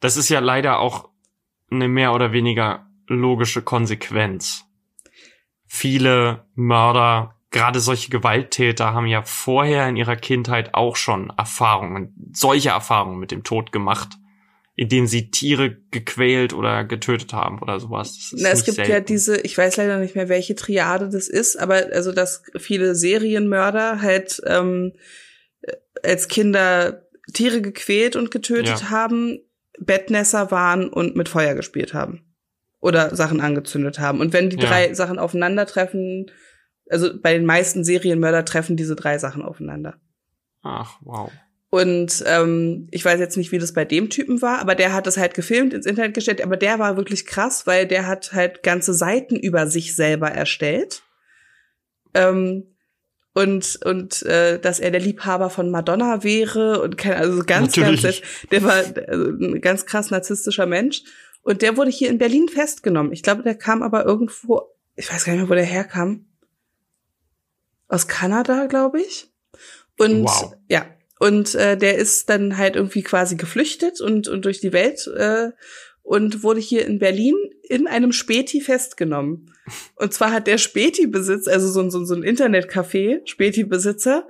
das 0.01 0.18
ist 0.18 0.30
ja 0.30 0.39
leider 0.39 0.78
auch 0.78 1.10
eine 1.72 1.88
mehr 1.88 2.14
oder 2.14 2.32
weniger 2.32 2.86
logische 3.08 3.64
Konsequenz. 3.64 4.66
Viele 5.66 6.45
Mörder, 6.53 7.37
gerade 7.52 7.80
solche 7.80 8.10
Gewalttäter, 8.10 8.93
haben 8.93 9.08
ja 9.08 9.24
vorher 9.24 9.88
in 9.88 9.95
ihrer 9.95 10.16
Kindheit 10.16 10.74
auch 10.74 10.95
schon 10.95 11.32
Erfahrungen, 11.38 12.14
solche 12.34 12.70
Erfahrungen 12.70 13.20
mit 13.20 13.32
dem 13.32 13.43
Tod 13.43 13.72
gemacht, 13.72 14.10
indem 14.76 15.08
sie 15.08 15.32
Tiere 15.32 15.78
gequält 15.91 16.54
oder 16.54 16.84
getötet 16.84 17.34
haben 17.34 17.60
oder 17.62 17.80
sowas. 17.80 18.32
Na, 18.38 18.50
es 18.50 18.64
gibt 18.64 18.78
ja 18.78 18.86
selten. 18.86 19.08
diese, 19.08 19.38
ich 19.41 19.58
weiß 19.58 19.78
leider 19.78 19.98
nicht 19.98 20.16
mehr, 20.16 20.30
welche 20.30 20.56
Triade 20.56 21.10
das 21.10 21.28
ist, 21.28 21.56
aber 21.58 21.88
also 21.93 22.12
dass 22.12 22.43
viele 22.58 22.93
Serienmörder 22.95 24.02
halt 24.02 24.41
ähm, 24.45 24.93
als 26.04 26.28
Kinder 26.28 27.04
Tiere 27.34 27.62
gequält 27.62 28.16
und 28.16 28.30
getötet 28.32 28.82
Ja. 28.82 28.89
haben, 28.89 29.39
Bettnässer 29.80 30.52
waren 30.52 30.89
und 30.89 31.16
mit 31.16 31.28
Feuer 31.30 31.56
gespielt 31.56 31.93
haben. 31.93 32.24
Oder 32.80 33.16
Sachen 33.16 33.41
angezündet 33.41 34.00
haben. 34.00 34.22
Und 34.22 34.34
wenn 34.34 34.50
die 34.50 34.58
Ja. 34.58 34.70
drei 34.70 34.93
Sachen 34.93 35.18
aufeinandertreffen, 35.18 36.30
also 36.90 37.10
bei 37.20 37.34
den 37.34 37.46
meisten 37.46 37.84
Serienmörder 37.84 38.46
treffen 38.46 38.78
diese 38.78 38.96
drei 38.96 39.18
Sachen 39.18 39.42
aufeinander. 39.42 40.00
Ach, 40.64 40.98
wow. 41.02 41.32
Und 41.70 42.24
ähm, 42.26 42.88
ich 42.92 43.04
weiß 43.04 43.20
jetzt 43.20 43.36
nicht, 43.36 43.52
wie 43.52 43.58
das 43.58 43.74
bei 43.74 43.84
dem 43.84 44.10
Typen 44.10 44.42
war, 44.42 44.60
aber 44.60 44.74
der 44.74 44.94
hat 44.94 45.06
das 45.06 45.18
halt 45.18 45.34
gefilmt, 45.34 45.74
ins 45.74 45.86
Internet 45.86 46.14
gestellt, 46.14 46.42
aber 46.42 46.56
der 46.56 46.80
war 46.80 46.96
wirklich 46.96 47.26
krass, 47.26 47.68
weil 47.68 47.86
der 47.86 48.08
hat 48.08 48.32
halt 48.32 48.64
ganze 48.64 48.94
Seiten 48.94 49.36
über 49.36 49.68
sich 49.68 49.96
selber 49.96 50.30
erstellt. 50.30 51.04
Ähm, 52.14 52.74
und 53.34 53.80
und 53.86 54.24
äh, 54.24 54.60
dass 54.60 54.80
er 54.80 54.92
der 54.92 55.02
Liebhaber 55.02 55.50
von 55.50 55.70
Madonna 55.70 56.24
wäre 56.24 56.82
und 56.82 56.98
kein, 56.98 57.14
also 57.14 57.44
ganz, 57.44 57.76
Natürlich. 57.76 58.02
ganz, 58.02 58.22
der 58.50 58.64
war 58.64 58.74
also 59.08 59.26
ein 59.30 59.62
ganz 59.62 59.86
krass 59.86 60.10
narzisstischer 60.10 60.66
Mensch. 60.66 61.04
Und 61.42 61.62
der 61.62 61.78
wurde 61.78 61.92
hier 61.92 62.10
in 62.10 62.18
Berlin 62.18 62.50
festgenommen. 62.50 63.14
Ich 63.14 63.24
glaube, 63.24 63.44
der 63.44 63.56
kam 63.56 63.84
aber 63.84 64.06
irgendwo, 64.06 64.62
ich 64.96 65.12
weiß 65.12 65.26
gar 65.26 65.34
nicht 65.34 65.42
mehr, 65.42 65.50
wo 65.50 65.54
der 65.54 65.64
herkam. 65.64 66.27
Aus 67.88 68.08
Kanada, 68.08 68.66
glaube 68.68 69.02
ich. 69.02 69.32
Und 69.98 70.24
Wow. 70.24 70.54
ja, 70.70 70.86
und 71.20 71.56
äh, 71.56 71.78
der 71.78 71.96
ist 71.98 72.30
dann 72.30 72.58
halt 72.58 72.76
irgendwie 72.76 73.02
quasi 73.02 73.36
geflüchtet 73.36 74.02
und, 74.02 74.28
und 74.28 74.46
durch 74.46 74.60
die 74.60 74.74
Welt 74.74 75.08
äh, 75.08 75.52
und 76.04 76.44
wurde 76.44 76.60
hier 76.60 76.86
in 76.86 77.00
Berlin 77.00 77.36
in 77.64 77.88
einem 77.88 78.12
Späti 78.12 78.62
festgenommen. 78.62 79.54
Und 79.96 80.14
zwar 80.14 80.32
hat 80.32 80.48
der 80.48 80.58
Späti-Besitz, 80.58 81.48
also 81.48 81.68
so, 81.70 81.82
ein- 81.82 81.92
so, 81.92 82.00
ein- 82.00 82.06
so 82.06 82.14
ein 82.16 82.24
Internetcafé, 82.24 83.22
Späti-Besitzer, 83.26 84.28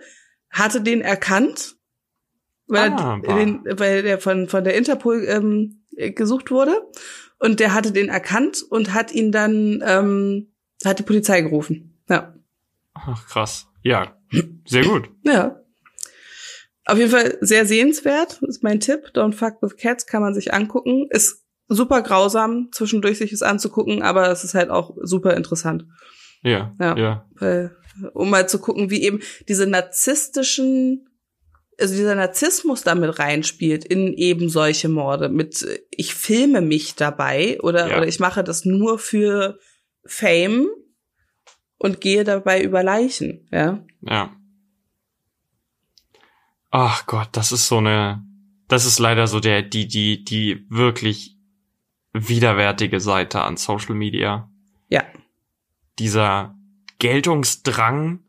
hatte 0.50 0.82
den 0.82 1.02
erkannt, 1.02 1.76
weil, 2.68 2.92
Ah, 2.92 3.20
er, 3.24 3.36
den, 3.36 3.62
weil 3.78 4.02
der 4.04 4.20
von, 4.20 4.48
von 4.48 4.64
der 4.64 4.76
Interpol 4.76 5.24
ähm, 5.28 5.84
gesucht 5.96 6.52
wurde. 6.52 6.82
Und 7.40 7.60
der 7.60 7.74
hatte 7.74 7.92
den 7.92 8.10
erkannt 8.10 8.64
und 8.70 8.94
hat 8.94 9.12
ihn 9.12 9.32
dann, 9.32 9.84
ähm, 9.86 10.54
hat 10.84 10.98
die 11.00 11.04
Polizei 11.04 11.42
gerufen. 11.42 12.02
Ja. 12.10 12.34
Ach, 13.06 13.28
krass. 13.28 13.68
Ja, 13.84 14.18
sehr 14.66 14.84
gut. 14.84 15.10
Ja. 15.24 15.62
Auf 16.86 16.98
jeden 16.98 17.12
Fall 17.12 17.38
sehr 17.42 17.66
sehenswert, 17.66 18.42
ist 18.44 18.64
mein 18.64 18.80
Tipp. 18.80 19.12
Don't 19.14 19.34
fuck 19.34 19.62
with 19.62 19.76
cats 19.76 20.06
kann 20.06 20.22
man 20.22 20.34
sich 20.34 20.54
angucken. 20.54 21.08
Ist 21.10 21.46
super 21.68 22.02
grausam, 22.02 22.70
zwischendurch 22.72 23.18
sich 23.18 23.34
es 23.34 23.42
anzugucken, 23.42 24.02
aber 24.02 24.30
es 24.30 24.44
ist 24.44 24.54
halt 24.54 24.70
auch 24.70 24.96
super 25.02 25.36
interessant. 25.36 25.86
Ja, 26.44 26.74
ja. 26.80 26.98
ja. 26.98 27.30
Weil, 27.36 27.76
um 28.14 28.30
mal 28.30 28.48
zu 28.48 28.60
gucken, 28.60 28.90
wie 28.90 29.04
eben 29.04 29.20
diese 29.50 29.68
narzisstischen, 29.68 31.10
also 31.78 31.94
dieser 31.94 32.16
Narzissmus 32.16 32.84
damit 32.84 33.20
reinspielt 33.20 33.84
in 33.84 34.14
eben 34.14 34.50
solche 34.50 34.88
Morde. 34.88 35.28
Mit 35.28 35.66
ich 35.92 36.16
filme 36.16 36.62
mich 36.62 36.96
dabei 36.96 37.60
oder, 37.62 37.90
ja. 37.90 37.98
oder 37.98 38.08
ich 38.08 38.20
mache 38.20 38.44
das 38.44 38.64
nur 38.64 38.98
für 38.98 39.60
Fame 40.06 40.68
und 41.78 42.02
gehe 42.02 42.24
dabei 42.24 42.62
über 42.62 42.84
Leichen, 42.84 43.48
ja. 43.52 43.84
Ja. 44.02 44.36
Ach 46.72 47.06
Gott, 47.06 47.30
das 47.32 47.52
ist 47.52 47.68
so 47.68 47.78
eine, 47.78 48.24
das 48.68 48.86
ist 48.86 49.00
leider 49.00 49.28
so 49.28 49.40
der, 49.40 49.62
die, 49.62 49.88
die, 49.88 50.24
die 50.24 50.66
wirklich 50.70 51.38
widerwärtige 52.14 53.00
Seite 53.00 53.42
an 53.42 53.58
Social 53.58 53.96
Media. 53.96 54.50
Ja. 54.90 55.04
Dieser 56.00 56.56
Geltungsdrang 57.00 58.20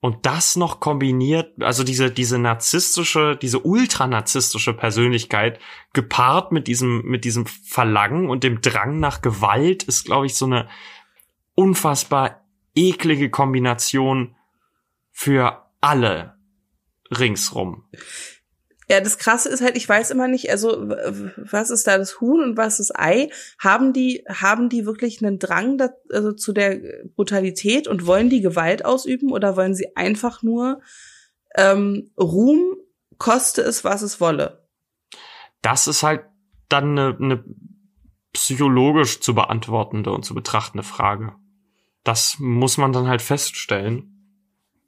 und 0.00 0.26
das 0.26 0.56
noch 0.56 0.80
kombiniert, 0.80 1.62
also 1.62 1.82
diese, 1.82 2.10
diese 2.10 2.38
narzisstische, 2.38 3.38
diese 3.40 3.60
ultranarzisstische 3.60 4.74
Persönlichkeit 4.74 5.58
gepaart 5.94 6.52
mit 6.52 6.66
diesem, 6.66 7.02
mit 7.06 7.24
diesem 7.24 7.46
Verlangen 7.46 8.28
und 8.28 8.44
dem 8.44 8.60
Drang 8.60 9.00
nach 9.00 9.22
Gewalt 9.22 9.84
ist, 9.84 10.04
glaube 10.04 10.26
ich, 10.26 10.34
so 10.34 10.44
eine 10.44 10.68
unfassbar 11.54 12.43
eklige 12.74 13.30
Kombination 13.30 14.36
für 15.12 15.70
alle 15.80 16.34
ringsrum. 17.10 17.84
Ja, 18.88 19.00
das 19.00 19.16
Krasse 19.16 19.48
ist 19.48 19.62
halt, 19.62 19.78
ich 19.78 19.88
weiß 19.88 20.10
immer 20.10 20.28
nicht, 20.28 20.50
also 20.50 20.68
was 21.36 21.70
ist 21.70 21.86
da 21.86 21.96
das 21.96 22.20
Huhn 22.20 22.42
und 22.42 22.56
was 22.58 22.80
ist 22.80 22.94
Ei? 22.94 23.30
Haben 23.58 23.94
die, 23.94 24.24
haben 24.28 24.68
die 24.68 24.84
wirklich 24.84 25.24
einen 25.24 25.38
Drang 25.38 25.78
da, 25.78 25.90
also 26.10 26.32
zu 26.32 26.52
der 26.52 26.80
Brutalität 27.16 27.88
und 27.88 28.06
wollen 28.06 28.28
die 28.28 28.42
Gewalt 28.42 28.84
ausüben 28.84 29.32
oder 29.32 29.56
wollen 29.56 29.74
sie 29.74 29.96
einfach 29.96 30.42
nur 30.42 30.82
ähm, 31.56 32.10
Ruhm, 32.18 32.76
koste 33.16 33.62
es, 33.62 33.84
was 33.84 34.02
es 34.02 34.20
wolle? 34.20 34.68
Das 35.62 35.86
ist 35.86 36.02
halt 36.02 36.26
dann 36.68 36.98
eine, 36.98 37.16
eine 37.18 37.44
psychologisch 38.34 39.20
zu 39.20 39.34
beantwortende 39.34 40.10
und 40.10 40.26
zu 40.26 40.34
betrachtende 40.34 40.84
Frage. 40.84 41.34
Das 42.04 42.38
muss 42.38 42.76
man 42.76 42.92
dann 42.92 43.08
halt 43.08 43.22
feststellen 43.22 44.14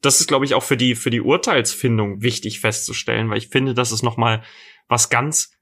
das 0.07 0.21
ist, 0.21 0.29
glaube 0.29 0.45
ich, 0.45 0.55
auch 0.55 0.63
für 0.63 0.77
die, 0.77 0.95
für 0.95 1.11
die 1.11 1.21
Urteilsfindung 1.21 2.23
wichtig 2.23 2.61
festzustellen, 2.61 3.29
weil 3.29 3.39
ich 3.39 3.49
finde, 3.49 3.75
das 3.75 3.93
ist 3.93 4.03
nochmal 4.03 4.43
was 4.89 5.11
ganz, 5.11 5.53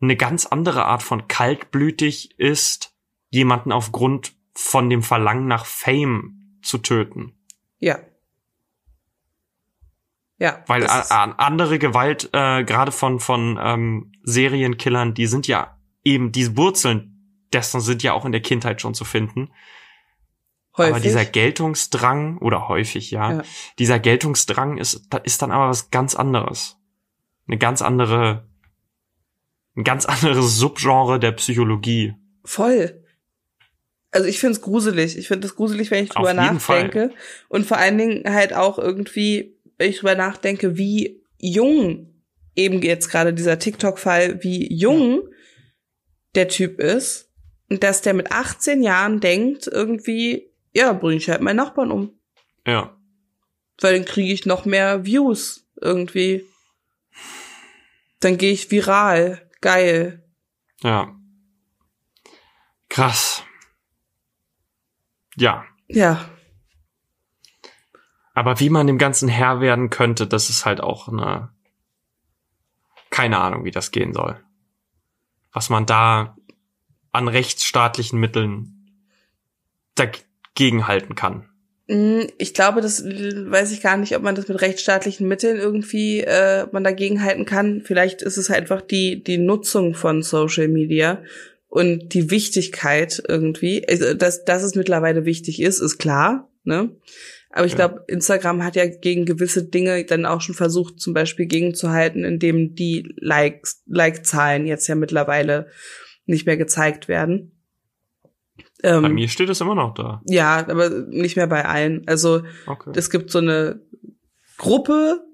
eine 0.00 0.16
ganz 0.16 0.46
andere 0.46 0.84
Art 0.86 1.02
von 1.02 1.28
kaltblütig 1.28 2.38
ist, 2.38 2.94
jemanden 3.30 3.72
aufgrund 3.72 4.34
von 4.54 4.90
dem 4.90 5.02
Verlangen 5.02 5.46
nach 5.46 5.64
Fame 5.64 6.58
zu 6.62 6.78
töten. 6.78 7.38
Ja. 7.78 8.00
Ja. 10.38 10.62
Weil 10.66 10.86
andere 10.86 11.78
Gewalt, 11.78 12.30
äh, 12.32 12.64
gerade 12.64 12.92
von, 12.92 13.20
von 13.20 13.58
ähm, 13.62 14.12
Serienkillern, 14.22 15.14
die 15.14 15.26
sind 15.26 15.46
ja 15.46 15.78
eben, 16.04 16.32
diese 16.32 16.56
Wurzeln 16.56 17.46
dessen 17.52 17.80
sind 17.80 18.02
ja 18.02 18.12
auch 18.12 18.24
in 18.24 18.32
der 18.32 18.42
Kindheit 18.42 18.80
schon 18.80 18.92
zu 18.92 19.04
finden. 19.04 19.50
Häufig. 20.76 20.92
Aber 20.92 21.00
dieser 21.00 21.24
Geltungsdrang, 21.24 22.38
oder 22.38 22.68
häufig, 22.68 23.10
ja, 23.10 23.32
ja, 23.32 23.42
dieser 23.78 23.98
Geltungsdrang 23.98 24.76
ist, 24.76 25.08
ist 25.24 25.42
dann 25.42 25.50
aber 25.50 25.68
was 25.68 25.90
ganz 25.90 26.14
anderes. 26.14 26.76
Eine 27.48 27.58
ganz 27.58 27.80
andere, 27.80 28.46
ein 29.74 29.84
ganz 29.84 30.04
anderes 30.06 30.56
Subgenre 30.56 31.18
der 31.18 31.32
Psychologie. 31.32 32.14
Voll. 32.44 33.02
Also 34.10 34.28
ich 34.28 34.38
find's 34.38 34.60
gruselig. 34.60 35.16
Ich 35.16 35.28
finde 35.28 35.46
es 35.46 35.56
gruselig, 35.56 35.90
wenn 35.90 36.04
ich 36.04 36.10
drüber 36.10 36.34
nachdenke. 36.34 37.08
Fall. 37.08 37.14
Und 37.48 37.66
vor 37.66 37.78
allen 37.78 37.98
Dingen 37.98 38.24
halt 38.32 38.54
auch 38.54 38.78
irgendwie, 38.78 39.56
wenn 39.78 39.90
ich 39.90 39.98
drüber 39.98 40.14
nachdenke, 40.14 40.76
wie 40.76 41.22
jung 41.38 42.12
eben 42.54 42.82
jetzt 42.82 43.10
gerade 43.10 43.34
dieser 43.34 43.58
TikTok-Fall, 43.58 44.42
wie 44.42 44.72
jung 44.74 45.22
ja. 45.22 45.28
der 46.34 46.48
Typ 46.48 46.80
ist. 46.80 47.30
Und 47.68 47.82
dass 47.82 48.00
der 48.00 48.14
mit 48.14 48.32
18 48.32 48.82
Jahren 48.82 49.20
denkt, 49.20 49.66
irgendwie, 49.66 50.50
ja, 50.76 50.92
bringe 50.92 51.16
ich 51.16 51.30
halt 51.30 51.40
meinen 51.40 51.56
Nachbarn 51.56 51.90
um. 51.90 52.20
Ja. 52.66 52.94
Weil 53.80 53.94
dann 53.94 54.04
kriege 54.04 54.32
ich 54.32 54.44
noch 54.44 54.66
mehr 54.66 55.06
Views 55.06 55.66
irgendwie. 55.80 56.44
Dann 58.20 58.36
gehe 58.36 58.52
ich 58.52 58.70
viral. 58.70 59.50
Geil. 59.62 60.22
Ja. 60.82 61.16
Krass. 62.90 63.42
Ja. 65.36 65.64
Ja. 65.88 66.28
Aber 68.34 68.60
wie 68.60 68.68
man 68.68 68.86
dem 68.86 68.98
Ganzen 68.98 69.30
Herr 69.30 69.60
werden 69.60 69.88
könnte, 69.88 70.26
das 70.26 70.50
ist 70.50 70.66
halt 70.66 70.82
auch 70.82 71.08
eine. 71.08 71.54
Keine 73.08 73.38
Ahnung, 73.38 73.64
wie 73.64 73.70
das 73.70 73.92
gehen 73.92 74.12
soll. 74.12 74.44
Was 75.52 75.70
man 75.70 75.86
da 75.86 76.36
an 77.12 77.28
rechtsstaatlichen 77.28 78.20
Mitteln 78.20 78.76
gegenhalten 80.56 81.14
kann. 81.14 81.48
Mm, 81.86 82.22
ich 82.38 82.52
glaube, 82.52 82.80
das 82.80 83.04
weiß 83.04 83.70
ich 83.70 83.80
gar 83.80 83.96
nicht, 83.96 84.16
ob 84.16 84.22
man 84.22 84.34
das 84.34 84.48
mit 84.48 84.60
rechtsstaatlichen 84.60 85.28
Mitteln 85.28 85.56
irgendwie 85.56 86.20
äh, 86.20 86.66
man 86.72 86.82
dagegen 86.82 87.22
halten 87.22 87.44
kann. 87.44 87.82
Vielleicht 87.84 88.22
ist 88.22 88.36
es 88.36 88.50
einfach 88.50 88.82
die 88.82 89.22
die 89.22 89.38
Nutzung 89.38 89.94
von 89.94 90.22
Social 90.22 90.66
Media 90.68 91.22
und 91.68 92.12
die 92.14 92.30
Wichtigkeit 92.30 93.22
irgendwie. 93.28 93.86
Also, 93.88 94.14
dass 94.14 94.44
dass 94.44 94.64
es 94.64 94.74
mittlerweile 94.74 95.24
wichtig 95.24 95.62
ist, 95.62 95.78
ist 95.78 95.98
klar. 95.98 96.50
Ne? 96.64 96.96
Aber 97.50 97.64
ich 97.64 97.72
ja. 97.72 97.86
glaube, 97.86 98.04
Instagram 98.08 98.64
hat 98.64 98.76
ja 98.76 98.86
gegen 98.86 99.24
gewisse 99.24 99.64
Dinge 99.64 100.04
dann 100.04 100.26
auch 100.26 100.40
schon 100.40 100.54
versucht, 100.54 101.00
zum 101.00 101.14
Beispiel 101.14 101.46
gegenzuhalten, 101.46 102.24
indem 102.24 102.74
die 102.74 103.14
Likes, 103.16 103.82
Like-Zahlen 103.86 104.66
jetzt 104.66 104.88
ja 104.88 104.94
mittlerweile 104.94 105.68
nicht 106.26 106.44
mehr 106.44 106.56
gezeigt 106.56 107.08
werden. 107.08 107.55
Ähm, 108.86 109.02
bei 109.02 109.08
mir 109.08 109.28
steht 109.28 109.50
es 109.50 109.60
immer 109.60 109.74
noch 109.74 109.94
da. 109.94 110.22
Ja, 110.26 110.58
aber 110.58 110.88
nicht 110.88 111.36
mehr 111.36 111.48
bei 111.48 111.64
allen. 111.64 112.04
Also 112.06 112.42
okay. 112.68 112.92
es 112.94 113.10
gibt 113.10 113.32
so 113.32 113.38
eine 113.38 113.80
Gruppe, 114.58 115.24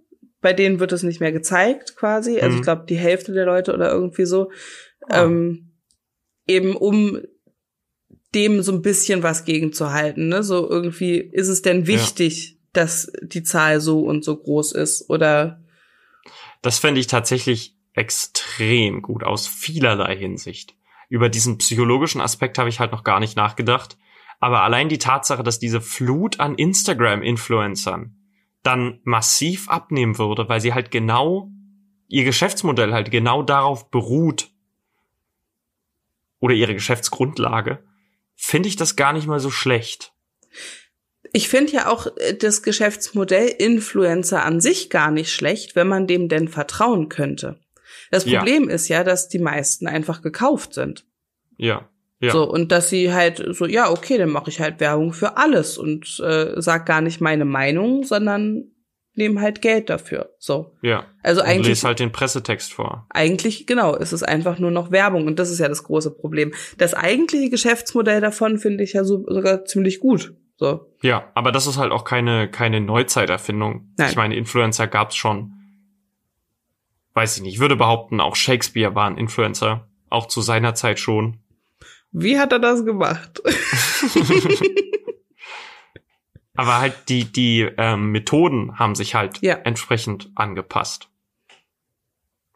bei 0.41 0.55
denen 0.55 0.81
wird 0.81 0.93
es 0.93 1.03
nicht 1.03 1.21
mehr 1.21 1.33
gezeigt, 1.33 1.95
quasi. 1.95 2.41
Also 2.41 2.55
mhm. 2.55 2.57
ich 2.57 2.63
glaube, 2.63 2.87
die 2.89 2.97
Hälfte 2.97 3.33
der 3.33 3.45
Leute 3.45 3.75
oder 3.75 3.93
irgendwie 3.93 4.25
so. 4.25 4.51
Ah. 5.07 5.25
Ähm, 5.25 5.73
eben 6.47 6.75
um 6.75 7.21
dem 8.35 8.63
so 8.63 8.73
ein 8.73 8.81
bisschen 8.81 9.23
was 9.23 9.45
gegenzuhalten. 9.45 10.29
Ne? 10.29 10.43
So 10.43 10.69
irgendwie, 10.69 11.19
ist 11.19 11.49
es 11.49 11.61
denn 11.61 11.87
wichtig, 11.87 12.53
ja. 12.53 12.57
dass 12.73 13.13
die 13.21 13.43
Zahl 13.43 13.83
so 13.83 14.01
und 14.01 14.25
so 14.25 14.35
groß 14.35 14.73
ist? 14.73 15.11
Oder 15.11 15.63
das 16.63 16.79
fände 16.79 17.01
ich 17.01 17.07
tatsächlich 17.07 17.77
extrem 17.93 19.03
gut 19.03 19.25
aus 19.25 19.47
vielerlei 19.47 20.17
Hinsicht 20.17 20.75
über 21.13 21.29
diesen 21.29 21.59
psychologischen 21.59 22.23
Aspekt 22.23 22.57
habe 22.57 22.71
ich 22.71 22.81
halt 22.81 22.91
noch 22.91 23.05
gar 23.05 23.21
nicht 23.21 23.37
nachgedacht. 23.37 23.99
Aber 24.41 24.63
allein 24.63 24.89
die 24.89 24.97
Tatsache, 24.97 25.43
dass 25.43 25.59
diese 25.59 25.83
Flut 25.83 26.41
an 26.41 26.55
Instagram-Influencern 26.55 28.17
dann 28.63 28.99
massiv 29.05 29.69
abnehmen 29.69 30.17
würde, 30.17 30.49
weil 30.49 30.63
sie 30.63 30.73
halt 30.73 30.91
genau, 30.91 31.51
ihr 32.09 32.25
Geschäftsmodell 32.25 32.95
halt 32.95 33.11
genau 33.11 33.43
darauf 33.43 33.91
beruht, 33.91 34.49
oder 36.41 36.55
ihre 36.55 36.73
Geschäftsgrundlage, 36.73 37.85
finde 38.35 38.71
ich 38.71 38.77
das 38.77 38.97
gar 38.97 39.13
nicht 39.13 39.27
mal 39.27 39.39
so 39.39 39.51
schlecht. 39.51 40.15
Ich 41.35 41.51
finde 41.51 41.73
ja 41.73 41.89
auch 41.91 42.07
äh, 42.17 42.35
das 42.35 42.63
Geschäftsmodell 42.63 43.49
Influencer 43.49 44.45
an 44.47 44.63
sich 44.63 44.89
gar 44.89 45.11
nicht 45.11 45.31
schlecht, 45.31 45.77
wenn 45.77 45.89
man 45.89 46.07
dem 46.07 46.31
denn 46.31 46.49
vertrauen 46.49 47.11
könnte. 47.11 47.62
Das 48.13 48.27
Problem 48.27 48.69
ja. 48.69 48.75
ist 48.75 48.89
ja, 48.89 49.05
dass 49.05 49.29
die 49.31 49.39
meisten 49.39 49.87
einfach 49.87 50.21
gekauft 50.21 50.75
sind. 50.75 51.07
Ja. 51.57 51.89
Ja. 52.21 52.31
So, 52.31 52.49
und 52.49 52.71
dass 52.71 52.91
sie 52.91 53.13
halt 53.13 53.43
so, 53.57 53.65
ja, 53.65 53.91
okay, 53.91 54.19
dann 54.19 54.29
mache 54.29 54.51
ich 54.51 54.61
halt 54.61 54.79
Werbung 54.81 55.15
für 55.15 55.39
alles 55.39 55.79
und 55.79 56.21
äh, 56.21 56.61
sag 56.61 56.85
gar 56.87 57.01
nicht 57.01 57.23
meine 57.23 57.47
Meinung, 57.47 58.05
sondern 58.05 58.65
nehme 59.15 59.41
halt 59.41 59.63
Geld 59.63 59.89
dafür. 59.89 60.35
So. 60.39 60.77
Ja. 60.83 61.07
Also 61.23 61.41
und 61.41 61.49
eigentlich. 61.49 61.69
Lese 61.69 61.87
halt 61.87 62.01
den 62.01 62.13
Pressetext 62.13 62.75
vor. 62.75 63.07
Eigentlich, 63.09 63.67
genau, 63.67 63.97
ist 63.97 64.13
es 64.13 64.23
einfach 64.23 64.59
nur 64.59 64.71
noch 64.71 64.91
Werbung 64.91 65.27
und 65.27 65.39
das 65.39 65.51
ist 65.51 65.59
ja 65.59 65.69
das 65.69 65.83
große 65.83 66.11
Problem. 66.11 66.53
Das 66.77 66.93
eigentliche 66.93 67.49
Geschäftsmodell 67.49 68.21
davon 68.21 68.59
finde 68.59 68.85
ich 68.85 68.93
ja 68.93 69.05
so, 69.05 69.25
sogar 69.27 69.65
ziemlich 69.65 70.01
gut. 70.01 70.35
So. 70.57 70.93
Ja, 71.01 71.33
aber 71.35 71.51
das 71.51 71.67
ist 71.67 71.79
halt 71.79 71.93
auch 71.93 72.05
keine, 72.05 72.51
keine 72.51 72.83
Neuzeiterfindung. 72.83 73.95
Nein. 73.97 74.11
Ich 74.11 74.17
meine, 74.17 74.37
Influencer 74.37 74.87
gab's 74.87 75.17
schon 75.17 75.55
weiß 77.15 77.37
ich 77.37 77.43
nicht, 77.43 77.55
ich 77.55 77.61
würde 77.61 77.77
behaupten, 77.77 78.21
auch 78.21 78.37
Shakespeare 78.37 78.95
war 78.95 79.07
ein 79.07 79.19
Influencer, 79.19 79.89
auch 80.09 80.27
zu 80.27 80.41
seiner 80.41 80.75
Zeit 80.75 80.99
schon. 80.99 81.39
Wie 82.11 82.39
hat 82.39 82.53
er 82.53 82.59
das 82.59 82.85
gemacht? 82.85 83.43
Aber 86.55 86.81
halt 86.81 86.95
die, 87.09 87.25
die 87.25 87.63
ähm, 87.79 88.13
Methoden 88.13 88.79
haben 88.79 88.95
sich 88.95 89.15
halt 89.15 89.41
ja. 89.41 89.55
entsprechend 89.55 90.31
angepasst. 90.35 91.09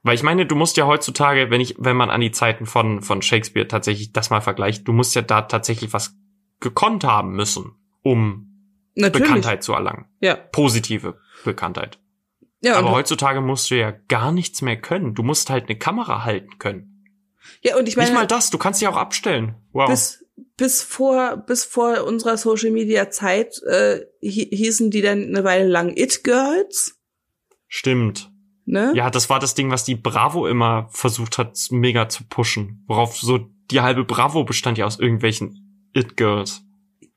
Weil 0.03 0.15
ich 0.15 0.23
meine, 0.23 0.47
du 0.47 0.55
musst 0.55 0.77
ja 0.77 0.87
heutzutage, 0.87 1.51
wenn 1.51 1.61
ich, 1.61 1.75
wenn 1.79 1.97
man 1.97 2.11
an 2.11 2.21
die 2.21 2.31
Zeiten 2.31 2.67
von, 2.67 3.03
von 3.03 3.23
Shakespeare 3.23 3.67
tatsächlich 3.67 4.13
das 4.13 4.31
mal 4.31 4.41
vergleicht, 4.41 4.87
du 4.87 4.93
musst 4.93 5.15
ja 5.15 5.23
da 5.23 5.43
tatsächlich 5.43 5.93
was 5.93 6.15
gekonnt 6.61 7.05
haben 7.05 7.33
müssen, 7.33 7.73
um 8.03 8.47
Natürlich. 8.95 9.27
Bekanntheit 9.27 9.63
zu 9.63 9.73
erlangen. 9.73 10.07
Ja. 10.21 10.37
Positive 10.37 11.19
Bekanntheit. 11.45 11.99
Ja, 12.63 12.77
Aber 12.77 12.91
heutzutage 12.93 13.41
musst 13.41 13.71
du 13.71 13.77
ja 13.77 13.93
gar 14.09 14.33
nichts 14.33 14.63
mehr 14.63 14.81
können. 14.81 15.15
Du 15.15 15.23
musst 15.23 15.51
halt 15.51 15.69
eine 15.69 15.79
Kamera 15.79 16.25
halten 16.25 16.59
können. 16.59 17.05
ja, 17.63 17.77
und 17.77 17.87
ich 17.89 17.97
meine, 17.97 18.11
Nicht 18.11 18.19
mal 18.19 18.27
das, 18.27 18.51
du 18.51 18.59
kannst 18.59 18.81
dich 18.81 18.89
auch 18.89 18.97
abstellen. 18.97 19.55
Wow. 19.73 19.89
bis, 19.91 20.25
bis 20.57 20.83
vor, 20.83 21.37
bis 21.37 21.65
vor 21.65 22.05
unserer 22.05 22.37
Social 22.39 22.71
Media 22.71 23.11
Zeit, 23.11 23.61
äh, 23.65 24.01
hi- 24.23 24.49
hießen 24.51 24.91
die 24.91 25.03
dann 25.03 25.25
eine 25.27 25.45
Weile 25.45 25.67
lang 25.69 25.97
It 25.97 26.25
Girls, 26.25 26.99
Stimmt. 27.69 28.31
ne? 28.65 28.93
Ja, 28.95 29.11
das 29.11 29.29
war 29.29 29.39
das 29.39 29.55
Ding, 29.55 29.71
was 29.71 29.85
die 29.85 29.95
Bravo 29.97 30.47
immer 30.47 30.89
versucht 30.91 31.39
hat, 31.39 31.59
mega 31.71 32.09
zu 32.09 32.25
pushen. 32.29 32.85
Worauf 32.87 33.17
so 33.17 33.39
die 33.71 33.81
halbe 33.81 34.05
Bravo 34.05 34.45
bestand 34.45 34.79
ja 34.79 34.87
aus 34.87 34.99
irgendwelchen 34.99 35.91
It-Girls. 35.95 36.63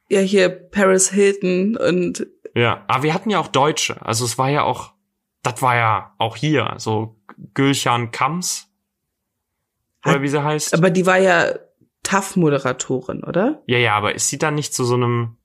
Ja, 0.10 0.20
hier 0.22 0.50
Paris 0.50 1.12
Hilton 1.12 1.78
und 1.78 2.26
Ja, 2.56 2.84
aber 2.88 3.04
wir 3.04 3.14
hatten 3.14 3.30
ja 3.30 3.40
auch 3.40 3.48
Deutsche. 3.48 4.02
Also 4.06 4.26
es 4.26 4.38
war 4.38 4.50
ja 4.50 4.64
auch, 4.64 4.94
das 5.52 5.62
war 5.62 5.76
ja 5.76 6.14
auch 6.18 6.36
hier, 6.36 6.76
so 6.78 7.16
Gülchan 7.54 8.12
Kams. 8.12 8.68
Oder 10.06 10.16
Hat- 10.16 10.22
wie 10.22 10.28
sie 10.30 10.44
heißt. 10.44 10.74
aber 10.74 10.90
die 10.90 11.06
war 11.06 11.18
ja 11.18 11.54
TAF-Moderatorin, 12.04 13.24
oder? 13.24 13.62
ja, 13.68 13.78
ja, 13.78 13.96
aber 13.96 14.16
ist 14.16 14.30
sie 14.30 14.38
dann 14.38 14.56
nicht 14.56 14.74
zu 14.74 14.84
so 14.86 14.96
einem, 14.96 15.38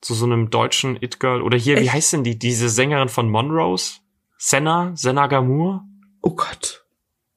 zu 0.00 0.14
so 0.14 0.26
einem 0.26 0.50
deutschen 0.50 0.96
It-Girl? 1.02 1.42
Oder 1.42 1.56
hier, 1.56 1.76
wie 1.76 1.84
Echt? 1.84 1.92
heißt 1.94 2.12
denn 2.12 2.24
die, 2.24 2.38
diese 2.38 2.68
Sängerin 2.68 3.08
von 3.08 3.30
Monrose? 3.30 4.00
Senna? 4.36 4.92
Senna 4.94 5.26
Gamur? 5.26 5.84
Oh 6.20 6.34
Gott, 6.34 6.84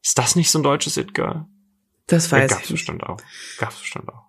Ist 0.04 0.18
das 0.18 0.36
nicht 0.36 0.52
so 0.52 0.60
ein 0.60 0.64
deutsches 0.64 0.98
It-Girl? 0.98 1.46
das 2.08 2.32
Ja, 2.32 2.38
weiß 2.40 2.50
gab's 2.52 2.64
ich 2.66 2.70
nicht. 2.72 2.80
bestimmt 2.80 3.04
auch. 3.04 3.18
Gab's 3.58 3.80
bestimmt 3.80 4.10
auch. 4.10 4.24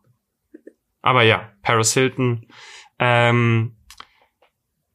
Aber 1.03 1.23
ja, 1.23 1.53
Paris 1.63 1.93
Hilton, 1.95 2.47
ähm, 2.99 3.77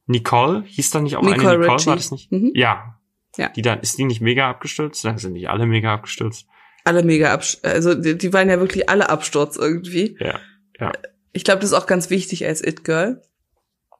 Nicole, 0.06 0.62
hieß 0.66 0.90
da 0.90 1.00
nicht 1.00 1.16
auch 1.16 1.22
Nicole 1.22 1.40
eine 1.40 1.58
Nicole, 1.58 1.74
Richie. 1.74 1.86
war 1.86 1.96
das 1.96 2.10
nicht? 2.10 2.30
Mhm. 2.30 2.52
Ja. 2.54 3.00
Ja. 3.36 3.48
Die 3.48 3.62
dann, 3.62 3.80
ist 3.80 3.98
die 3.98 4.04
nicht 4.04 4.20
mega 4.20 4.48
abgestürzt? 4.48 5.04
Dann 5.04 5.18
sind 5.18 5.32
nicht 5.32 5.48
alle 5.48 5.66
mega 5.66 5.94
abgestürzt. 5.94 6.46
Alle 6.84 7.02
mega 7.02 7.32
abs 7.32 7.60
also 7.64 7.94
die, 7.94 8.16
die 8.16 8.32
waren 8.32 8.48
ja 8.48 8.60
wirklich 8.60 8.88
alle 8.88 9.08
Absturz 9.08 9.56
irgendwie. 9.56 10.16
Ja. 10.20 10.38
Ja. 10.78 10.92
Ich 11.32 11.44
glaube, 11.44 11.60
das 11.60 11.70
ist 11.70 11.76
auch 11.76 11.86
ganz 11.86 12.10
wichtig 12.10 12.46
als 12.46 12.62
It 12.62 12.84
Girl, 12.84 13.22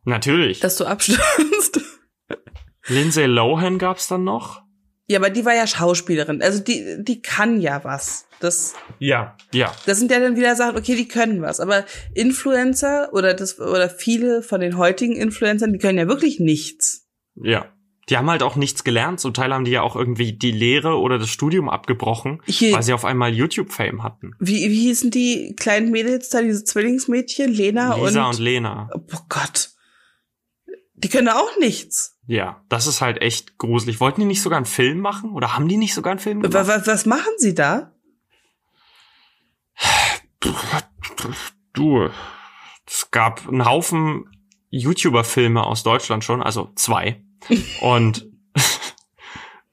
Natürlich. 0.05 0.61
dass 0.61 0.77
du 0.77 0.85
abstürzt. 0.85 1.81
Lindsay 2.87 3.27
Lohan 3.27 3.79
gab's 3.79 4.09
dann 4.09 4.25
noch? 4.25 4.63
Ja, 5.07 5.19
aber 5.19 5.31
die 5.31 5.45
war 5.45 5.55
ja 5.55 5.67
Schauspielerin, 5.67 6.41
also 6.43 6.61
die 6.63 6.97
die 7.01 7.21
kann 7.21 7.61
ja 7.61 7.85
was. 7.85 8.27
Das 8.41 8.75
Ja. 8.99 9.37
Ja. 9.53 9.73
das 9.87 9.99
sind 9.99 10.11
ja 10.11 10.19
dann 10.21 10.37
wieder 10.37 10.55
Sachen, 10.57 10.77
okay, 10.77 10.97
die 10.97 11.09
können 11.09 11.41
was, 11.43 11.61
aber 11.61 11.85
Influencer 12.15 13.11
oder 13.13 13.35
das 13.35 13.59
oder 13.59 13.89
viele 13.89 14.43
von 14.43 14.61
den 14.61 14.77
heutigen 14.77 15.17
Influencern, 15.17 15.73
die 15.73 15.79
können 15.79 15.99
ja 15.99 16.09
wirklich 16.09 16.41
nichts. 16.41 17.07
Ja. 17.37 17.67
Die 18.11 18.19
haben 18.19 18.29
halt 18.29 18.43
auch 18.43 18.57
nichts 18.57 18.85
gelernt. 18.85 19.19
Zum 19.19 19.33
Teil 19.33 19.51
haben 19.55 19.65
die 19.65 19.71
ja 19.71 19.81
auch 19.81 19.97
irgendwie 19.97 20.35
die 20.35 20.51
Lehre 20.51 20.99
oder 20.99 21.19
das 21.19 21.31
Studium 21.31 21.71
abgebrochen, 21.71 22.43
Hier, 22.45 22.75
weil 22.75 22.83
sie 22.83 22.93
auf 22.93 23.07
einmal 23.07 23.33
YouTube-Fame 23.33 24.03
hatten. 24.03 24.33
wie 24.41 24.69
wie 24.69 24.81
hießen 24.89 25.11
die 25.11 25.55
kleinen 25.57 25.91
Mädels 25.91 26.29
da, 26.29 26.43
diese 26.43 26.65
Zwillingsmädchen, 26.65 27.51
Lena 27.51 27.95
Lisa 27.97 28.27
und, 28.27 28.35
und 28.35 28.41
Lena. 28.41 28.91
Oh 28.95 29.21
Gott. 29.31 29.71
Die 31.05 31.11
können 31.11 31.29
auch 31.29 31.59
nichts. 31.61 32.19
Ja, 32.27 32.65
das 32.71 32.87
ist 32.87 33.03
halt 33.03 33.21
echt 33.21 33.59
gruselig. 33.59 34.01
Wollten 34.01 34.23
die 34.23 34.27
nicht 34.27 34.41
sogar 34.41 34.57
einen 34.57 34.65
Film 34.65 35.01
machen? 35.01 35.33
Oder 35.33 35.55
haben 35.55 35.69
die 35.69 35.77
nicht 35.77 35.93
sogar 35.93 36.13
einen 36.13 36.19
Film 36.19 36.41
gemacht? 36.41 36.67
was, 36.67 36.87
was 36.87 37.05
machen 37.05 37.33
sie 37.37 37.55
da? 37.55 37.93
Du, 41.75 42.09
es 42.87 43.11
gab 43.11 43.47
einen 43.47 43.67
Haufen 43.67 44.25
YouTuber-Filme 44.71 45.63
aus 45.63 45.83
Deutschland 45.83 46.25
schon, 46.25 46.43
also 46.43 46.73
zwei. 46.75 47.23
Und 47.83 48.27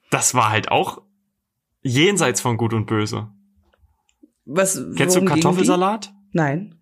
das 0.10 0.36
war 0.36 0.50
halt 0.50 0.70
auch 0.70 1.02
jenseits 1.82 2.42
von 2.42 2.58
Gut 2.58 2.74
und 2.74 2.88
Böse. 2.88 3.30
Was, 4.44 4.78
Kennst 4.98 5.16
du 5.16 5.24
Kartoffelsalat? 5.24 6.14
Nein. 6.34 6.81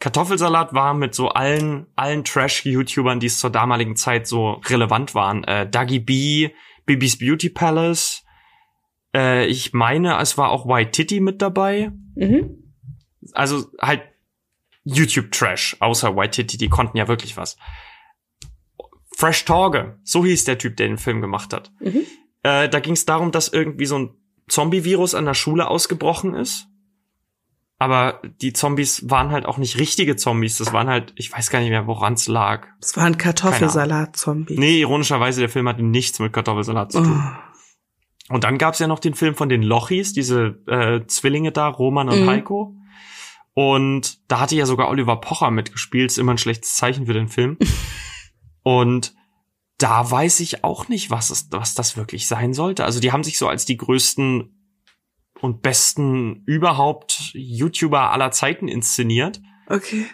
Kartoffelsalat 0.00 0.72
war 0.72 0.94
mit 0.94 1.14
so 1.14 1.28
allen, 1.28 1.86
allen 1.94 2.24
Trash-YouTubern, 2.24 3.20
die 3.20 3.26
es 3.26 3.38
zur 3.38 3.50
damaligen 3.50 3.96
Zeit 3.96 4.26
so 4.26 4.52
relevant 4.66 5.14
waren. 5.14 5.44
Äh, 5.44 5.68
Dougie 5.68 6.00
B, 6.00 6.50
Bibis 6.86 7.18
Beauty 7.18 7.50
Palace. 7.50 8.24
Äh, 9.14 9.46
ich 9.46 9.74
meine, 9.74 10.18
es 10.18 10.38
war 10.38 10.50
auch 10.50 10.66
White 10.66 10.92
Titty 10.92 11.20
mit 11.20 11.42
dabei. 11.42 11.92
Mhm. 12.16 12.72
Also 13.32 13.66
halt 13.78 14.02
YouTube-Trash, 14.84 15.76
außer 15.80 16.16
White 16.16 16.30
Titty, 16.30 16.56
die 16.56 16.70
konnten 16.70 16.96
ja 16.96 17.06
wirklich 17.06 17.36
was. 17.36 17.58
Fresh 19.14 19.44
Torge, 19.44 19.98
so 20.02 20.24
hieß 20.24 20.44
der 20.44 20.56
Typ, 20.56 20.78
der 20.78 20.88
den 20.88 20.96
Film 20.96 21.20
gemacht 21.20 21.52
hat. 21.52 21.70
Mhm. 21.78 22.06
Äh, 22.42 22.70
da 22.70 22.80
ging 22.80 22.94
es 22.94 23.04
darum, 23.04 23.32
dass 23.32 23.48
irgendwie 23.48 23.84
so 23.84 23.98
ein 23.98 24.16
Zombie-Virus 24.48 25.14
an 25.14 25.26
der 25.26 25.34
Schule 25.34 25.68
ausgebrochen 25.68 26.32
ist. 26.34 26.69
Aber 27.80 28.20
die 28.42 28.52
Zombies 28.52 29.08
waren 29.08 29.30
halt 29.30 29.46
auch 29.46 29.56
nicht 29.56 29.78
richtige 29.78 30.14
Zombies. 30.14 30.58
Das 30.58 30.74
waren 30.74 30.86
halt, 30.88 31.14
ich 31.16 31.32
weiß 31.32 31.48
gar 31.48 31.60
nicht 31.60 31.70
mehr, 31.70 31.86
woran 31.86 32.12
es 32.12 32.28
lag. 32.28 32.66
Es 32.78 32.94
war 32.94 33.04
ein 33.04 33.16
Kartoffelsalat-Zombie. 33.16 34.58
Nee, 34.58 34.80
ironischerweise, 34.80 35.40
der 35.40 35.48
Film 35.48 35.66
hatte 35.66 35.82
nichts 35.82 36.18
mit 36.18 36.30
Kartoffelsalat 36.34 36.92
zu 36.92 37.02
tun. 37.02 37.24
Oh. 38.28 38.34
Und 38.34 38.44
dann 38.44 38.58
gab's 38.58 38.80
ja 38.80 38.86
noch 38.86 38.98
den 38.98 39.14
Film 39.14 39.34
von 39.34 39.48
den 39.48 39.62
Lochis, 39.62 40.12
diese 40.12 40.58
äh, 40.66 41.06
Zwillinge 41.06 41.52
da, 41.52 41.68
Roman 41.68 42.10
und 42.10 42.20
Mhm. 42.20 42.28
Heiko. 42.28 42.76
Und 43.54 44.30
da 44.30 44.40
hatte 44.40 44.56
ja 44.56 44.66
sogar 44.66 44.90
Oliver 44.90 45.16
Pocher 45.16 45.50
mitgespielt, 45.50 46.10
ist 46.10 46.18
immer 46.18 46.32
ein 46.32 46.38
schlechtes 46.38 46.76
Zeichen 46.76 47.06
für 47.06 47.14
den 47.14 47.28
Film. 47.28 47.56
und 48.62 49.14
da 49.78 50.08
weiß 50.10 50.40
ich 50.40 50.64
auch 50.64 50.88
nicht, 50.88 51.10
was, 51.10 51.30
es, 51.30 51.48
was 51.50 51.74
das 51.74 51.96
wirklich 51.96 52.28
sein 52.28 52.52
sollte. 52.52 52.84
Also 52.84 53.00
die 53.00 53.10
haben 53.10 53.24
sich 53.24 53.38
so 53.38 53.48
als 53.48 53.64
die 53.64 53.78
größten 53.78 54.59
und 55.40 55.62
besten 55.62 56.42
überhaupt 56.46 57.30
YouTuber 57.34 58.10
aller 58.10 58.30
Zeiten 58.30 58.68
inszeniert. 58.68 59.40
Okay. 59.66 60.06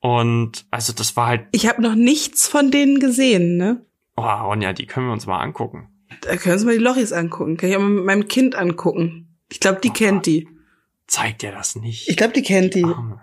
Und 0.00 0.66
also 0.70 0.92
das 0.92 1.16
war 1.16 1.26
halt, 1.26 1.46
Ich 1.52 1.66
habe 1.66 1.82
noch 1.82 1.94
nichts 1.94 2.46
von 2.46 2.70
denen 2.70 3.00
gesehen, 3.00 3.56
ne? 3.56 3.84
oh 4.16 4.22
Ronja, 4.22 4.72
die 4.72 4.86
können 4.86 5.06
wir 5.06 5.12
uns 5.12 5.26
mal 5.26 5.38
angucken. 5.38 5.88
Da 6.20 6.36
können 6.36 6.58
Sie 6.58 6.66
mal 6.66 6.76
die 6.76 6.82
Lochis 6.84 7.12
angucken. 7.12 7.56
Kann 7.56 7.70
ich 7.70 7.76
auch 7.76 7.80
mal 7.80 7.88
mit 7.88 8.04
meinem 8.04 8.28
Kind 8.28 8.54
angucken. 8.54 9.36
Ich 9.50 9.60
glaube, 9.60 9.80
die 9.82 9.88
Oh 9.90 9.92
kennt 9.92 10.26
die. 10.26 10.48
Zeigt 11.06 11.42
dir 11.42 11.50
das 11.50 11.74
nicht. 11.74 12.08
Ich 12.08 12.16
glaube, 12.16 12.32
die 12.32 12.42
kennt 12.42 12.74
die. 12.74 12.84
Arme. 12.84 13.20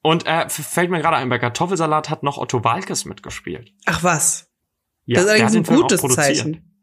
Und 0.00 0.26
äh, 0.26 0.48
fällt 0.48 0.90
mir 0.90 1.00
gerade 1.00 1.16
ein, 1.16 1.28
bei 1.28 1.38
Kartoffelsalat 1.38 2.08
hat 2.08 2.22
noch 2.22 2.38
Otto 2.38 2.64
Walkes 2.64 3.04
mitgespielt. 3.04 3.74
Ach 3.84 4.02
was. 4.02 4.50
Ja, 5.04 5.16
das 5.16 5.24
ist 5.24 5.30
eigentlich 5.30 5.70
ein 5.70 5.76
gutes. 5.76 6.00
Zeichen. 6.00 6.78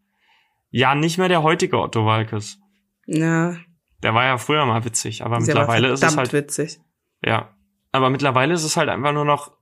Ja, 0.69 0.93
nicht 0.93 1.17
mehr 1.17 1.29
der 1.29 1.41
heutige 1.41 1.79
Otto 1.79 2.05
Walkes. 2.05 2.59
Ja, 3.05 3.55
Der 4.03 4.13
war 4.13 4.25
ja 4.25 4.37
früher 4.37 4.65
mal 4.65 4.83
witzig, 4.85 5.23
aber 5.23 5.35
ja 5.35 5.37
aber 5.37 5.45
mittlerweile 5.45 5.87
ist 5.89 6.03
es 6.03 6.17
halt, 6.17 6.33
witzig. 6.33 6.79
ja. 7.23 7.49
Aber 7.91 8.09
mittlerweile 8.09 8.53
ist 8.53 8.63
es 8.63 8.75
halt 8.75 8.89
einfach 8.89 9.13
nur 9.13 9.23
noch, 9.25 9.53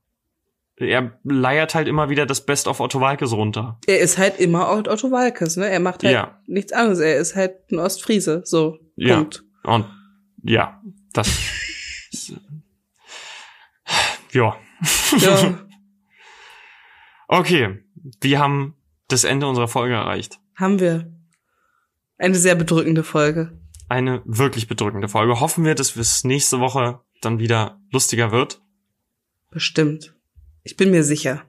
er 0.76 1.18
leiert 1.22 1.76
halt 1.76 1.86
immer 1.86 2.08
wieder 2.08 2.26
das 2.26 2.44
Best 2.44 2.66
of 2.66 2.80
Otto 2.80 3.00
Walkes 3.00 3.32
runter. 3.32 3.78
Er 3.86 4.00
ist 4.00 4.18
halt 4.18 4.40
immer 4.40 4.72
Ott- 4.72 4.88
Otto 4.88 5.12
Walkes, 5.12 5.56
ne? 5.56 5.68
Er 5.68 5.78
macht 5.78 6.02
halt 6.02 6.14
Ja. 6.14 6.40
nichts 6.46 6.72
anderes. 6.72 6.98
Er 6.98 7.16
ist 7.18 7.36
halt 7.36 7.70
ein 7.70 7.78
Ostfriese. 7.78 8.42
So. 8.44 8.78
Ja. 8.96 9.18
Punkt. 9.18 9.44
Und 9.62 9.84
ja, 10.42 10.82
das, 11.12 11.28
ist, 12.10 12.32
ja. 14.32 14.56
Ja, 15.18 15.54
Okay, 17.28 17.82
wir 18.20 18.38
haben 18.38 18.74
das 19.08 19.24
Ende 19.24 19.46
unserer 19.46 19.68
Folge 19.68 19.94
erreicht. 19.94 20.38
haben 20.56 20.78
wir. 20.80 21.10
Eine 22.18 22.36
sehr 22.36 22.54
bedrückende 22.54 23.02
Folge. 23.02 23.58
eine 23.88 24.22
wirklich 24.24 24.66
bedrückende 24.66 25.08
Folge. 25.08 25.40
Hoffen 25.40 25.64
wir, 25.64 25.74
dass 25.74 25.94
es 25.96 26.24
nächste 26.24 26.58
Woche 26.60 27.00
dann 27.20 27.38
wieder 27.38 27.80
lustiger 27.90 28.32
wird. 28.32 28.62
Bestimmt. 29.50 30.14
Ich 30.62 30.76
bin 30.76 30.90
mir 30.90 31.04
sicher. 31.04 31.42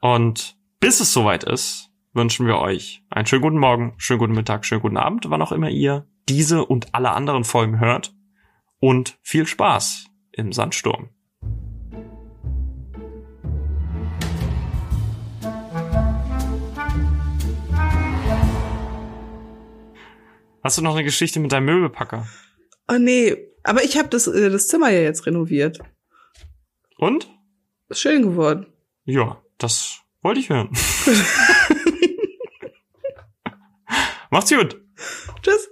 Und 0.00 0.56
bis 0.80 1.00
es 1.00 1.12
soweit 1.12 1.44
ist, 1.44 1.90
wünschen 2.12 2.46
wir 2.46 2.58
euch 2.58 3.02
einen 3.10 3.26
schönen 3.26 3.42
guten 3.42 3.58
Morgen, 3.58 3.94
schönen 3.96 4.18
guten 4.18 4.34
Mittag, 4.34 4.64
schönen 4.64 4.82
guten 4.82 4.96
Abend, 4.96 5.28
wann 5.28 5.42
auch 5.42 5.52
immer 5.52 5.70
ihr 5.70 6.06
diese 6.28 6.64
und 6.64 6.94
alle 6.94 7.10
anderen 7.12 7.44
Folgen 7.44 7.80
hört. 7.80 8.14
Und 8.78 9.18
viel 9.22 9.46
Spaß 9.46 10.06
im 10.32 10.52
Sandsturm. 10.52 11.10
Hast 20.66 20.78
du 20.78 20.82
noch 20.82 20.94
eine 20.96 21.04
Geschichte 21.04 21.38
mit 21.38 21.52
deinem 21.52 21.66
Möbelpacker? 21.66 22.26
Oh 22.88 22.98
nee, 22.98 23.36
aber 23.62 23.84
ich 23.84 23.96
habe 23.96 24.08
das, 24.08 24.26
äh, 24.26 24.50
das 24.50 24.66
Zimmer 24.66 24.90
ja 24.90 24.98
jetzt 24.98 25.24
renoviert. 25.24 25.78
Und? 26.98 27.30
Ist 27.88 28.00
schön 28.00 28.22
geworden. 28.22 28.66
Ja, 29.04 29.40
das 29.58 30.00
wollte 30.22 30.40
ich 30.40 30.48
hören. 30.48 30.70
Macht's 34.30 34.50
gut. 34.50 34.82
Tschüss. 35.40 35.68